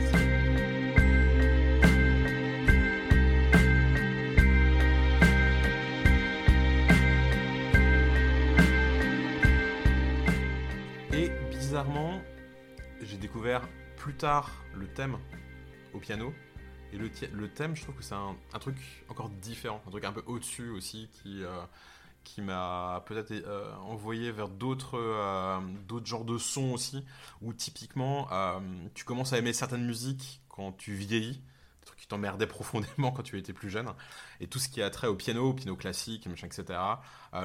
plus 13.97 14.15
tard 14.15 14.51
le 14.75 14.87
thème 14.87 15.19
au 15.95 15.99
piano. 15.99 16.33
Et 16.93 16.99
le, 16.99 17.49
thème, 17.49 17.75
je 17.75 17.83
trouve 17.83 17.95
que 17.95 18.03
c'est 18.03 18.15
un, 18.15 18.37
truc 18.61 18.77
encore 19.09 19.31
différent, 19.31 19.83
un 19.87 19.91
truc 19.91 20.05
un 20.05 20.13
peu 20.13 20.23
au-dessus 20.27 20.69
aussi, 20.69 21.09
qui, 21.11 21.43
euh, 21.43 21.63
qui 22.23 22.43
m'a 22.43 23.03
peut-être 23.07 23.31
euh, 23.31 23.75
envoyé 23.77 24.31
vers 24.31 24.49
d'autres 24.49 24.99
euh, 24.99 25.59
d'autres 25.89 26.05
genres 26.05 26.27
de 26.27 26.37
sons 26.37 26.73
aussi, 26.73 27.03
où 27.41 27.55
typiquement, 27.55 28.29
tu 28.95 29.05
commences 29.05 29.33
à 29.33 29.39
aimer 29.39 29.55
certaines 29.55 29.87
musiques 29.87 30.43
quand 30.49 30.73
tu 30.73 30.93
vieillis, 30.93 31.39
des 31.81 31.87
trucs 31.87 32.01
qui 32.01 32.09
t'emmerdaient 32.09 32.47
profondément 32.59 33.11
quand 33.11 33.23
tu 33.23 33.39
étais 33.39 33.55
plus 33.55 33.71
jeune, 33.71 33.91
et 34.41 34.47
tout 34.47 34.59
ce 34.59 34.69
qui 34.69 34.83
a 34.83 34.91
trait 34.91 35.07
au 35.07 35.17
piano, 35.17 35.49
au 35.49 35.55
piano 35.55 35.75
classique, 35.77 36.27
machin, 36.27 36.49
etc. 36.49 36.79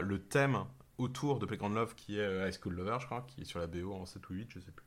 le 0.01 0.19
thème 0.19 0.65
autour 0.97 1.39
de 1.39 1.45
Playground 1.45 1.75
Love, 1.75 1.95
qui 1.95 2.19
est 2.19 2.47
High 2.49 2.53
School 2.61 2.73
Lover, 2.73 2.97
je 2.99 3.05
crois, 3.05 3.21
qui 3.21 3.41
est 3.41 3.45
sur 3.45 3.59
la 3.59 3.67
BO 3.67 3.93
en 3.93 4.05
7 4.05 4.29
ou 4.29 4.33
8, 4.33 4.49
je 4.49 4.59
sais 4.59 4.71
plus. 4.71 4.86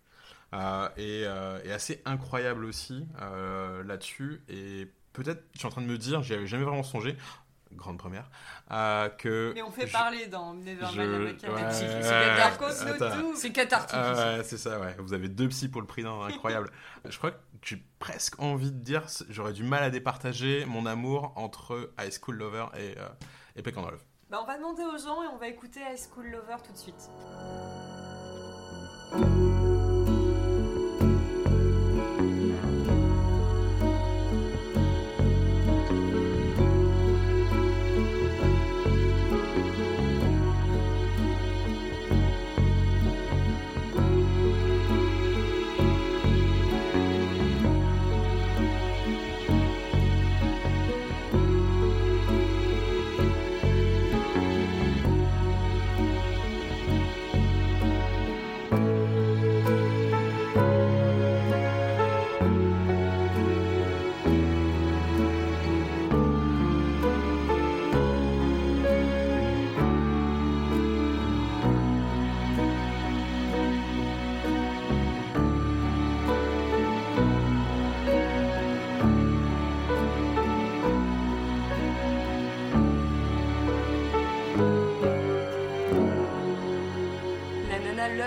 Euh, 0.53 0.89
et, 0.97 1.23
euh, 1.27 1.61
et 1.65 1.73
assez 1.73 2.03
incroyable 2.05 2.65
aussi 2.65 3.07
euh, 3.23 3.85
là-dessus. 3.85 4.43
Et 4.49 4.89
peut-être, 5.13 5.45
je 5.53 5.59
suis 5.59 5.67
en 5.67 5.71
train 5.71 5.83
de 5.83 5.87
me 5.87 5.97
dire, 5.99 6.23
j'y 6.23 6.35
avais 6.35 6.47
jamais 6.47 6.65
vraiment 6.65 6.83
songé. 6.83 7.17
grande 7.73 7.99
première, 7.99 8.29
euh, 8.73 9.09
que. 9.11 9.53
Mais 9.55 9.63
on 9.63 9.71
fait 9.71 9.87
je- 9.87 9.93
parler 9.93 10.27
dans 10.27 10.55
Nevermind 10.55 11.39
je- 11.41 11.49
ouais, 11.49 11.71
c'est 13.37 13.53
cathartique. 13.53 13.97
C'est 14.45 14.59
ça, 14.59 14.81
ouais. 14.81 14.97
Vous 14.99 15.13
avez 15.15 15.29
deux 15.29 15.49
psys 15.49 15.69
pour 15.69 15.81
le 15.81 15.87
prix 15.87 16.03
d'un, 16.03 16.21
incroyable. 16.23 16.73
je 17.09 17.17
crois 17.17 17.31
que 17.31 17.37
j'ai 17.63 17.81
presque 18.01 18.41
envie 18.41 18.73
de 18.73 18.79
dire, 18.81 19.05
j'aurais 19.29 19.53
du 19.53 19.63
mal 19.63 19.85
à 19.85 19.91
départager 19.91 20.65
mon 20.65 20.85
amour 20.85 21.33
entre 21.37 21.93
High 22.01 22.13
School 22.13 22.39
Lover 22.39 22.67
et, 22.77 22.99
euh, 22.99 23.09
et 23.55 23.63
Peck 23.63 23.77
and 23.77 23.83
Love. 23.89 24.03
Bah, 24.31 24.41
on 24.43 24.47
va 24.47 24.57
demander 24.57 24.83
aux 24.83 24.99
gens 24.99 25.23
et 25.23 25.27
on 25.33 25.37
va 25.39 25.47
écouter 25.47 25.79
High 25.81 25.97
School 25.99 26.27
Lover 26.27 26.57
tout 26.67 26.73
de 26.73 26.79
suite. 26.79 27.09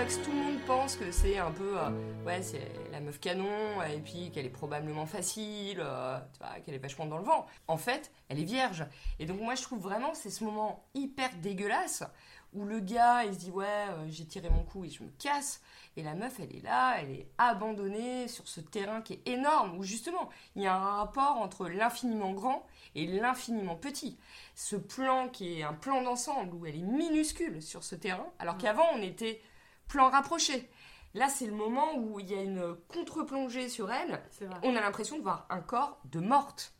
Tout 0.06 0.30
le 0.30 0.36
monde 0.36 0.60
pense 0.66 0.96
que 0.96 1.10
c'est 1.10 1.38
un 1.38 1.50
peu. 1.50 1.78
euh, 1.78 1.90
ouais, 2.26 2.42
c'est 2.42 2.70
la 2.92 3.00
meuf 3.00 3.18
canon, 3.20 3.82
et 3.82 3.98
puis 4.00 4.30
qu'elle 4.30 4.44
est 4.44 4.50
probablement 4.50 5.06
facile, 5.06 5.80
euh, 5.80 6.18
tu 6.34 6.38
vois, 6.40 6.60
qu'elle 6.60 6.74
est 6.74 6.78
vachement 6.78 7.06
dans 7.06 7.16
le 7.16 7.24
vent. 7.24 7.46
En 7.68 7.78
fait, 7.78 8.12
elle 8.28 8.38
est 8.38 8.44
vierge. 8.44 8.84
Et 9.18 9.24
donc, 9.24 9.40
moi, 9.40 9.54
je 9.54 9.62
trouve 9.62 9.80
vraiment 9.80 10.12
c'est 10.12 10.28
ce 10.28 10.44
moment 10.44 10.84
hyper 10.94 11.30
dégueulasse 11.36 12.04
où 12.52 12.64
le 12.66 12.80
gars, 12.80 13.24
il 13.24 13.34
se 13.34 13.38
dit 13.38 13.50
Ouais, 13.50 13.64
euh, 13.64 14.06
j'ai 14.08 14.26
tiré 14.26 14.50
mon 14.50 14.62
coup 14.62 14.84
et 14.84 14.90
je 14.90 15.02
me 15.02 15.08
casse. 15.18 15.62
Et 15.96 16.02
la 16.02 16.14
meuf, 16.14 16.38
elle 16.38 16.54
est 16.54 16.62
là, 16.62 16.96
elle 17.00 17.10
est 17.10 17.28
abandonnée 17.38 18.28
sur 18.28 18.46
ce 18.46 18.60
terrain 18.60 19.00
qui 19.00 19.14
est 19.14 19.28
énorme, 19.28 19.78
où 19.78 19.84
justement, 19.84 20.28
il 20.54 20.62
y 20.62 20.66
a 20.66 20.74
un 20.74 20.96
rapport 20.98 21.38
entre 21.38 21.68
l'infiniment 21.68 22.32
grand 22.32 22.66
et 22.94 23.06
l'infiniment 23.06 23.76
petit. 23.76 24.18
Ce 24.54 24.76
plan 24.76 25.28
qui 25.30 25.60
est 25.60 25.62
un 25.62 25.72
plan 25.72 26.02
d'ensemble, 26.02 26.54
où 26.54 26.66
elle 26.66 26.76
est 26.76 26.82
minuscule 26.82 27.62
sur 27.62 27.82
ce 27.82 27.94
terrain, 27.94 28.26
alors 28.38 28.58
qu'avant, 28.58 28.86
on 28.94 29.00
était 29.02 29.40
plan 29.88 30.10
rapproché. 30.10 30.68
Là, 31.14 31.28
c'est 31.28 31.46
le 31.46 31.52
moment 31.52 31.96
où 31.96 32.18
il 32.18 32.30
y 32.30 32.34
a 32.34 32.42
une 32.42 32.76
contre-plongée 32.88 33.68
sur 33.68 33.92
elle. 33.92 34.20
On 34.62 34.74
a 34.74 34.80
l'impression 34.80 35.16
de 35.16 35.22
voir 35.22 35.46
un 35.48 35.60
corps 35.60 36.00
de 36.06 36.18
morte. 36.18 36.74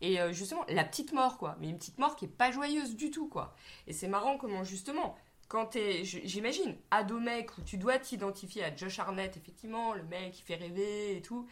Et 0.00 0.20
euh, 0.20 0.32
justement, 0.32 0.64
la 0.68 0.84
petite 0.84 1.12
mort, 1.12 1.38
quoi. 1.38 1.56
Mais 1.60 1.68
une 1.68 1.78
petite 1.78 1.98
mort 1.98 2.16
qui 2.16 2.24
est 2.24 2.28
pas 2.28 2.50
joyeuse 2.50 2.96
du 2.96 3.10
tout, 3.10 3.28
quoi. 3.28 3.54
Et 3.86 3.92
c'est 3.92 4.08
marrant 4.08 4.38
comment, 4.38 4.64
justement, 4.64 5.16
quand 5.48 5.66
t'es, 5.66 6.04
j'imagine, 6.04 6.76
ado 6.90 7.20
mec, 7.20 7.56
où 7.58 7.62
tu 7.62 7.76
dois 7.76 7.98
t'identifier 7.98 8.64
à 8.64 8.74
Josh 8.74 8.98
Arnett, 8.98 9.36
effectivement, 9.36 9.94
le 9.94 10.02
mec 10.04 10.32
qui 10.32 10.42
fait 10.42 10.54
rêver 10.54 11.16
et 11.16 11.22
tout. 11.22 11.46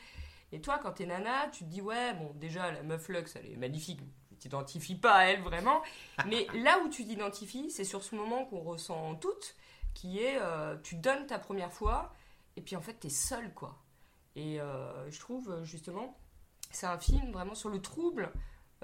Et 0.51 0.61
toi, 0.61 0.79
quand 0.83 0.93
t'es 0.93 1.07
nana, 1.07 1.49
tu 1.53 1.65
te 1.65 1.69
dis, 1.69 1.83
ouais, 1.83 2.15
bon, 2.15 2.33
déjà, 2.35 2.73
la 2.73 2.83
meuf 2.83 3.09
Lux, 3.09 3.37
elle 3.37 3.53
est 3.53 3.57
magnifique. 3.57 4.01
Tu 4.31 4.37
t'identifies 4.37 4.95
pas 4.95 5.15
à 5.15 5.25
elle 5.25 5.43
vraiment. 5.43 5.83
Mais 6.27 6.47
là 6.55 6.79
où 6.85 6.89
tu 6.89 7.05
t'identifies, 7.05 7.71
c'est 7.71 7.85
sur 7.85 8.03
ce 8.03 8.15
moment 8.15 8.45
qu'on 8.47 8.61
ressent 8.61 9.15
toutes, 9.17 9.57
qui 9.99 10.21
est, 10.21 10.39
euh, 10.41 10.77
tu 10.85 10.95
donnes 10.95 11.27
ta 11.27 11.41
première 11.41 11.73
fois, 11.73 12.13
et 12.57 12.61
puis 12.63 12.77
en 12.77 12.81
fait, 12.81 12.95
t'es 12.95 13.09
seule, 13.09 13.53
quoi. 13.53 13.77
Et 14.37 14.61
euh, 14.61 15.11
je 15.11 15.19
trouve, 15.19 15.51
euh, 15.51 15.65
justement, 15.65 16.17
c'est 16.71 16.87
un 16.87 16.99
film 17.01 17.33
vraiment 17.33 17.57
sur 17.57 17.69
le 17.69 17.83
trouble 17.83 18.31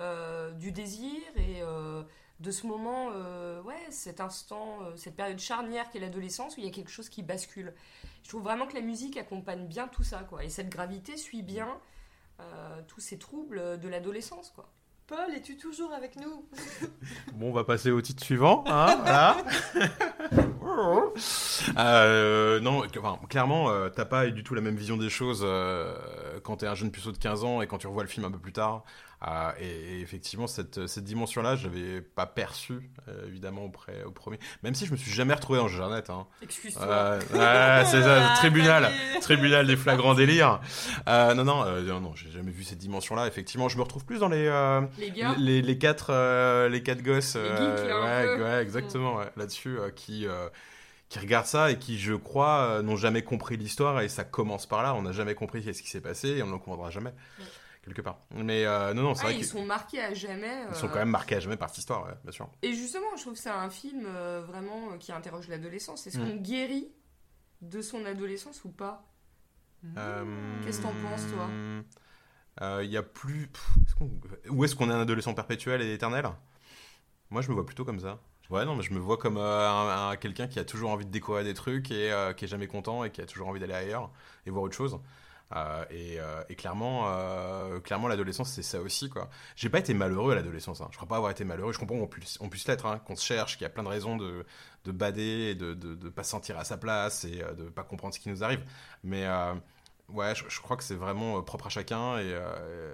euh, 0.01 0.51
du 0.51 0.73
désir 0.73 1.21
et 1.37 1.63
euh, 1.63 2.03
de 2.41 2.51
ce 2.51 2.67
moment, 2.67 3.11
euh, 3.13 3.63
ouais, 3.63 3.79
cet 3.91 4.21
instant, 4.21 4.79
euh, 4.83 4.97
cette 4.97 5.15
période 5.15 5.39
charnière 5.39 5.89
qu'est 5.91 6.01
l'adolescence 6.01 6.57
où 6.57 6.61
il 6.61 6.67
y 6.67 6.69
a 6.69 6.73
quelque 6.73 6.91
chose 6.91 7.09
qui 7.09 7.23
bascule. 7.23 7.73
Je 8.25 8.29
trouve 8.31 8.43
vraiment 8.43 8.67
que 8.67 8.75
la 8.75 8.81
musique 8.81 9.17
accompagne 9.17 9.69
bien 9.69 9.87
tout 9.87 10.03
ça, 10.03 10.25
quoi. 10.25 10.43
Et 10.43 10.49
cette 10.49 10.69
gravité 10.69 11.17
suit 11.17 11.43
bien 11.45 11.79
euh, 12.41 12.83
tous 12.89 12.99
ces 13.01 13.21
troubles 13.21 13.79
de 13.79 13.89
l'adolescence, 13.89 14.51
quoi. 14.51 14.69
Paul, 15.07 15.33
es-tu 15.35 15.59
toujours 15.59 15.93
avec 15.93 16.17
nous? 16.17 16.49
Bon, 17.35 17.51
on 17.51 17.53
va 17.53 17.63
passer 17.63 17.91
au 17.91 18.01
titre 18.01 18.25
suivant. 18.25 18.65
Hein, 18.67 18.97
voilà. 18.97 19.37
Euh, 21.79 22.61
non, 22.61 22.83
clairement, 23.29 23.71
euh, 23.71 23.89
t'as 23.89 24.05
pas 24.05 24.29
du 24.31 24.43
tout 24.43 24.55
la 24.55 24.61
même 24.61 24.77
vision 24.77 24.97
des 24.97 25.09
choses 25.11 25.43
euh, 25.45 26.41
quand 26.43 26.59
t'es 26.59 26.67
un 26.67 26.75
jeune 26.75 26.91
puceau 26.91 27.13
de 27.13 27.19
15 27.19 27.45
ans 27.45 27.63
et 27.63 27.67
quand 27.67 27.79
tu 27.79 27.87
revois 27.87 28.03
le 28.03 28.09
film 28.09 28.25
un 28.27 28.31
peu 28.31 28.39
plus 28.39 28.53
tard. 28.53 28.85
Euh, 29.27 29.53
et, 29.59 29.67
et 29.99 30.01
effectivement, 30.03 30.47
cette, 30.47 30.87
cette 30.87 31.05
dimension-là, 31.05 31.57
je 31.57 31.67
l'avais 31.67 32.03
pas 32.03 32.27
perçue, 32.27 32.91
euh, 33.09 33.27
évidemment, 33.27 33.63
au, 33.63 33.69
pré- 33.71 34.03
au 34.05 34.11
premier. 34.11 34.39
Même 34.63 34.75
si 34.75 34.85
je 34.85 34.93
me 34.93 34.97
suis 34.97 35.11
jamais 35.11 35.33
retrouvé 35.33 35.59
dans 35.59 35.69
Jeannette. 35.69 36.11
Hein. 36.11 36.27
Excuse-toi. 36.43 36.83
Euh, 36.87 37.19
ouais, 37.33 37.85
c'est 37.87 38.03
ça, 38.03 38.33
Ah, 38.33 38.37
tribunal. 38.37 38.91
Tribunal 39.23 39.67
des 39.67 39.77
flagrants 39.77 40.15
délires. 40.15 40.61
Euh, 41.09 41.33
non, 41.33 41.45
non, 41.45 41.65
euh, 41.65 41.81
non, 41.83 42.01
non, 42.01 42.15
j'ai 42.15 42.31
jamais 42.31 42.51
vu 42.51 42.65
cette 42.65 42.79
dimension-là. 42.79 43.27
Effectivement, 43.27 43.71
je 43.71 43.79
me 43.79 43.83
retrouve 43.83 44.05
plus 44.05 44.19
dans 44.19 44.29
les, 44.29 44.45
Les 44.99 45.11
gars, 45.11 45.35
les, 45.39 45.63
les 45.63 45.79
quatre, 45.79 46.67
les 46.69 46.83
quatre 46.83 47.03
gosses, 47.03 47.37
Les 47.37 47.49
geeks, 47.49 47.89
là, 47.89 48.37
ouais, 48.37 48.63
exactement, 48.63 49.17
ouais, 49.17 49.31
là-dessus, 49.37 49.79
qui, 49.97 50.27
qui 51.09 51.19
regardent 51.19 51.47
ça 51.47 51.71
et 51.71 51.79
qui, 51.79 51.99
je 51.99 52.13
crois, 52.15 52.83
n'ont 52.83 52.97
jamais 52.97 53.23
compris 53.23 53.57
l'histoire 53.57 54.01
et 54.03 54.09
ça 54.09 54.25
commence 54.25 54.67
par 54.67 54.83
là. 54.83 54.95
On 54.95 55.03
n'a 55.03 55.13
jamais 55.13 55.35
compris 55.35 55.63
ce 55.63 55.81
qui 55.81 55.89
s'est 55.89 56.01
passé 56.03 56.29
et 56.29 56.43
on 56.43 56.47
ne 56.49 56.53
le 56.53 56.59
comprendra 56.59 56.91
jamais, 56.91 57.15
Ouais. 57.39 57.45
Quelque 57.85 58.01
part. 58.03 58.19
Mais 58.35 58.65
euh, 58.65 58.95
non, 58.95 59.03
non, 59.03 59.15
c'est 59.15 59.21
ah, 59.21 59.25
vrai 59.25 59.35
ils 59.35 59.39
qu'ils 59.39 59.47
sont 59.47 59.65
marqués 59.65 60.01
à 60.01 60.15
jamais. 60.15 60.65
ils 60.71 60.75
sont 60.77 60.87
euh, 60.87 60.89
quand 60.91 60.99
même 60.99 61.11
marqués 61.11 61.37
à 61.37 61.41
jamais 61.41 61.57
par 61.57 61.69
cette 61.69 61.79
histoire, 61.79 62.07
ouais, 62.07 62.15
bien 62.23 62.33
sûr. 62.33 62.49
Et 62.63 62.73
justement, 62.73 63.07
je 63.17 63.21
trouve 63.23 63.35
que 63.35 63.39
c'est 63.39 63.51
un 63.51 63.71
film 63.71 64.05
euh, 64.07 64.43
vraiment 64.47 64.93
euh, 64.93 64.97
qui 64.99 65.13
interroge 65.13 65.49
l'adolescence. 65.49 66.07
Est-ce 66.07 66.19
Mm. 66.19 66.27
qu'on 66.29 66.37
guérit 66.37 66.93
de 67.63 67.81
son 67.83 68.05
adolescence 68.05 68.65
ou 68.65 68.71
pas? 68.71 69.05
Euh, 69.99 70.25
Qu'est-ce 70.65 70.79
que 70.79 70.83
t'en 70.85 70.95
penses, 70.95 71.29
toi? 71.31 71.49
Euh, 72.63 72.83
Il 72.85 72.91
y 72.91 72.97
a 72.97 73.03
plus. 73.03 73.51
Où 74.49 74.65
est-ce 74.65 74.75
qu'on 74.75 74.91
est 74.91 74.95
un 74.95 75.01
adolescent 75.01 75.35
perpétuel 75.35 75.83
et 75.83 75.93
éternel? 75.93 76.27
Moi, 77.31 77.43
je 77.43 77.49
me 77.49 77.55
vois 77.55 77.67
plutôt 77.67 77.85
comme 77.85 78.01
ça. 78.01 78.19
Ouais, 78.51 78.65
non, 78.65 78.77
mais 78.77 78.83
je 78.83 78.93
me 78.93 78.99
vois 78.99 79.17
comme 79.17 79.39
euh, 79.39 79.69
un- 79.71 80.11
un- 80.11 80.17
quelqu'un 80.17 80.47
qui 80.47 80.59
a 80.59 80.65
toujours 80.65 80.91
envie 80.91 81.07
de 81.07 81.11
découvrir 81.11 81.45
des 81.45 81.55
trucs 81.55 81.91
et 81.91 82.13
euh, 82.13 82.33
qui 82.35 82.45
est 82.45 82.49
jamais 82.49 82.67
content 82.67 83.03
et 83.03 83.11
qui 83.11 83.21
a 83.23 83.27
toujours 83.27 83.49
envie 83.49 83.59
d'aller 83.61 83.73
ailleurs 83.75 84.11
et 84.47 84.51
voir 84.51 84.63
autre 84.65 84.77
chose. 84.77 84.99
Euh, 85.53 85.85
et, 85.91 86.19
euh, 86.19 86.43
et 86.49 86.57
clairement, 86.57 87.05
euh, 87.09 87.79
clairement, 87.81 88.09
l'adolescence, 88.09 88.51
c'est 88.51 88.63
ça 88.63 88.81
aussi, 88.81 89.09
quoi. 89.09 89.31
J'ai 89.57 89.69
pas 89.69 89.79
été 89.79 89.95
malheureux 89.95 90.33
à 90.33 90.35
l'adolescence. 90.35 90.81
Hein. 90.81 90.89
Je 90.91 90.97
crois 90.97 91.09
pas 91.09 91.17
avoir 91.17 91.31
été 91.31 91.45
malheureux. 91.45 91.73
Je 91.73 91.79
comprends 91.79 91.99
qu'on 91.99 92.49
puisse, 92.49 92.69
l'être, 92.69 92.87
hein, 92.87 92.99
qu'on 93.07 93.17
se 93.17 93.25
cherche, 93.25 93.57
qu'il 93.57 93.63
y 93.63 93.67
a 93.67 93.71
plein 93.71 93.83
de 93.83 93.89
raisons 93.89 94.17
de, 94.17 94.45
de 94.85 94.93
bader 94.93 95.51
et 95.51 95.55
de, 95.55 95.75
de, 95.75 95.95
de 95.95 96.09
pas 96.09 96.25
se 96.25 96.31
sentir 96.31 96.59
à 96.59 96.65
sa 96.65 96.77
place 96.77 97.25
et 97.25 97.43
de 97.57 97.69
pas 97.69 97.85
comprendre 97.85 98.15
ce 98.15 98.21
qui 98.21 98.31
nous 98.31 98.43
arrive. 98.43 98.65
Mais 99.05 99.27
ouais, 100.09 100.35
je, 100.35 100.61
crois 100.61 100.77
que 100.77 100.85
c'est 100.85 100.95
vraiment 100.97 101.43
propre 101.43 101.67
à 101.67 101.71
chacun 101.71 102.19
et, 102.19 102.31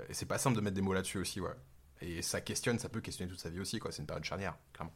et 0.09 0.15
c'est 0.15 0.27
pas 0.27 0.39
simple 0.39 0.57
de 0.57 0.61
mettre 0.61 0.77
des 0.77 0.83
mots 0.83 0.93
là-dessus 0.93 1.19
aussi. 1.19 1.41
Et 2.03 2.23
ça 2.23 2.41
questionne, 2.41 2.79
ça 2.79 2.89
peut 2.89 3.01
questionner 3.01 3.31
toute 3.31 3.41
sa 3.41 3.51
vie 3.51 3.61
aussi. 3.61 3.81
C'est 3.91 3.99
une 3.99 4.07
période 4.07 4.25
charnière, 4.25 4.57
clairement. 4.73 4.95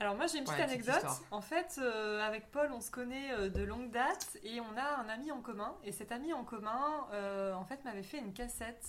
Alors 0.00 0.14
moi 0.14 0.26
j'ai 0.26 0.38
une 0.38 0.44
petite 0.44 0.58
Ouais, 0.58 0.64
anecdote. 0.64 1.04
En 1.30 1.40
fait, 1.40 1.78
euh, 1.78 2.20
avec 2.20 2.50
Paul, 2.52 2.70
on 2.72 2.80
se 2.80 2.90
connaît 2.90 3.32
euh, 3.32 3.48
de 3.48 3.62
longue 3.62 3.90
date 3.90 4.38
et 4.44 4.60
on 4.60 4.76
a 4.76 4.96
un 5.02 5.08
ami 5.08 5.32
en 5.32 5.40
commun. 5.40 5.76
Et 5.82 5.90
cet 5.92 6.12
ami 6.12 6.32
en 6.32 6.44
commun, 6.44 7.06
euh, 7.12 7.52
en 7.54 7.64
fait, 7.64 7.84
m'avait 7.84 8.04
fait 8.04 8.18
une 8.18 8.32
cassette 8.32 8.86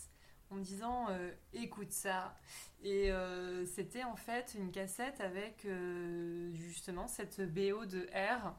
en 0.51 0.55
me 0.55 0.63
disant 0.63 1.07
écoute 1.53 1.91
ça. 1.91 2.35
Et 2.83 3.11
c'était 3.67 4.03
en 4.03 4.15
fait 4.15 4.55
une 4.57 4.71
cassette 4.71 5.21
avec 5.21 5.67
justement 6.53 7.07
cette 7.07 7.39
BO 7.53 7.85
de 7.85 8.07
R. 8.15 8.55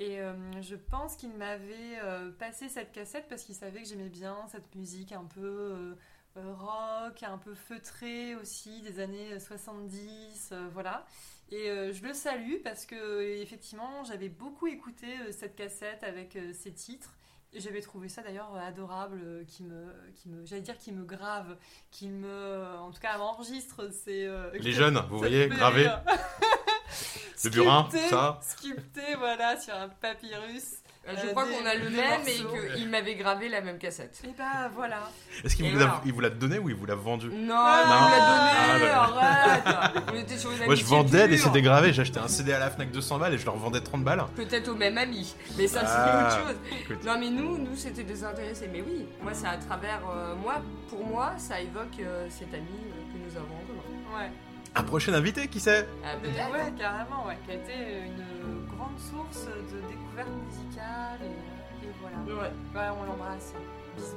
Et 0.00 0.18
je 0.60 0.74
pense 0.74 1.14
qu'il 1.14 1.32
m'avait 1.34 2.00
passé 2.40 2.68
cette 2.68 2.90
cassette 2.90 3.28
parce 3.28 3.44
qu'il 3.44 3.54
savait 3.54 3.80
que 3.82 3.86
j'aimais 3.86 4.08
bien 4.08 4.44
cette 4.48 4.74
musique 4.74 5.12
un 5.12 5.22
peu 5.22 5.94
rock, 6.36 7.22
un 7.22 7.38
peu 7.38 7.54
feutrée 7.54 8.34
aussi, 8.36 8.82
des 8.82 9.00
années 9.00 9.38
70, 9.38 10.50
euh, 10.52 10.68
voilà. 10.72 11.04
Et 11.52 11.68
euh, 11.68 11.92
je 11.92 12.02
le 12.04 12.14
salue 12.14 12.56
parce 12.62 12.86
que 12.86 13.22
effectivement 13.40 14.04
j'avais 14.04 14.28
beaucoup 14.28 14.66
écouté 14.68 15.06
euh, 15.20 15.32
cette 15.32 15.56
cassette 15.56 16.02
avec 16.04 16.36
euh, 16.36 16.52
ces 16.52 16.72
titres 16.72 17.10
J'avais 17.52 17.80
trouvé 17.80 18.08
ça 18.08 18.22
d'ailleurs 18.22 18.54
adorable, 18.56 19.20
euh, 19.24 19.44
qui 19.44 19.64
me, 19.64 19.92
qui 20.14 20.28
me, 20.28 20.46
j'allais 20.46 20.62
dire 20.62 20.78
qui 20.78 20.92
me 20.92 21.04
grave, 21.04 21.56
qui 21.90 22.08
me, 22.08 22.64
en 22.78 22.92
tout 22.92 23.00
cas 23.00 23.18
m'enregistre. 23.18 23.90
C'est 23.92 24.24
euh, 24.26 24.50
Les 24.60 24.72
jeunes, 24.72 25.02
vous 25.10 25.18
voyez, 25.18 25.48
gravés. 25.48 25.82
rire. 25.88 26.02
Le 27.44 27.50
burin, 27.50 27.88
Sculpté- 27.90 28.08
ça. 28.10 28.38
Sculpté, 28.42 29.14
voilà, 29.16 29.58
sur 29.58 29.74
un 29.74 29.88
papyrus. 29.88 30.76
Euh, 31.08 31.12
Je 31.16 31.26
Euh, 31.28 31.30
crois 31.30 31.44
qu'on 31.44 31.64
a 31.66 31.74
le 31.74 31.88
même 31.88 32.20
et 32.26 32.76
qu'il 32.76 32.88
m'avait 32.90 33.14
gravé 33.14 33.48
la 33.48 33.62
même 33.62 33.78
cassette. 33.78 34.20
Et 34.22 34.34
bah 34.36 34.68
voilà. 34.74 34.98
Est-ce 35.42 35.56
qu'il 35.56 35.64
vous 35.72 35.78
l'a 35.78 35.86
voilà. 35.86 36.00
il 36.04 36.12
vous 36.12 36.20
l'a 36.20 36.28
donné 36.28 36.58
ou 36.58 36.68
il 36.68 36.74
vous 36.74 36.84
l'a 36.84 36.94
vendu 36.94 37.28
Non, 37.28 37.34
Non. 37.36 37.46
il 37.46 37.54
Ah, 37.56 38.66
l'a 38.68 38.78
donné, 38.78 38.90
arrête 38.90 40.04
On 40.12 40.16
était 40.16 40.36
sur 40.36 40.52
une 40.52 40.64
Moi 40.66 40.74
je 40.74 40.84
vendais 40.84 41.26
des. 41.26 41.38
CD 41.38 41.62
gravés, 41.62 41.94
j'achetais 41.94 42.18
un 42.18 42.28
CD 42.28 42.52
à 42.52 42.58
la 42.58 42.68
Fnac 42.70 42.90
200 42.92 43.18
balles 43.18 43.32
et 43.32 43.38
je 43.38 43.46
leur 43.46 43.56
vendais 43.56 43.80
30 43.80 44.04
balles. 44.04 44.22
Peut-être 44.36 44.68
au 44.68 44.74
même 44.74 44.98
ami, 44.98 45.34
mais 45.56 45.66
ça 45.66 45.80
Ah, 45.84 46.28
c'est 46.30 46.36
autre 46.42 46.48
chose. 46.48 46.56
écoute. 46.82 47.04
Non 47.04 47.18
mais 47.18 47.30
nous, 47.30 47.56
nous 47.56 47.76
c'était 47.76 48.04
désintéressé. 48.04 48.68
Mais 48.70 48.82
oui, 48.86 49.06
moi 49.22 49.32
c'est 49.32 49.46
à 49.46 49.56
travers 49.56 50.00
euh, 50.14 50.34
moi, 50.36 50.56
pour 50.90 51.02
moi, 51.06 51.32
ça 51.38 51.60
évoque 51.62 51.98
euh, 52.00 52.26
cet 52.28 52.52
ami 52.52 52.66
euh, 52.68 53.12
que 53.12 53.18
nous 53.18 53.36
avons 53.38 53.54
en 53.54 53.66
commun. 53.66 54.18
Ouais. 54.22 54.30
Un 54.74 54.82
prochain 54.84 55.14
invité, 55.14 55.48
qui 55.48 55.58
sait? 55.60 55.88
Ah, 56.04 56.14
peut-être. 56.22 56.52
ouais, 56.52 56.72
carrément, 56.78 57.26
ouais. 57.26 57.36
Qui 57.46 57.50
a 57.52 57.54
été 57.54 57.72
une 58.06 58.59
grande 58.80 58.98
source 58.98 59.46
de 59.46 59.80
découvertes 59.88 60.28
musicales 60.46 61.20
et, 61.22 61.86
et 61.86 61.90
voilà. 62.00 62.16
Ouais, 62.42 62.50
Ouais, 62.74 62.96
on 62.98 63.04
l'embrasse. 63.04 63.52
Bisous. 63.96 64.16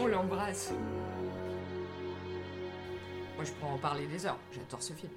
on 0.00 0.06
l'embrasse. 0.06 0.72
Moi 3.36 3.44
je 3.44 3.52
pourrais 3.52 3.72
en 3.72 3.78
parler 3.78 4.06
des 4.06 4.24
heures, 4.26 4.38
j'adore 4.52 4.82
ce 4.82 4.92
film. 4.92 5.10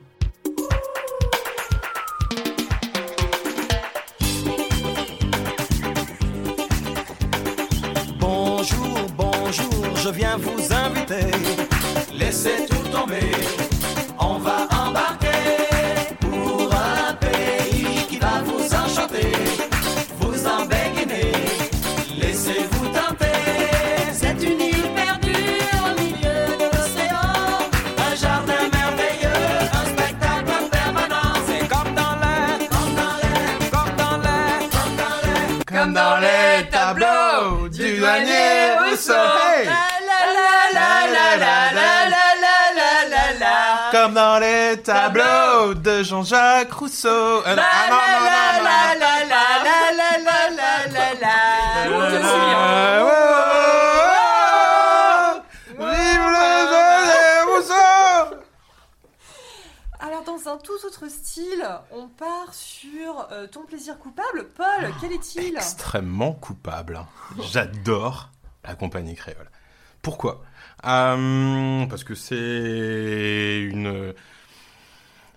Bonjour, 8.20 8.98
bonjour, 9.16 9.96
je 9.96 10.10
viens 10.10 10.38
vous 10.38 10.74
inviter. 10.74 11.32
Laissez 12.14 12.66
tout 12.70 12.88
tomber, 12.92 13.20
Comme 43.92 44.14
dans 44.14 44.40
les 44.40 44.82
tableaux 44.84 45.74
de 45.74 46.04
Jean-Jacques 46.04 46.74
Rousseau. 46.74 47.08
Euh, 47.08 47.56
ah, 47.58 48.18
Euh, 55.80 56.38
Alors, 60.00 60.24
dans 60.24 60.48
un 60.50 60.58
tout 60.58 60.74
autre 60.86 61.08
style, 61.10 61.68
on 61.92 62.08
part 62.08 62.54
sur 62.54 63.28
euh, 63.32 63.48
ton 63.48 63.64
plaisir 63.64 63.98
coupable. 63.98 64.48
Paul, 64.56 64.94
quel 65.02 65.12
est-il 65.12 65.56
extrêmement 65.56 66.34
coupable. 66.34 67.00
J'adore 67.40 68.30
la 68.68 68.76
compagnie 68.76 69.16
créole. 69.16 69.50
Pourquoi? 70.02 70.44
Euh, 70.86 71.86
Parce 71.88 72.04
que 72.04 72.16
c'est 72.16 73.62
une 73.62 74.14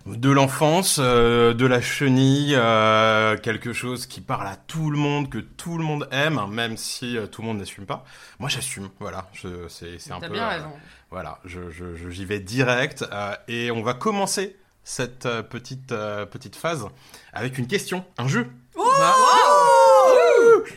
de 0.05 0.29
l'enfance, 0.29 0.99
euh, 0.99 1.53
de 1.53 1.65
la 1.65 1.81
chenille, 1.81 2.55
euh, 2.55 3.37
quelque 3.37 3.73
chose 3.73 4.05
qui 4.05 4.21
parle 4.21 4.47
à 4.47 4.55
tout 4.55 4.89
le 4.89 4.97
monde, 4.97 5.29
que 5.29 5.37
tout 5.37 5.77
le 5.77 5.83
monde 5.83 6.07
aime, 6.11 6.39
même 6.49 6.77
si 6.77 7.17
euh, 7.17 7.27
tout 7.27 7.41
le 7.41 7.47
monde 7.47 7.59
n'assume 7.59 7.85
pas. 7.85 8.03
Moi, 8.39 8.49
j'assume. 8.49 8.89
Voilà, 8.99 9.27
je, 9.33 9.67
c'est, 9.67 10.11
un 10.11 10.19
peu. 10.19 10.29
bien 10.29 10.47
raison. 10.47 10.71
voilà, 11.09 11.39
je, 11.45 11.61
j'y 12.09 12.25
vais 12.25 12.39
direct 12.39 13.05
et 13.47 13.71
on 13.71 13.81
va 13.81 13.93
commencer 13.93 14.57
cette 14.83 15.27
petite 15.49 15.89
petite 15.89 16.55
phase 16.55 16.87
avec 17.33 17.57
une 17.57 17.67
question, 17.67 18.03
un 18.17 18.27
jeu. 18.27 18.47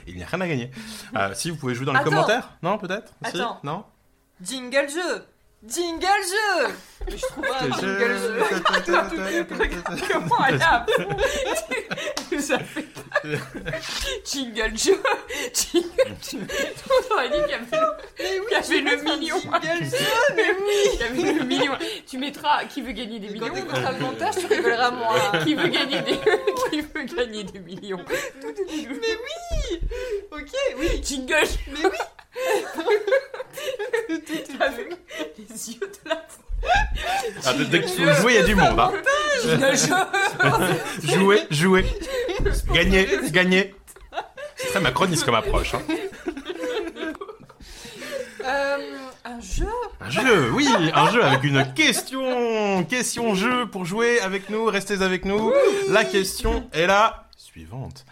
Il 0.07 0.17
n'y 0.17 0.23
a 0.23 0.27
rien 0.27 0.41
à 0.41 0.49
gagner. 0.49 0.71
Euh, 1.17 1.31
si 1.35 1.51
vous 1.51 1.57
pouvez 1.57 1.75
jouer 1.75 1.87
dans 1.87 1.93
les 1.93 1.99
Attends. 2.01 2.11
commentaires, 2.11 2.51
non 2.63 2.79
peut-être? 2.79 3.13
Si 3.31 3.41
Attends. 3.41 3.61
non? 3.63 3.85
Jingle 4.43 4.89
jeu 4.89 5.25
Jingle 5.67 6.07
jeu 6.07 6.75
Mais 7.07 7.17
Je 7.17 7.27
trouve 7.27 7.47
un 7.47 7.71
jingle 7.71 8.19
jeu. 8.19 10.07
Comment 10.13 10.45
elle 10.47 10.61
a 10.63 10.85
nous 12.35 12.43
a 12.53 12.59
fait 12.59 12.87
Jingle 14.25 14.73
Joe 14.77 14.99
Jingle 15.55 16.17
Joe 16.23 16.41
On 16.91 17.15
aurait 17.15 17.29
dit 17.29 17.37
qu'il 17.43 17.51
y 17.51 17.55
avait 17.55 17.67
le, 17.73 17.79
y 18.51 18.55
avait 18.55 18.81
le 18.81 18.97
million. 19.03 19.39
Jingle 19.41 19.85
jeu 19.85 19.97
Mais 20.35 20.51
oui. 20.51 20.91
Il 20.95 21.01
y 21.01 21.03
avait 21.03 21.33
le 21.39 21.45
million. 21.45 21.77
Tu 22.07 22.19
mettras 22.19 22.65
qui 22.65 22.83
veut 22.83 22.93
gagner 22.93 23.19
des 23.19 23.29
Quand 23.29 23.35
millions 23.47 23.55
t'écouteras 23.55 23.93
le 23.93 23.99
montage, 24.01 24.35
tu 24.37 24.47
rigoleras 24.47 24.91
moins. 24.91 25.45
Qui 25.45 25.55
veut 25.55 25.69
gagner 25.69 26.01
des 26.03 26.19
Qui 26.71 26.81
veut 26.81 27.05
gagner 27.05 27.45
des 27.45 27.61
millions. 27.61 28.05
Ok, 30.33 30.51
oui. 30.79 31.01
Jingle 31.03 31.47
Mais 31.69 31.85
oui. 31.85 31.99
Avec 34.61 34.89
les 35.39 35.71
yeux 35.71 35.81
de 35.81 36.09
la 36.09 36.17
Ah, 37.45 37.53
dès- 37.71 37.81
que 37.83 37.87
jouer, 37.89 38.33
il 38.33 38.35
y 38.35 38.39
a 38.39 38.43
du 38.45 38.55
monde. 38.55 38.79
Hein. 38.79 38.93
Jouer, 41.03 41.41
jouer, 41.51 41.85
gagner, 42.73 43.09
gagner. 43.31 43.75
C'est 44.57 44.69
très 44.69 44.81
macroniste 44.81 45.25
comme 45.25 45.35
approche. 45.35 45.75
Hein. 45.75 45.83
Euh, 48.45 48.77
un 49.25 49.41
jeu? 49.41 49.67
Un 50.01 50.11
jeu, 50.11 50.51
oui, 50.53 50.69
un 50.95 51.11
jeu 51.11 51.25
avec 51.25 51.45
une 51.45 51.73
question, 51.75 52.85
question 52.85 53.35
jeu 53.35 53.67
pour 53.67 53.85
jouer 53.87 54.21
avec 54.21 54.51
nous, 54.51 54.67
restez 54.67 55.03
avec 55.03 55.25
nous. 55.25 55.53
La 55.89 56.05
question 56.05 56.69
est 56.73 56.87
la 56.87 57.27
suivante. 57.37 58.05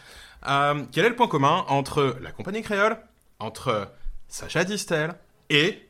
Euh, 0.49 0.83
quel 0.91 1.05
est 1.05 1.11
le 1.11 1.17
point 1.17 1.29
commun 1.29 1.65
entre 1.69 2.17
la 2.23 2.33
compagnie 2.33 2.63
créole, 2.63 2.97
entre 3.39 3.93
Sacha 4.29 4.65
Distel 4.65 5.15
et 5.51 5.87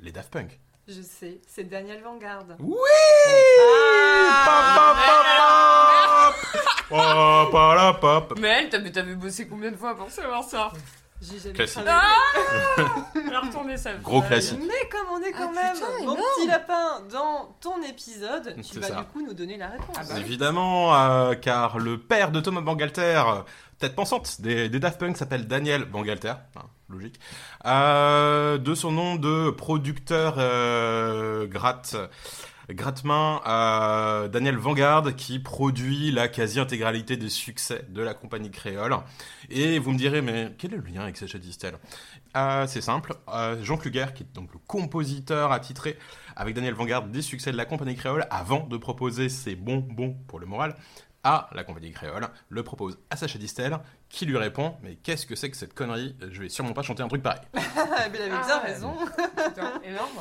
les 0.00 0.10
Daft 0.12 0.30
Punk? 0.32 0.58
Je 0.88 1.02
sais, 1.02 1.40
c'est 1.48 1.64
Daniel 1.64 2.00
Vanguard. 2.02 2.44
Oui 2.60 2.78
Ah, 4.48 4.94
Pop, 6.88 6.94
pop, 7.50 7.50
pop. 7.50 7.50
Pop, 7.50 8.00
pop, 8.00 8.28
pop. 8.28 8.38
Mais 8.38 8.48
elle, 8.48 8.68
t'avais 8.68 8.92
t'avais 8.92 9.14
bossé 9.16 9.48
combien 9.48 9.72
de 9.72 9.76
fois 9.76 9.96
pour 9.96 10.08
savoir 10.10 10.44
ça 10.44 10.70
J'ai 11.20 11.38
jamais 11.38 11.54
Classique. 11.54 11.82
travaillé. 11.84 12.06
Elle 13.26 13.34
a 13.34 13.40
retourné 13.40 13.76
sa 13.76 13.94
Gros 13.94 14.22
classique. 14.22 14.60
Mais 14.60 14.88
comme 14.88 15.08
on 15.12 15.20
est 15.22 15.32
quand 15.32 15.50
Ah, 15.56 15.62
même 15.62 15.74
putain, 15.74 15.86
mon 15.98 15.98
énorme. 16.14 16.18
petit 16.36 16.46
lapin 16.46 17.00
dans 17.10 17.56
ton 17.60 17.82
épisode, 17.82 18.54
tu 18.58 18.62
C'est 18.74 18.78
vas 18.80 18.86
ça. 18.88 18.94
du 18.96 19.04
coup 19.06 19.22
nous 19.22 19.34
donner 19.34 19.56
la 19.56 19.68
réponse. 19.68 19.96
Ah 19.98 20.02
bah. 20.08 20.20
Évidemment, 20.20 20.94
euh, 20.94 21.34
car 21.34 21.78
le 21.78 21.98
père 21.98 22.30
de 22.30 22.40
Thomas 22.40 22.60
Bangalter, 22.60 23.22
tête 23.80 23.96
pensante 23.96 24.40
des, 24.40 24.68
des 24.68 24.78
Daft 24.78 25.00
Punk, 25.00 25.16
s'appelle 25.16 25.48
Daniel 25.48 25.84
Bangalter, 25.84 26.34
hein, 26.54 26.62
logique, 26.88 27.18
Euh, 27.64 28.58
de 28.58 28.74
son 28.74 28.92
nom 28.92 29.16
de 29.16 29.50
producteur 29.50 30.36
euh, 30.38 31.46
gratte, 31.46 31.96
euh, 32.68 34.28
Daniel 34.28 34.56
Vanguard, 34.56 35.14
qui 35.16 35.38
produit 35.38 36.10
la 36.10 36.28
quasi-intégralité 36.28 37.16
des 37.16 37.28
succès 37.28 37.84
de 37.88 38.02
la 38.02 38.14
compagnie 38.14 38.50
créole. 38.50 38.96
Et 39.50 39.78
vous 39.78 39.92
me 39.92 39.98
direz, 39.98 40.20
mais 40.22 40.52
quel 40.58 40.74
est 40.74 40.76
le 40.76 40.82
lien 40.82 41.02
avec 41.02 41.16
Sacha 41.16 41.38
Distel? 41.38 41.74
Euh, 42.36 42.66
C'est 42.66 42.80
simple, 42.80 43.14
euh, 43.28 43.62
Jean 43.62 43.76
Kluger, 43.76 44.06
qui 44.14 44.24
est 44.24 44.34
donc 44.34 44.52
le 44.52 44.58
compositeur 44.66 45.52
attitré 45.52 45.96
avec 46.34 46.54
Daniel 46.54 46.74
Vanguard 46.74 47.04
des 47.04 47.22
succès 47.22 47.52
de 47.52 47.56
la 47.56 47.64
compagnie 47.64 47.94
créole 47.96 48.26
avant 48.30 48.66
de 48.66 48.76
proposer 48.76 49.28
ses 49.28 49.54
bonbons 49.54 50.16
pour 50.26 50.38
le 50.38 50.46
moral 50.46 50.76
à 51.26 51.50
la 51.52 51.64
compagnie 51.64 51.90
créole, 51.90 52.28
le 52.50 52.62
propose 52.62 52.98
à 53.10 53.16
Sacha 53.16 53.36
Distel, 53.36 53.76
qui 54.08 54.26
lui 54.26 54.36
répond 54.36 54.76
Mais 54.82 54.94
qu'est-ce 54.94 55.26
que 55.26 55.34
c'est 55.34 55.50
que 55.50 55.56
cette 55.56 55.74
connerie? 55.74 56.14
Je 56.30 56.40
vais 56.40 56.48
sûrement 56.48 56.72
pas 56.72 56.82
chanter 56.82 57.02
un 57.02 57.08
truc 57.08 57.22
pareil. 57.22 57.40
Ah, 57.98 58.08
mais 58.12 58.18
il 58.18 58.22
avait 58.22 58.32
Ah 58.40 58.46
bien 58.46 58.58
raison. 58.60 58.94
Putain, 59.48 59.72
énorme. 59.82 60.20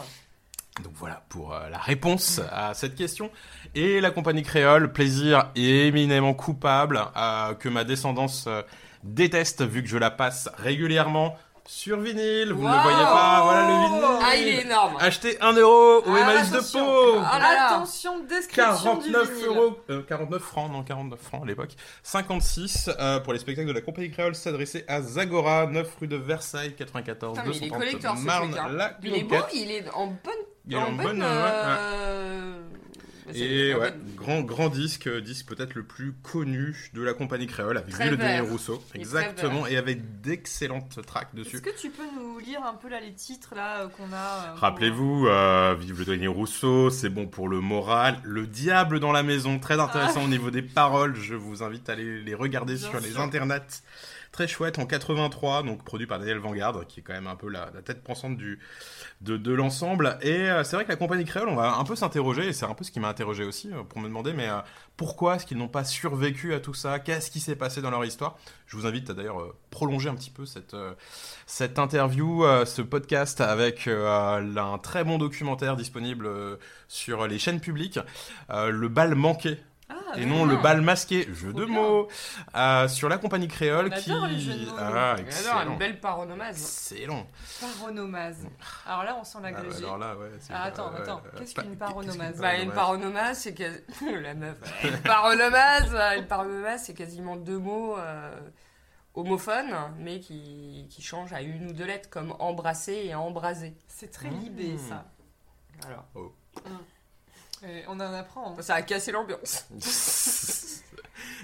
Donc 0.83 0.93
voilà 0.95 1.23
pour 1.29 1.53
euh, 1.53 1.69
la 1.69 1.77
réponse 1.77 2.41
à 2.51 2.73
cette 2.73 2.95
question. 2.95 3.29
Et 3.75 4.01
la 4.01 4.09
compagnie 4.11 4.43
créole, 4.43 4.91
plaisir 4.91 5.51
éminemment 5.55 6.33
coupable, 6.33 7.01
euh, 7.15 7.53
que 7.53 7.69
ma 7.69 7.83
descendance 7.83 8.45
euh, 8.47 8.61
déteste 9.03 9.61
vu 9.63 9.83
que 9.83 9.89
je 9.89 9.97
la 9.97 10.09
passe 10.09 10.49
régulièrement 10.57 11.37
sur 11.67 11.99
vinyle. 11.99 12.53
Vous 12.53 12.63
ne 12.67 12.73
le 12.73 12.79
voyez 12.81 12.97
pas, 13.03 13.41
voilà 13.43 13.67
le 13.67 13.87
vinyle. 13.87 14.19
Ah, 14.23 14.35
il 14.35 14.47
est 14.47 14.61
énorme. 14.61 14.97
Achetez 14.99 15.37
1 15.41 15.53
euro 15.53 15.99
au 15.99 16.03
Ah, 16.15 16.19
Emmaüs 16.19 16.51
de. 16.51 16.59
Pau. 16.59 17.21
Ah 17.25 17.39
là 17.39 17.53
là. 17.53 17.65
Attention, 17.75 18.19
description 18.19 18.95
du 18.97 19.11
49 19.11 19.31
vinyle. 19.31 19.45
euros, 19.47 19.77
euh, 19.89 20.01
49 20.07 20.41
francs, 20.41 20.71
non 20.71 20.83
49 20.83 21.19
francs 21.19 21.41
à 21.43 21.45
l'époque. 21.45 21.71
56 22.03 22.89
euh, 22.99 23.19
pour 23.19 23.33
les 23.33 23.39
spectacles 23.39 23.67
de 23.67 23.73
la 23.73 23.81
compagnie 23.81 24.11
créole 24.11 24.35
s'adresser 24.35 24.85
à 24.87 25.01
Zagora, 25.01 25.65
9 25.67 25.87
rue 26.01 26.07
de 26.07 26.17
Versailles, 26.17 26.73
94 26.75 27.33
Putain, 27.39 27.49
mais 27.49 27.55
il 27.57 27.63
est 27.65 27.69
230 27.69 27.79
collector 27.79 28.17
ce 28.17 28.23
Marne, 28.23 28.51
truc. 28.51 28.61
hein. 28.63 28.69
la 28.71 28.97
Il 29.03 29.15
est 29.15 29.23
beau, 29.23 29.35
il 29.53 29.71
est 29.71 29.85
en 29.93 30.07
bonne. 30.07 30.17
Il 30.67 30.73
est 30.73 30.77
en 30.77 30.83
en 30.87 30.91
bonne. 30.93 31.21
euh, 31.23 32.53
Et 33.33 33.73
en 33.73 33.79
ouais, 33.79 33.93
grand, 34.15 34.41
grand 34.41 34.69
disque, 34.69 35.07
euh, 35.07 35.21
disque 35.21 35.47
peut-être 35.47 35.73
le 35.73 35.83
plus 35.83 36.13
connu 36.13 36.91
de 36.93 37.01
la 37.01 37.13
compagnie 37.13 37.47
créole, 37.47 37.77
avec 37.77 37.89
Très 37.89 38.09
Ville 38.09 38.17
de 38.17 38.21
Denis 38.21 38.33
vert. 38.33 38.45
Rousseau, 38.45 38.83
exactement, 38.93 39.65
et 39.67 39.77
avec 39.77 40.21
d'excellentes 40.21 40.99
tracks 41.05 41.29
Est-ce 41.33 41.43
dessus. 41.43 41.61
que 41.61 41.75
tu 41.75 41.89
peux 41.89 42.03
nous 42.15 42.39
lire 42.39 42.63
un 42.63 42.73
peu 42.73 42.89
là 42.89 42.99
les 42.99 43.13
titres 43.13 43.55
là 43.55 43.81
euh, 43.81 43.87
qu'on 43.87 44.11
a 44.13 44.15
euh, 44.15 44.55
Rappelez-vous, 44.55 45.27
euh, 45.27 45.75
Vive 45.79 45.99
le 45.99 46.05
Denis 46.05 46.27
Rousseau, 46.27 46.89
c'est 46.89 47.09
bon 47.09 47.27
pour 47.27 47.49
le 47.49 47.61
moral. 47.61 48.19
Le 48.23 48.45
diable 48.45 48.99
dans 48.99 49.11
la 49.11 49.23
maison, 49.23 49.59
très 49.59 49.79
intéressant 49.79 50.23
au 50.23 50.27
niveau 50.27 50.51
des 50.51 50.61
paroles. 50.61 51.15
Je 51.15 51.35
vous 51.35 51.63
invite 51.63 51.89
à 51.89 51.93
aller 51.93 52.21
les 52.21 52.35
regarder 52.35 52.75
Bien 52.75 52.89
sur 52.89 52.99
les 52.99 53.17
internets. 53.17 53.81
Très 54.35 54.49
chouette, 54.49 54.79
en 54.79 54.85
83, 54.85 55.63
donc 55.63 55.85
produit 55.85 56.07
par 56.07 56.19
Daniel 56.19 56.39
Vanguard, 56.39 56.85
qui 56.87 56.99
est 56.99 57.03
quand 57.03 57.13
même 57.13 57.27
un 57.27 57.37
peu 57.37 57.47
la, 57.47 57.67
tête 57.85 58.03
pensante 58.03 58.35
du, 58.35 58.59
de, 59.21 59.53
l'ensemble. 59.53 60.17
Et 60.21 60.49
euh, 60.49 60.65
c'est 60.65 60.75
vrai 60.75 60.83
que 60.83 60.89
la 60.89 60.97
compagnie 60.97 61.23
créole, 61.23 61.47
on 61.47 61.55
va 61.55 61.77
un 61.77 61.83
peu 61.85 61.95
s'interroger, 61.95 62.49
et 62.49 62.51
c'est 62.51 62.65
un 62.65 62.73
peu 62.73 62.83
ce 62.83 62.91
qui 62.91 62.99
m'a 62.99 63.07
interrogé 63.07 63.45
aussi, 63.45 63.71
euh, 63.71 63.83
pour 63.83 64.01
me 64.01 64.09
demander, 64.09 64.33
mais 64.33 64.49
euh, 64.49 64.59
pourquoi 64.97 65.37
est-ce 65.37 65.45
qu'ils 65.45 65.57
n'ont 65.57 65.69
pas 65.69 65.85
survécu 65.85 66.53
à 66.53 66.59
tout 66.59 66.73
ça? 66.73 66.99
Qu'est-ce 66.99 67.31
qui 67.31 67.39
s'est 67.39 67.55
passé 67.55 67.81
dans 67.81 67.91
leur 67.91 68.03
histoire? 68.03 68.37
Je 68.67 68.75
vous 68.75 68.85
invite 68.85 69.09
à 69.09 69.13
d'ailleurs 69.13 69.53
prolonger 69.69 70.09
un 70.09 70.15
petit 70.15 70.31
peu 70.31 70.45
cette, 70.45 70.75
cette 71.45 71.79
interview, 71.79 72.43
ce 72.65 72.81
podcast 72.81 73.39
avec 73.39 73.87
un 73.87 74.77
très 74.79 75.05
bon 75.05 75.17
documentaire 75.17 75.77
disponible 75.77 76.27
sur 76.89 77.27
les 77.27 77.39
chaînes 77.39 77.61
publiques, 77.61 77.99
Le 78.49 78.87
bal 78.87 79.15
manqué. 79.15 79.59
Ah, 79.87 80.17
Et 80.17 80.25
non, 80.25 80.37
non. 80.39 80.45
le 80.45 80.57
bal 80.57 80.81
masqué, 80.81 81.27
jeu 81.31 81.53
de 81.53 81.63
mots, 81.65 82.07
euh, 82.55 82.87
sur 82.87 83.07
la 83.07 83.19
compagnie 83.19 83.47
créole 83.47 83.91
On 83.93 83.97
qui... 83.99 84.11
adore 84.11 84.25
les 84.27 84.39
jeux 84.39 84.53
de 84.55 84.65
mots, 84.65 84.71
nous. 84.71 84.77
Ah, 84.79 85.63
une 85.67 85.77
belle 85.77 85.99
paronomase. 85.99 86.57
Excellent. 86.59 87.27
Paronomase. 87.61 88.47
Alors 88.87 89.03
là, 89.03 89.15
on 89.19 89.23
sent 89.23 89.37
Ah, 89.39 89.43
l'agrégé. 89.43 89.77
alors 89.83 89.97
là, 89.99 90.15
ouais. 90.17 90.31
c'est- 90.39 90.53
Ah, 90.55 90.63
attends, 90.63 90.91
attends. 90.91 91.21
Qu'est-ce 91.37 91.53
qu'une 91.53 91.77
paronomase 91.77 92.39
Bah, 92.41 92.55
une 92.57 92.71
paronomase, 92.71 93.39
c'est 93.39 93.53
que. 93.53 93.83
La 94.21 94.33
meuf. 94.33 94.57
Une 94.83 94.97
paronomase, 95.01 95.95
une 96.17 96.25
paronomase, 96.27 96.83
c'est 96.85 96.95
quasiment 96.95 97.35
deux 97.35 97.59
mots 97.59 97.95
euh, 97.99 98.35
homophones, 99.13 99.75
mais 99.99 100.19
qui, 100.19 100.87
qui 100.89 101.01
changent 101.03 101.33
à 101.33 101.41
une 101.41 101.67
ou 101.69 101.73
deux 101.73 101.85
lettres, 101.85 102.09
comme 102.09 102.33
embrasser 102.39 103.03
et 103.05 103.13
embraser. 103.13 103.75
C'est 103.87 104.11
très 104.11 104.29
Mmh. 104.31 104.39
libé 104.39 104.77
ça. 104.79 105.05
Alors, 105.85 106.05
Et 107.67 107.83
on 107.87 107.93
en 107.93 108.13
apprend. 108.13 108.55
hein. 108.57 108.61
ça 108.61 108.75
a 108.75 108.81
cassé 108.81 109.11
l'ambiance. 109.11 109.65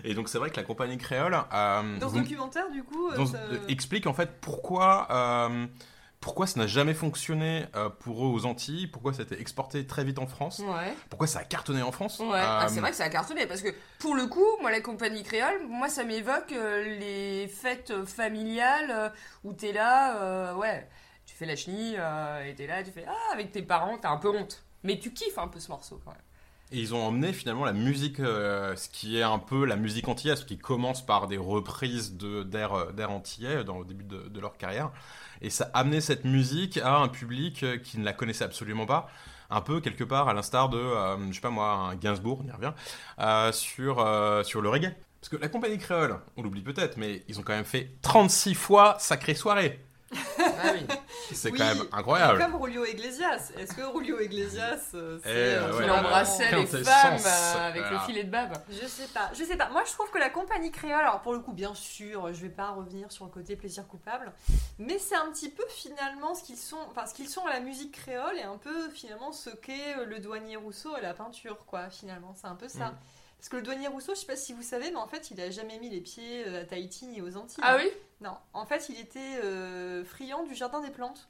Et 0.03 0.13
donc 0.13 0.29
c'est 0.29 0.37
vrai 0.37 0.49
que 0.49 0.57
la 0.57 0.63
compagnie 0.63 0.97
créole 0.97 1.33
euh, 1.53 1.97
Dans 1.99 2.09
ce 2.09 2.13
vous- 2.13 2.19
documentaire, 2.21 2.69
du 2.71 2.83
coup, 2.83 3.09
euh, 3.09 3.15
dans- 3.17 3.25
ça- 3.25 3.37
euh, 3.37 3.57
explique 3.67 4.07
en 4.07 4.13
fait 4.13 4.39
pourquoi 4.41 5.07
euh, 5.11 5.67
pourquoi 6.19 6.45
ça 6.47 6.59
n'a 6.59 6.67
jamais 6.67 6.93
fonctionné 6.93 7.65
euh, 7.75 7.89
pour 7.89 8.25
eux 8.25 8.29
aux 8.29 8.45
Antilles, 8.45 8.87
pourquoi 8.87 9.11
ça 9.13 9.21
a 9.21 9.23
été 9.23 9.39
exporté 9.41 9.85
très 9.87 10.03
vite 10.03 10.19
en 10.19 10.27
France, 10.27 10.59
Ouais. 10.59 10.93
pourquoi 11.09 11.27
ça 11.27 11.39
a 11.39 11.43
cartonné 11.43 11.81
en 11.81 11.91
France. 11.91 12.19
Ouais, 12.19 12.27
ah, 12.39 12.67
c'est 12.69 12.79
vrai 12.79 12.91
que 12.91 12.95
ça 12.95 13.05
a 13.05 13.09
cartonné 13.09 13.47
parce 13.47 13.61
que 13.61 13.69
pour 13.99 14.15
le 14.15 14.27
coup, 14.27 14.45
moi 14.61 14.71
la 14.71 14.81
compagnie 14.81 15.23
créole, 15.23 15.65
moi 15.67 15.89
ça 15.89 16.03
m'évoque 16.03 16.51
euh, 16.51 16.83
les 16.99 17.47
fêtes 17.47 18.05
familiales 18.05 18.91
euh, 18.91 19.09
où 19.43 19.53
t'es 19.53 19.71
là, 19.71 20.17
euh, 20.21 20.53
ouais, 20.55 20.87
tu 21.25 21.35
fais 21.35 21.45
la 21.45 21.55
chenille 21.55 21.95
euh, 21.99 22.43
et 22.47 22.53
t'es 22.55 22.67
là, 22.67 22.83
tu 22.83 22.91
fais 22.91 23.05
ah 23.07 23.33
avec 23.33 23.51
tes 23.51 23.61
parents, 23.63 23.97
t'as 23.99 24.09
un 24.11 24.17
peu 24.17 24.29
honte, 24.29 24.63
mais 24.83 24.99
tu 24.99 25.11
kiffes 25.13 25.37
un 25.37 25.47
peu 25.47 25.59
ce 25.59 25.69
morceau 25.69 25.99
quand 26.03 26.11
même. 26.11 26.19
Et 26.73 26.79
ils 26.79 26.93
ont 26.95 27.05
emmené 27.05 27.33
finalement 27.33 27.65
la 27.65 27.73
musique, 27.73 28.21
euh, 28.21 28.75
ce 28.77 28.87
qui 28.87 29.17
est 29.17 29.23
un 29.23 29.39
peu 29.39 29.65
la 29.65 29.75
musique 29.75 30.07
antillaise, 30.07 30.45
qui 30.45 30.57
commence 30.57 31.05
par 31.05 31.27
des 31.27 31.37
reprises 31.37 32.15
de- 32.15 32.43
d'air 32.43 32.73
euh, 32.73 32.91
d'air 32.93 33.11
antillais 33.11 33.65
dans 33.65 33.79
le 33.79 33.85
début 33.85 34.05
de, 34.05 34.29
de 34.29 34.39
leur 34.39 34.55
carrière. 34.57 34.91
Et 35.41 35.49
ça 35.49 35.69
a 35.73 35.79
amené 35.79 35.99
cette 35.99 36.23
musique 36.23 36.77
à 36.77 36.95
un 36.97 37.09
public 37.09 37.63
euh, 37.63 37.77
qui 37.77 37.99
ne 37.99 38.05
la 38.05 38.13
connaissait 38.13 38.45
absolument 38.45 38.85
pas. 38.85 39.09
Un 39.49 39.59
peu 39.59 39.81
quelque 39.81 40.05
part 40.05 40.29
à 40.29 40.33
l'instar 40.33 40.69
de, 40.69 40.77
euh, 40.77 41.17
je 41.29 41.33
sais 41.35 41.41
pas 41.41 41.49
moi, 41.49 41.71
un 41.73 41.95
Gainsbourg, 41.95 42.39
on 42.41 42.47
y 42.47 42.51
revient, 42.51 42.71
euh, 43.19 43.51
sur, 43.51 43.99
euh, 43.99 44.43
sur 44.43 44.61
le 44.61 44.69
reggae. 44.69 44.95
Parce 45.19 45.29
que 45.29 45.35
la 45.35 45.49
compagnie 45.49 45.77
créole, 45.77 46.19
on 46.37 46.41
l'oublie 46.41 46.61
peut-être, 46.61 46.95
mais 46.97 47.23
ils 47.27 47.37
ont 47.37 47.43
quand 47.43 47.53
même 47.53 47.65
fait 47.65 47.91
36 48.01 48.55
fois 48.55 48.95
Sacrée 48.97 49.35
Soirée. 49.35 49.79
Ah 50.37 50.73
oui. 50.73 50.85
C'est 51.33 51.51
Oui, 51.51 51.57
quand 51.57 51.65
même 51.65 51.83
incroyable. 51.91 52.39
Comme 52.39 52.65
Julio 52.65 52.85
Iglesias. 52.85 53.51
Est-ce 53.57 53.73
que 53.73 53.81
Julio 53.97 54.19
Iglesias, 54.19 54.91
euh, 54.93 55.19
c'est. 55.23 55.29
Eh, 55.29 55.33
euh, 55.55 55.61
ouais. 55.61 55.83
Il 55.83 55.89
vraiment- 55.89 56.07
embrassait 56.07 56.51
les 56.51 56.65
femmes 56.65 57.17
euh, 57.25 57.67
avec 57.67 57.81
voilà. 57.83 57.97
le 57.97 57.99
filet 58.05 58.23
de 58.23 58.29
bave. 58.31 58.61
Je 58.69 58.85
sais 58.87 59.07
pas, 59.13 59.29
je 59.33 59.43
sais 59.43 59.55
pas. 59.55 59.69
Moi, 59.69 59.83
je 59.87 59.91
trouve 59.93 60.09
que 60.11 60.17
la 60.17 60.29
compagnie 60.29 60.71
créole, 60.71 60.99
alors 61.01 61.21
pour 61.21 61.33
le 61.33 61.39
coup, 61.39 61.53
bien 61.53 61.73
sûr, 61.73 62.33
je 62.33 62.41
vais 62.41 62.49
pas 62.49 62.71
revenir 62.71 63.11
sur 63.11 63.25
le 63.25 63.31
côté 63.31 63.55
plaisir 63.55 63.87
coupable, 63.87 64.31
mais 64.79 64.97
c'est 64.99 65.15
un 65.15 65.31
petit 65.31 65.49
peu 65.49 65.63
finalement 65.69 66.35
ce 66.35 66.43
qu'ils 66.43 66.57
sont, 66.57 66.79
enfin 66.89 67.05
ce 67.05 67.13
qu'ils 67.13 67.29
sont 67.29 67.45
à 67.45 67.53
la 67.53 67.59
musique 67.61 67.93
créole 67.93 68.37
et 68.37 68.43
un 68.43 68.57
peu 68.57 68.89
finalement 68.89 69.31
ce 69.31 69.49
qu'est 69.49 69.97
euh, 69.97 70.05
le 70.05 70.19
douanier 70.19 70.57
Rousseau 70.57 70.95
et 70.97 71.01
la 71.01 71.13
peinture, 71.13 71.57
quoi. 71.65 71.89
Finalement, 71.89 72.33
c'est 72.39 72.47
un 72.47 72.55
peu 72.55 72.67
ça. 72.67 72.87
Mm. 72.87 72.97
Parce 73.41 73.49
que 73.49 73.55
le 73.55 73.63
douanier 73.63 73.87
Rousseau, 73.87 74.13
je 74.13 74.19
sais 74.19 74.27
pas 74.27 74.35
si 74.35 74.53
vous 74.53 74.61
savez, 74.61 74.91
mais 74.91 74.97
en 74.97 75.07
fait, 75.07 75.31
il 75.31 75.41
a 75.41 75.49
jamais 75.49 75.79
mis 75.79 75.89
les 75.89 75.99
pieds 75.99 76.45
euh, 76.45 76.61
à 76.61 76.63
Tahiti 76.63 77.07
ni 77.07 77.21
aux 77.21 77.37
Antilles. 77.37 77.63
Ah 77.65 77.75
oui? 77.75 77.89
Non, 78.19 78.37
en 78.53 78.67
fait, 78.67 78.87
il 78.89 78.99
était 78.99 79.39
euh, 79.43 80.05
friand 80.05 80.43
du 80.43 80.53
jardin 80.53 80.79
des 80.79 80.91
plantes. 80.91 81.27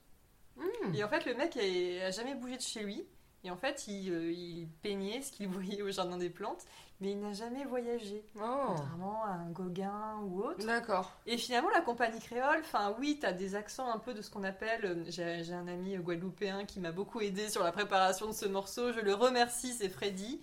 Hmm. 0.57 0.93
Et 0.93 1.05
en 1.05 1.07
fait, 1.07 1.25
le 1.25 1.35
mec 1.35 1.55
a, 1.55 2.07
a 2.07 2.11
jamais 2.11 2.35
bougé 2.35 2.57
de 2.57 2.61
chez 2.61 2.81
lui. 2.81 3.05
Et 3.45 3.49
en 3.49 3.55
fait, 3.55 3.87
il, 3.87 4.11
euh, 4.11 4.29
il 4.29 4.67
peignait 4.81 5.21
ce 5.21 5.31
qu'il 5.31 5.47
voyait 5.47 5.81
au 5.81 5.89
jardin 5.89 6.17
des 6.17 6.29
plantes, 6.29 6.65
mais 7.01 7.11
il 7.11 7.19
n'a 7.19 7.33
jamais 7.33 7.65
voyagé. 7.65 8.23
Oh, 8.37 8.39
Contrairement 8.67 9.23
à 9.25 9.31
un 9.31 9.49
Gauguin 9.49 10.19
ou 10.23 10.43
autre. 10.43 10.65
d'accord. 10.65 11.11
Et 11.25 11.37
finalement, 11.37 11.69
la 11.71 11.81
compagnie 11.81 12.19
créole, 12.19 12.59
enfin 12.61 12.95
oui, 12.99 13.17
t'as 13.19 13.31
des 13.33 13.55
accents 13.55 13.91
un 13.91 13.97
peu 13.99 14.13
de 14.13 14.21
ce 14.21 14.29
qu'on 14.29 14.43
appelle. 14.43 14.85
euh, 14.85 15.03
J'ai 15.09 15.53
un 15.53 15.67
ami 15.67 15.97
guadeloupéen 15.97 16.65
qui 16.65 16.79
m'a 16.79 16.91
beaucoup 16.91 17.19
aidé 17.19 17.49
sur 17.49 17.63
la 17.63 17.71
préparation 17.71 18.27
de 18.27 18.33
ce 18.33 18.45
morceau. 18.45 18.93
Je 18.93 18.99
le 18.99 19.13
remercie, 19.13 19.73
c'est 19.73 19.89
Freddy. 19.89 20.39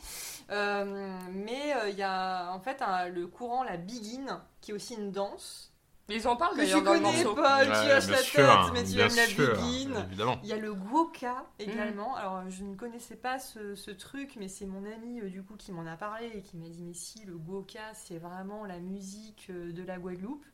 Euh, 0.50 1.16
mais 1.32 1.74
euh, 1.76 1.88
il 1.90 1.96
y 1.96 2.02
a 2.02 2.52
en 2.52 2.60
fait 2.60 2.82
un- 2.82 3.08
le 3.08 3.26
courant, 3.26 3.62
la 3.62 3.76
biguine, 3.76 4.38
qui 4.60 4.72
est 4.72 4.74
aussi 4.74 4.94
une 4.94 5.12
danse. 5.12 5.72
Ils 6.08 6.26
en 6.26 6.36
parlent 6.36 6.56
d'ailleurs 6.56 6.82
dans 6.82 6.94
le 6.94 7.00
connais, 7.00 7.24
morceau. 7.24 7.34
Paul, 7.34 7.64
tu 7.64 7.70
Ouais, 7.70 7.88
lâches 7.88 8.08
la 8.08 8.16
sûr, 8.16 8.46
tête, 8.46 8.72
mais 8.72 8.84
tu 8.84 8.98
aimes 8.98 9.14
la 9.14 9.26
biguine. 9.26 10.06
Évidemment. 10.08 10.38
Il 10.42 10.48
y 10.48 10.52
a 10.52 10.56
le 10.56 10.72
guoka 10.74 11.44
Mm. 11.58 11.62
également. 11.62 12.14
Alors, 12.16 12.48
je 12.48 12.64
ne 12.64 12.74
connaissais 12.74 13.16
pas 13.16 13.38
ce, 13.38 13.74
ce 13.74 13.90
truc, 13.90 14.36
mais 14.36 14.48
c'est 14.48 14.64
mon 14.66 14.84
ami 14.90 15.20
euh, 15.20 15.28
du 15.28 15.42
coup 15.42 15.56
qui 15.56 15.70
m'en 15.72 15.86
a 15.86 15.96
parlé 15.96 16.30
et 16.34 16.42
qui 16.42 16.56
m'a 16.56 16.68
dit 16.68 16.82
Mais 16.82 16.94
si, 16.94 17.24
le 17.26 17.36
guoka, 17.36 17.92
c'est 17.94 18.18
vraiment 18.18 18.64
la 18.64 18.78
musique 18.78 19.48
euh, 19.50 19.72
de 19.72 19.82
la 19.82 19.98
Guadeloupe. 19.98 20.44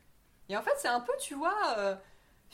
Et 0.49 0.57
en 0.57 0.63
fait, 0.63 0.75
c'est 0.79 0.89
un 0.89 1.01
peu, 1.01 1.13
tu 1.21 1.35
vois, 1.35 1.55
euh, 1.79 1.95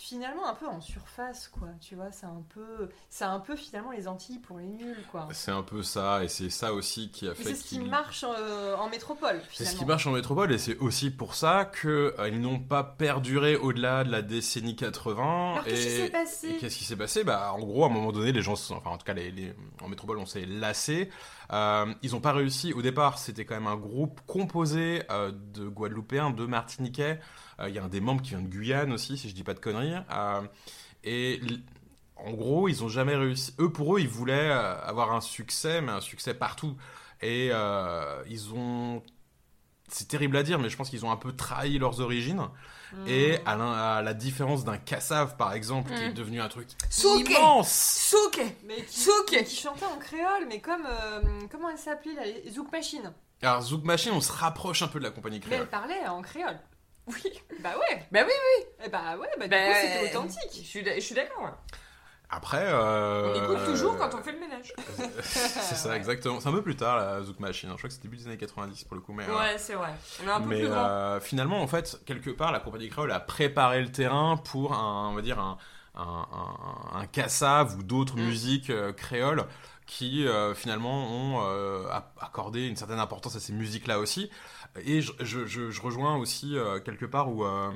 finalement 0.01 0.49
un 0.49 0.55
peu 0.55 0.67
en 0.67 0.81
surface, 0.81 1.49
quoi. 1.49 1.69
Tu 1.81 1.95
vois, 1.95 2.11
c'est 2.11 2.25
un 2.25 2.43
peu, 2.55 2.89
c'est 3.11 3.25
un 3.25 3.39
peu 3.39 3.55
finalement 3.55 3.91
les 3.91 4.09
Antilles 4.09 4.39
pour 4.39 4.59
les 4.59 4.67
nuls, 4.67 4.97
quoi. 5.13 5.29
C'est 5.33 5.51
un 5.51 5.63
peu 5.63 5.83
ça, 5.83 6.25
et 6.25 6.29
c'est 6.29 6.49
ça 6.49 6.73
aussi 6.73 7.11
qui 7.11 7.29
a 7.29 7.35
fait 7.35 7.45
c'est 7.45 7.55
ce 7.55 7.65
qui 7.65 7.81
marche 7.81 8.25
euh, 8.27 8.75
en 8.77 8.89
métropole, 8.89 9.43
C'est 9.53 9.67
ce 9.67 9.77
qui 9.77 9.85
marche 9.85 10.07
en 10.07 10.13
métropole 10.13 10.53
et 10.53 10.59
c'est 10.59 10.79
aussi 10.79 11.11
pour 11.11 11.35
ça 11.35 11.67
que 11.67 12.15
euh, 12.19 12.29
ils 12.31 12.41
n'ont 12.41 12.59
pas 12.59 12.83
perduré 12.83 13.57
au-delà 13.57 14.03
de 14.05 14.11
la 14.11 14.23
décennie 14.23 14.75
80. 14.75 15.53
Alors, 15.53 15.65
qu'est-ce 15.65 15.85
qui 15.87 15.91
s'est 15.97 16.11
passé 16.11 16.57
qu'est-ce 16.59 16.77
qui 16.79 16.85
s'est 16.85 16.97
passé? 16.97 17.23
Bah, 17.23 17.53
en 17.53 17.59
gros, 17.61 17.85
à 17.85 17.89
un 17.89 17.91
moment 17.91 18.11
donné, 18.11 18.33
les 18.33 18.43
gens, 18.43 18.57
sont- 18.57 18.77
enfin, 18.77 18.91
en 18.91 18.97
tout 18.99 19.05
cas, 19.05 19.13
les, 19.15 19.31
les- 19.31 19.53
en 19.83 19.89
métropole, 19.89 20.17
on 20.19 20.27
s'est 20.27 20.47
lassé. 20.47 21.11
Euh, 21.53 21.93
ils 22.03 22.13
n'ont 22.13 22.21
pas 22.21 22.33
réussi. 22.33 22.73
Au 22.73 22.81
départ, 22.81 23.19
c'était 23.19 23.45
quand 23.45 23.55
même 23.57 23.67
un 23.67 23.77
groupe 23.77 24.21
composé 24.27 25.03
de 25.55 25.69
Guadeloupéens, 25.69 26.31
de 26.31 26.47
Martiniquais. 26.47 27.21
Euh, 27.61 27.69
Il 27.69 27.75
y 27.75 27.79
a 27.79 27.85
un 27.85 27.89
des 27.89 28.01
membres 28.01 28.23
qui 28.23 28.31
vient 28.31 28.41
de 28.43 28.49
Guyane 28.49 28.93
aussi, 28.93 29.17
si 29.19 29.29
je 29.29 29.35
dis 29.35 29.45
pas 29.45 29.55
de 29.55 29.61
conneries. 29.61 29.95
Euh, 30.11 30.41
et 31.05 31.41
en 32.17 32.33
gros, 32.33 32.69
ils 32.69 32.83
ont 32.85 32.89
jamais 32.89 33.15
réussi. 33.17 33.55
Eux, 33.59 33.71
pour 33.73 33.97
eux, 33.97 34.01
ils 34.01 34.09
voulaient 34.09 34.51
euh, 34.51 34.81
avoir 34.83 35.13
un 35.13 35.21
succès, 35.21 35.81
mais 35.81 35.93
un 35.93 36.01
succès 36.01 36.35
partout. 36.35 36.77
Et 37.23 37.49
euh, 37.53 38.23
ils 38.29 38.53
ont. 38.55 39.03
C'est 39.93 40.07
terrible 40.07 40.37
à 40.37 40.45
dire, 40.45 40.59
mais 40.61 40.69
je 40.71 40.77
pense 40.77 40.89
qu'ils 40.89 41.05
ont 41.05 41.11
un 41.11 41.17
peu 41.17 41.33
trahi 41.33 41.79
leurs 41.79 42.01
origines. 42.01 42.47
Mm. 42.93 43.07
Et 43.09 43.39
à, 43.45 44.01
la 44.03 44.15
différence 44.15 44.65
d'un 44.65 44.77
Cassav, 44.79 45.37
par 45.37 45.53
exemple, 45.53 45.93
qui 45.93 46.01
est 46.03 46.11
Mm. 46.11 46.15
devenu 46.15 46.41
un 46.41 46.49
truc 46.49 46.69
Souké 46.89 47.33
immense. 47.35 48.09
Souké 48.11 48.57
Mais 48.67 48.85
qui, 48.85 49.45
qui 49.45 49.57
chantait 49.57 49.85
en 49.87 49.99
créole, 49.99 50.47
mais 50.49 50.61
comme. 50.61 50.87
euh, 50.87 51.21
comment 51.51 51.69
elle 51.71 51.79
s'appelait 51.79 52.45
Zouk 52.53 52.71
Machine? 52.71 53.13
Alors, 53.43 53.63
Zouk 53.63 53.83
Machine, 53.85 54.13
on 54.13 54.21
se 54.21 54.31
rapproche 54.33 54.83
un 54.83 54.89
peu 54.89 54.99
de 55.01 55.05
la 55.05 55.11
compagnie 55.11 55.41
Mais 55.41 55.57
elle 55.57 55.67
créole. 55.67 55.69
parlait 55.69 56.07
en 56.07 56.23
créole. 56.23 56.59
Oui. 57.13 57.33
Bah 57.63 57.71
ouais 57.79 58.07
Bah 58.13 58.21
oui, 58.27 58.65
Eh 58.85 58.89
bah 58.89 59.17
ouais, 59.19 59.29
bah 59.39 59.45
du 59.45 59.51
Bah, 59.51 59.57
coup 59.67 59.75
c'était 59.81 60.11
authentique. 60.17 60.51
Je 60.55 60.67
suis 60.67 60.83
d'a- 60.83 60.95
je 60.95 61.01
suis 61.01 61.15
d'accord. 61.15 61.43
ouais. 61.45 61.51
Après. 62.33 62.63
euh, 62.65 63.33
On 63.35 63.43
écoute 63.55 63.65
toujours 63.67 63.99
quand 63.99 64.15
on 64.15 64.23
fait 64.23 64.31
le 64.33 64.39
ménage. 64.39 64.73
c'est 65.23 65.75
ça, 65.75 65.97
exactement. 65.97 66.39
C'est 66.41 66.49
un 66.49 66.53
peu 66.53 66.63
plus 66.63 66.77
tard, 66.77 66.97
la 66.97 67.23
Zouk 67.23 67.41
Machine. 67.41 67.69
hein. 67.71 67.73
Je 67.73 67.79
crois 67.79 67.89
que 67.89 67.95
c'est 67.95 68.03
début 68.03 68.17
des 68.17 68.27
années 68.29 68.37
90 68.37 68.85
pour 68.85 68.95
le 68.95 69.03
coup. 69.03 69.13
Mais, 69.13 69.25
euh, 69.29 69.37
Ouais, 69.37 69.59
c'est 69.59 69.75
vrai. 69.75 69.91
On 70.25 70.29
est 70.29 70.31
un 70.31 70.41
peu 70.41 70.47
mais 70.49 70.61
plus 70.61 70.69
grand. 70.69 70.85
euh, 70.87 71.21
finalement, 71.21 71.61
en 71.61 71.67
fait, 71.67 71.99
quelque 72.07 72.31
part, 72.31 72.53
la 72.53 72.61
compagnie 72.61 72.89
créole 72.89 73.11
a 73.11 73.19
préparé 73.19 73.83
le 73.83 73.91
terrain 73.91 74.37
pour 74.37 74.75
un, 74.75 75.09
on 75.11 75.15
va 75.15 75.23
dire, 75.23 75.41
un, 75.41 75.59
un, 75.97 76.27
un, 77.03 77.67
ou 77.77 77.83
d'autres 77.83 78.17
Mm. 78.17 78.21
musiques 78.23 78.71
euh, 78.71 78.93
créoles 78.93 79.45
qui 79.87 80.25
euh, 80.29 80.55
finalement 80.55 81.09
ont 81.09 81.43
euh, 81.49 81.89
a- 81.91 82.13
accordé 82.21 82.65
une 82.69 82.77
certaine 82.77 83.01
importance 83.01 83.35
à 83.35 83.41
ces 83.41 83.53
musiques-là 83.53 83.99
aussi. 83.99 84.31
Et 84.85 85.01
je, 85.03 85.13
je, 85.21 85.47
je- 85.47 85.71
je 85.71 85.81
rejoins 85.83 86.17
aussi 86.17 86.57
euh, 86.57 86.81
quelque 86.81 87.05
part 87.07 87.31
où 87.33 87.45
euh, 87.45 87.71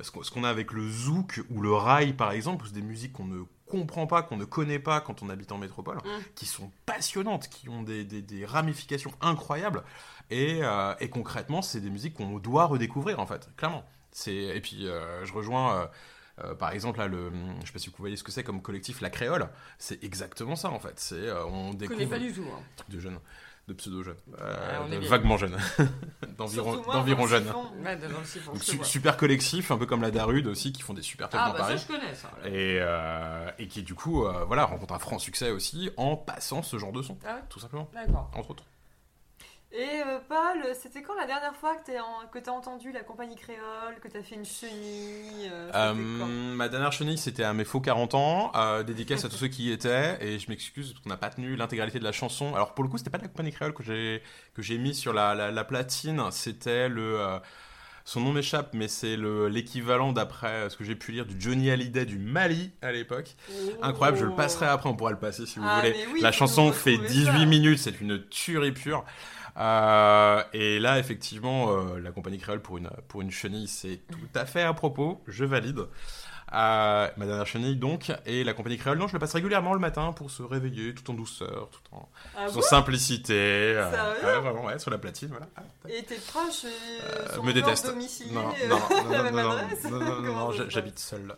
ce 0.00 0.10
qu'on 0.30 0.44
a 0.44 0.48
avec 0.48 0.72
le 0.72 0.88
zouk 0.88 1.40
ou 1.50 1.60
le 1.60 1.72
rail 1.72 2.14
par 2.14 2.32
exemple, 2.32 2.64
c'est 2.66 2.74
des 2.74 2.82
musiques 2.82 3.12
qu'on 3.12 3.24
ne 3.26 3.42
comprend 3.66 4.06
pas, 4.06 4.22
qu'on 4.22 4.36
ne 4.36 4.44
connaît 4.44 4.78
pas 4.78 5.00
quand 5.00 5.22
on 5.22 5.28
habite 5.30 5.52
en 5.52 5.58
métropole, 5.58 5.96
Mm. 5.98 6.08
qui 6.34 6.46
sont 6.46 6.70
passionnantes, 6.86 7.48
qui 7.48 7.68
ont 7.68 7.82
des, 7.82 8.04
des- 8.04 8.22
des 8.22 8.44
ramifications 8.46 9.12
incroyables. 9.20 9.82
Et, 10.30 10.60
euh, 10.62 10.94
et 11.00 11.08
concrètement, 11.10 11.62
c'est 11.62 11.80
des 11.80 11.90
musiques 11.90 12.14
qu'on 12.14 12.38
doit 12.38 12.66
redécouvrir 12.66 13.18
en 13.20 13.26
fait, 13.26 13.48
clairement. 13.56 13.84
C'est 14.10 14.34
et 14.34 14.60
puis 14.60 14.86
euh, 14.86 15.24
je 15.24 15.32
rejoins. 15.32 15.90
euh, 16.42 16.54
par 16.54 16.72
exemple, 16.72 16.98
là, 16.98 17.08
le, 17.08 17.30
je 17.60 17.66
sais 17.66 17.72
pas 17.72 17.78
si 17.78 17.88
vous 17.90 17.94
voyez 17.98 18.16
ce 18.16 18.24
que 18.24 18.32
c'est 18.32 18.42
comme 18.42 18.62
collectif 18.62 19.00
La 19.02 19.10
Créole, 19.10 19.48
c'est 19.78 20.02
exactement 20.02 20.56
ça 20.56 20.70
en 20.70 20.78
fait. 20.80 20.98
C'est 20.98 21.30
on 21.30 21.72
Je 21.72 21.76
découvre 21.76 21.98
connais 21.98 22.10
pas 22.10 22.18
du 22.18 22.32
tout. 22.32 22.44
hein. 22.54 22.60
truc 22.76 22.90
de 22.90 22.98
jeune, 23.00 23.18
de 23.68 23.74
pseudo 23.74 24.02
jeune, 24.02 24.16
on 24.28 24.86
est 24.86 24.98
vieille. 24.98 25.08
vaguement 25.08 25.36
jeune, 25.36 25.56
d'environ 26.36 26.72
Surtout 26.72 26.86
moi, 26.86 26.94
d'environ 26.96 27.18
dans 27.18 27.24
le 27.24 27.30
jeune. 27.30 27.44
siphon. 27.44 27.66
Ouais, 27.84 27.96
dans 27.96 28.08
le 28.18 28.24
siphon, 28.24 28.52
Donc, 28.52 28.60
je 28.60 28.66
te 28.66 28.70
su- 28.72 28.76
vois. 28.76 28.84
super 28.86 29.16
collectif, 29.16 29.70
un 29.70 29.78
peu 29.78 29.86
comme 29.86 30.02
la 30.02 30.10
Darude 30.10 30.46
aussi, 30.48 30.72
qui 30.72 30.82
font 30.82 30.94
des 30.94 31.02
super 31.02 31.28
teufs 31.28 31.40
Ah, 31.42 31.46
dans 31.48 31.52
bah 31.52 31.58
ça, 31.60 31.64
Paris. 31.66 31.78
je 31.88 31.94
connais 31.94 32.14
ça. 32.14 32.28
Et, 32.44 32.78
euh, 32.80 33.50
et 33.58 33.68
qui 33.68 33.82
du 33.82 33.94
coup 33.94 34.24
euh, 34.26 34.44
voilà, 34.46 34.64
rencontre 34.64 34.94
un 34.94 34.98
franc 34.98 35.18
succès 35.18 35.50
aussi 35.50 35.90
en 35.96 36.16
passant 36.16 36.62
ce 36.62 36.76
genre 36.78 36.92
de 36.92 37.02
son, 37.02 37.16
Ah 37.24 37.34
ouais 37.36 37.40
tout 37.48 37.60
simplement, 37.60 37.88
D'accord. 37.94 38.30
entre 38.34 38.50
autres. 38.50 38.64
Et 39.74 40.02
euh, 40.06 40.18
Paul, 40.28 40.62
c'était 40.74 41.00
quand 41.00 41.14
la 41.14 41.24
dernière 41.26 41.56
fois 41.56 41.74
que 41.76 41.90
t'as 41.90 42.02
en- 42.02 42.26
que 42.30 42.38
t'as 42.38 42.50
entendu 42.50 42.92
la 42.92 43.00
compagnie 43.00 43.36
créole, 43.36 43.98
que 44.02 44.08
t'as 44.08 44.22
fait 44.22 44.34
une 44.34 44.44
chenille 44.44 45.48
euh, 45.50 45.70
Euh, 45.74 45.94
ma 45.94 46.68
dernière 46.68 46.92
chenille, 46.92 47.16
c'était 47.16 47.42
à 47.44 47.54
mes 47.54 47.64
faux 47.64 47.80
40 47.80 48.14
ans, 48.14 48.52
euh, 48.54 48.82
dédicace 48.82 49.24
à 49.24 49.30
tous 49.30 49.36
ceux 49.36 49.48
qui 49.48 49.64
y 49.68 49.72
étaient, 49.72 50.18
et 50.20 50.38
je 50.38 50.50
m'excuse 50.50 50.92
parce 50.92 51.02
qu'on 51.02 51.08
n'a 51.08 51.16
pas 51.16 51.30
tenu 51.30 51.56
l'intégralité 51.56 51.98
de 51.98 52.04
la 52.04 52.12
chanson. 52.12 52.54
Alors 52.54 52.74
pour 52.74 52.84
le 52.84 52.90
coup, 52.90 52.98
c'était 52.98 53.08
pas 53.08 53.16
de 53.16 53.22
la 53.22 53.28
compagnie 53.28 53.50
créole 53.52 53.72
que 53.72 53.82
j'ai 53.82 54.22
que 54.54 54.60
j'ai 54.60 54.76
mis 54.76 54.94
sur 54.94 55.14
la, 55.14 55.34
la, 55.34 55.50
la 55.50 55.64
platine, 55.64 56.20
c'était 56.32 56.90
le 56.90 57.18
son 58.04 58.20
nom 58.20 58.32
m'échappe, 58.32 58.70
mais 58.74 58.88
c'est 58.88 59.16
le 59.16 59.48
l'équivalent 59.48 60.12
d'après 60.12 60.68
ce 60.68 60.76
que 60.76 60.82
j'ai 60.84 60.96
pu 60.96 61.12
lire 61.12 61.24
du 61.24 61.40
Johnny 61.40 61.70
Hallyday 61.70 62.04
du 62.04 62.18
Mali 62.18 62.72
à 62.82 62.90
l'époque. 62.92 63.36
Incroyable, 63.80 64.18
je 64.18 64.24
le 64.26 64.34
passerai 64.34 64.66
après, 64.66 64.88
on 64.90 64.96
pourra 64.96 65.12
le 65.12 65.18
passer 65.20 65.46
si 65.46 65.60
vous 65.60 65.64
Ah, 65.66 65.76
voulez. 65.80 65.94
oui, 66.12 66.20
la 66.20 66.32
chanson 66.32 66.72
fait 66.72 66.90
retrouver 66.96 67.08
18 67.08 67.24
ça. 67.40 67.46
minutes, 67.46 67.78
c'est 67.78 68.00
une 68.00 68.22
tuerie 68.28 68.72
pure. 68.72 69.04
Euh, 69.56 70.42
et 70.52 70.78
là, 70.78 70.98
effectivement, 70.98 71.72
euh, 71.72 71.98
la 72.00 72.10
compagnie 72.10 72.38
créole 72.38 72.62
pour 72.62 72.78
une, 72.78 72.90
pour 73.08 73.20
une 73.22 73.30
chenille, 73.30 73.68
c'est 73.68 74.00
tout 74.10 74.28
à 74.34 74.46
fait 74.46 74.62
à 74.62 74.72
propos, 74.72 75.22
je 75.26 75.44
valide. 75.44 75.80
Euh, 76.54 77.08
ma 77.16 77.24
dernière 77.26 77.46
chenille, 77.46 77.76
donc, 77.76 78.12
et 78.26 78.44
la 78.44 78.52
compagnie 78.52 78.76
créole, 78.76 78.98
non, 78.98 79.08
je 79.08 79.14
le 79.14 79.18
passe 79.18 79.32
régulièrement 79.32 79.72
le 79.72 79.78
matin 79.80 80.12
pour 80.12 80.30
se 80.30 80.42
réveiller 80.42 80.94
tout 80.94 81.10
en 81.10 81.14
douceur, 81.14 81.70
tout 81.70 81.94
en, 81.96 82.08
Ah 82.36 82.46
tout 82.50 82.58
en 82.58 82.62
simplicité. 82.62 83.32
euh, 83.34 83.90
Sérieux 84.20 84.40
vraiment, 84.40 84.64
ouais, 84.66 84.78
sur 84.78 84.90
la 84.90 84.98
platine, 84.98 85.28
voilà. 85.30 85.46
Ah, 85.56 85.62
Et 85.88 86.02
tes 86.02 86.16
proches 86.16 86.64
euh, 86.66 86.68
Euh, 87.30 87.34
sont 87.36 87.42
me 87.42 87.52
détestent. 87.52 87.86
domiciliés 87.86 88.32
Non, 88.34 88.50
euh, 88.62 88.68
non, 88.68 88.76
à 88.90 89.02
non, 89.02 89.10
la 89.10 89.18
non, 89.18 89.24
même 89.24 89.34
non, 89.34 89.50
adresse 89.52 89.84
non, 89.84 89.98
non, 89.98 90.20
non, 90.20 90.32
non, 90.34 90.52
j'habite 90.68 90.98
seul. 90.98 91.34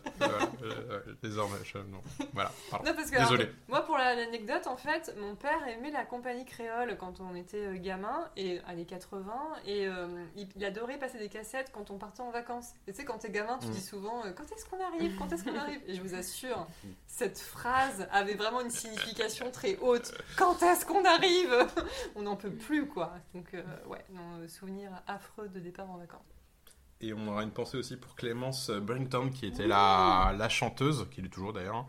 Désormais, 1.21 1.57
je, 1.63 1.77
non. 1.77 2.01
Voilà, 2.33 2.51
pardon. 2.69 2.85
Non, 2.89 2.95
parce 2.95 3.09
que 3.09 3.17
Désolé. 3.17 3.43
alors, 3.43 3.55
moi, 3.69 3.81
pour 3.85 3.97
la- 3.97 4.15
l'anecdote, 4.15 4.67
en 4.67 4.77
fait, 4.77 5.15
mon 5.19 5.35
père 5.35 5.65
aimait 5.67 5.91
la 5.91 6.05
compagnie 6.05 6.45
créole 6.45 6.97
quand 6.99 7.19
on 7.19 7.35
était 7.35 7.79
gamin, 7.79 8.27
et 8.37 8.59
années 8.67 8.85
80, 8.85 9.33
et 9.65 9.87
il, 10.35 10.65
adorait 10.65 10.97
passer 10.97 11.17
des 11.19 11.29
cassettes 11.29 11.71
quand 11.73 11.89
on 11.91 11.97
partait 11.97 12.21
en 12.21 12.31
vacances. 12.31 12.69
Et 12.87 12.91
tu 12.91 12.99
sais, 12.99 13.05
quand 13.05 13.17
t'es 13.19 13.29
gamin, 13.29 13.57
tu 13.59 13.67
Mm. 13.67 13.71
dis 13.71 13.81
souvent 13.81 14.21
Quand 14.35 14.43
est-ce 14.55 14.65
qu'on 14.65 14.83
arrive? 14.83 15.04
Quand 15.17 15.31
est-ce 15.31 15.43
qu'on 15.43 15.57
arrive? 15.57 15.79
Et 15.87 15.95
je 15.95 16.01
vous 16.01 16.15
assure, 16.15 16.67
cette 17.07 17.39
phrase 17.39 18.07
avait 18.11 18.35
vraiment 18.35 18.61
une 18.61 18.69
signification 18.69 19.51
très 19.51 19.77
haute. 19.77 20.13
Quand 20.37 20.61
est-ce 20.63 20.85
qu'on 20.85 21.05
arrive? 21.05 21.55
On 22.15 22.23
n'en 22.23 22.35
peut 22.35 22.51
plus, 22.51 22.87
quoi. 22.87 23.13
Donc, 23.33 23.53
euh, 23.53 23.63
ouais, 23.87 24.03
non, 24.13 24.39
euh, 24.41 24.47
souvenir 24.47 24.89
affreux 25.07 25.47
de 25.49 25.59
départ 25.59 25.89
en 25.89 25.97
vacances. 25.97 26.21
Et 27.01 27.13
on 27.13 27.27
aura 27.27 27.43
une 27.43 27.51
pensée 27.51 27.77
aussi 27.77 27.97
pour 27.97 28.15
Clémence 28.15 28.69
Brington, 28.71 29.29
qui 29.29 29.45
était 29.45 29.67
la, 29.67 30.33
la 30.37 30.47
chanteuse, 30.47 31.05
qui 31.11 31.21
l'est 31.21 31.27
toujours 31.29 31.51
d'ailleurs, 31.51 31.85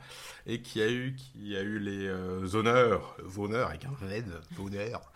et 0.47 0.63
qui 0.63 0.83
a 0.83 0.91
eu, 0.91 1.15
qui 1.15 1.57
a 1.57 1.61
eu 1.63 1.79
les 1.79 2.09
euh, 2.09 2.45
honneurs, 2.55 3.17
honneurs 3.39 3.69
avec 3.69 3.85
un 3.85 3.95
Z, 4.05 4.25
honneurs, 4.59 5.13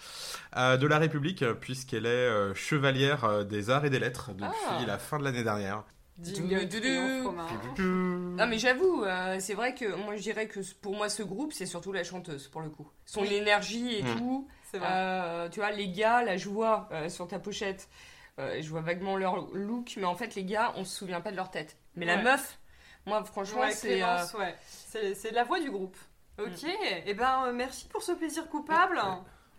euh, 0.57 0.77
de 0.77 0.87
la 0.87 0.99
République, 0.99 1.45
puisqu'elle 1.55 2.07
est 2.07 2.09
euh, 2.09 2.55
chevalière 2.55 3.25
euh, 3.25 3.43
des 3.45 3.69
arts 3.69 3.85
et 3.85 3.91
des 3.91 3.99
lettres 3.99 4.31
depuis 4.33 4.47
Ah. 4.71 4.85
la 4.87 4.97
fin 4.99 5.19
de 5.19 5.25
l'année 5.25 5.43
dernière. 5.43 5.83
Jingle. 6.23 6.69
Non 8.37 8.47
mais 8.47 8.59
j'avoue, 8.59 9.05
euh, 9.05 9.37
c'est 9.41 9.55
vrai 9.55 9.75
que 9.75 9.95
moi 9.97 10.17
je 10.17 10.23
dirais 10.23 10.47
que 10.49 10.61
pour 10.81 10.95
moi 10.97 11.09
ce 11.09 11.23
groupe 11.23 11.53
c'est 11.53 11.67
surtout 11.67 11.93
la 11.93 12.05
chanteuse 12.05 12.49
pour 12.49 12.61
le 12.61 12.71
coup. 12.71 12.89
Son 13.05 13.23
Oui. 13.23 13.35
énergie 13.35 13.97
et 13.97 14.03
Mm. 14.03 14.17
tout. 14.17 14.49
C'est 14.71 14.79
vrai. 14.79 14.89
Euh, 14.91 15.49
tu 15.49 15.61
vois, 15.61 15.71
les 15.73 15.89
gars, 15.89 16.23
là 16.23 16.37
je 16.37 16.49
vois 16.49 16.89
euh, 16.93 17.09
sur 17.09 17.27
ta 17.29 17.39
pochette, 17.39 17.89
euh, 18.39 18.63
je 18.63 18.69
vois 18.71 18.81
vaguement 18.81 19.17
leur 19.17 19.49
look, 19.53 19.95
mais 19.97 20.05
en 20.07 20.15
fait 20.15 20.35
les 20.37 20.45
gars 20.45 20.73
on 20.77 20.85
se 20.85 20.97
souvient 20.97 21.21
pas 21.21 21.33
de 21.33 21.37
leur 21.37 21.51
tête. 21.51 21.77
Mais 21.97 22.07
la 22.07 22.17
meuf, 22.23 22.59
moi 23.07 23.25
franchement 23.25 23.61
Ouais, 23.63 23.73
c'est... 23.73 24.03
euh, 24.03 24.25
ouais. 24.39 24.57
C'est 24.69 25.15
c'est 25.15 25.33
la 25.33 25.45
voix 25.45 25.61
du 25.61 25.71
groupe. 25.71 25.97
Ok, 26.39 26.65
et 27.05 27.13
ben 27.15 27.45
euh, 27.47 27.53
merci 27.53 27.87
pour 27.89 28.03
ce 28.03 28.13
plaisir 28.13 28.49
coupable. 28.49 28.99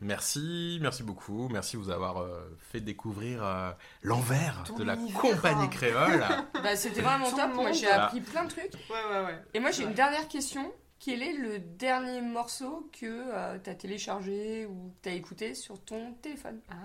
Merci, 0.02 0.80
merci 0.82 1.04
beaucoup, 1.04 1.48
merci 1.50 1.78
de 1.78 1.82
vous 1.84 1.90
avoir 1.92 2.18
euh, 2.22 2.58
fait 2.60 2.80
découvrir 2.82 3.44
euh, 3.44 3.72
l'envers 4.02 4.64
de 4.78 4.84
la 4.84 4.96
univers. 4.96 5.22
compagnie 5.22 5.70
créole. 5.70 6.24
Bah, 6.64 6.76
c'était 6.76 7.02
vraiment 7.02 7.30
Tout 7.30 7.38
top, 7.38 7.54
moi 7.54 7.72
j'ai 7.72 7.86
Voilà. 7.88 8.06
appris 8.06 8.22
plein 8.22 8.44
de 8.46 8.50
trucs. 8.50 8.74
Ouais, 8.90 9.16
ouais, 9.20 9.26
ouais. 9.26 9.44
Et 9.54 9.60
moi 9.60 9.72
j'ai 9.72 9.84
une 9.84 9.94
dernière 9.94 10.28
question. 10.28 10.72
Quel 11.00 11.24
est 11.24 11.34
le 11.34 11.58
dernier 11.60 12.22
morceau 12.22 12.90
que 13.00 13.06
euh, 13.06 13.58
t'as 13.64 13.74
téléchargé 13.74 14.66
ou 14.68 14.90
que 14.90 14.96
t'as 15.10 15.12
écouté 15.16 15.56
sur 15.56 15.80
ton 15.84 16.14
téléphone? 16.22 16.60
Ah. 16.70 16.76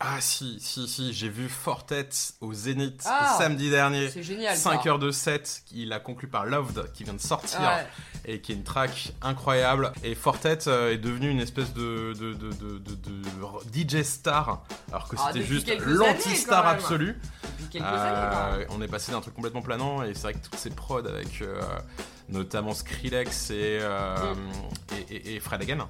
Ah 0.00 0.20
si, 0.20 0.58
si, 0.60 0.86
si, 0.86 1.12
j'ai 1.12 1.28
vu 1.28 1.48
Fortet 1.48 2.08
au 2.40 2.52
Zénith 2.52 3.02
Ah. 3.04 3.34
samedi 3.36 3.68
dernier. 3.68 4.08
C'est 4.10 4.22
génial. 4.22 4.56
5 4.56 4.82
ça. 4.84 4.88
heures 4.90 4.98
de 5.00 5.10
set, 5.10 5.62
il 5.72 5.92
a 5.92 5.98
conclu 5.98 6.28
par 6.28 6.46
Loved, 6.46 6.92
qui 6.92 7.02
vient 7.02 7.14
de 7.14 7.20
sortir, 7.20 7.58
Ouais. 7.60 7.84
et 8.24 8.40
qui 8.40 8.52
est 8.52 8.54
une 8.54 8.62
track 8.62 9.12
incroyable. 9.22 9.92
Et 10.04 10.14
Fortet 10.14 10.68
euh, 10.68 10.92
est 10.92 10.98
devenu 10.98 11.28
une 11.30 11.40
espèce 11.40 11.72
de, 11.74 12.12
de, 12.12 12.32
de, 12.32 12.52
de, 12.52 12.78
de- 12.78 12.94
de 12.94 13.98
DJ 13.98 14.04
star, 14.04 14.62
alors 14.92 15.08
que 15.08 15.16
Ah, 15.18 15.30
c'était 15.32 15.44
juste 15.44 15.68
l'anti-star 15.84 16.64
absolue. 16.64 17.18
Depuis 17.58 17.68
quelques 17.70 17.84
années. 17.86 18.62
Euh, 18.62 18.64
on 18.70 18.80
est 18.82 18.88
passé 18.88 19.12
d'un 19.12 19.20
truc 19.20 19.34
complètement 19.34 19.62
planant, 19.62 20.02
et 20.02 20.14
c'est 20.14 20.22
vrai 20.22 20.32
que 20.34 20.38
toutes 20.38 20.56
ces 20.56 20.70
prods 20.70 20.98
avec 21.06 21.42
euh, 21.42 21.60
notamment 22.28 22.72
Skrillex 22.74 23.50
et, 23.50 23.78
euh, 23.80 24.16
et, 25.10 25.14
et- 25.16 25.36
et 25.36 25.40
Fred 25.40 25.60
Again, 25.62 25.88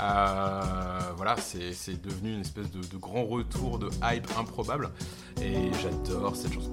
euh, 0.00 0.62
voilà, 1.16 1.36
c'est 1.36 1.72
c'est 1.72 2.00
devenu 2.00 2.34
une 2.34 2.40
espèce 2.40 2.70
de, 2.70 2.80
de 2.80 2.96
grand 2.96 3.24
retour 3.24 3.78
de 3.78 3.88
hype 4.02 4.28
improbable, 4.38 4.90
et 5.40 5.70
j'adore 5.82 6.36
cette 6.36 6.52
chanson. 6.52 6.72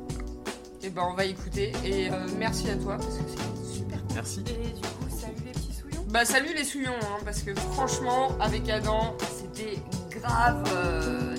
Et 0.84 0.89
ben 0.89 1.04
on 1.12 1.14
va 1.14 1.26
écouter 1.26 1.72
et 1.86 2.10
euh, 2.12 2.28
merci 2.38 2.70
à 2.70 2.76
toi 2.76 2.98
parce 2.98 3.18
que 3.18 3.24
c'est 3.28 3.74
super. 3.78 4.00
Merci. 4.16 4.39
Et 4.48 4.72
du 4.72 4.82
coup, 4.82 5.08
salut 5.16 5.36
les 5.46 5.52
petits 5.52 5.74
souillons. 5.74 6.06
Bah 6.10 6.26
salut 6.26 6.54
les 6.56 6.64
souillons 6.64 6.92
hein, 7.04 7.20
parce 7.24 7.44
que 7.44 7.54
franchement 7.54 8.36
avec 8.39 8.68
Adam 8.70 9.16
c'était 9.22 9.78
grave, 10.10 10.64
euh, 10.74 11.36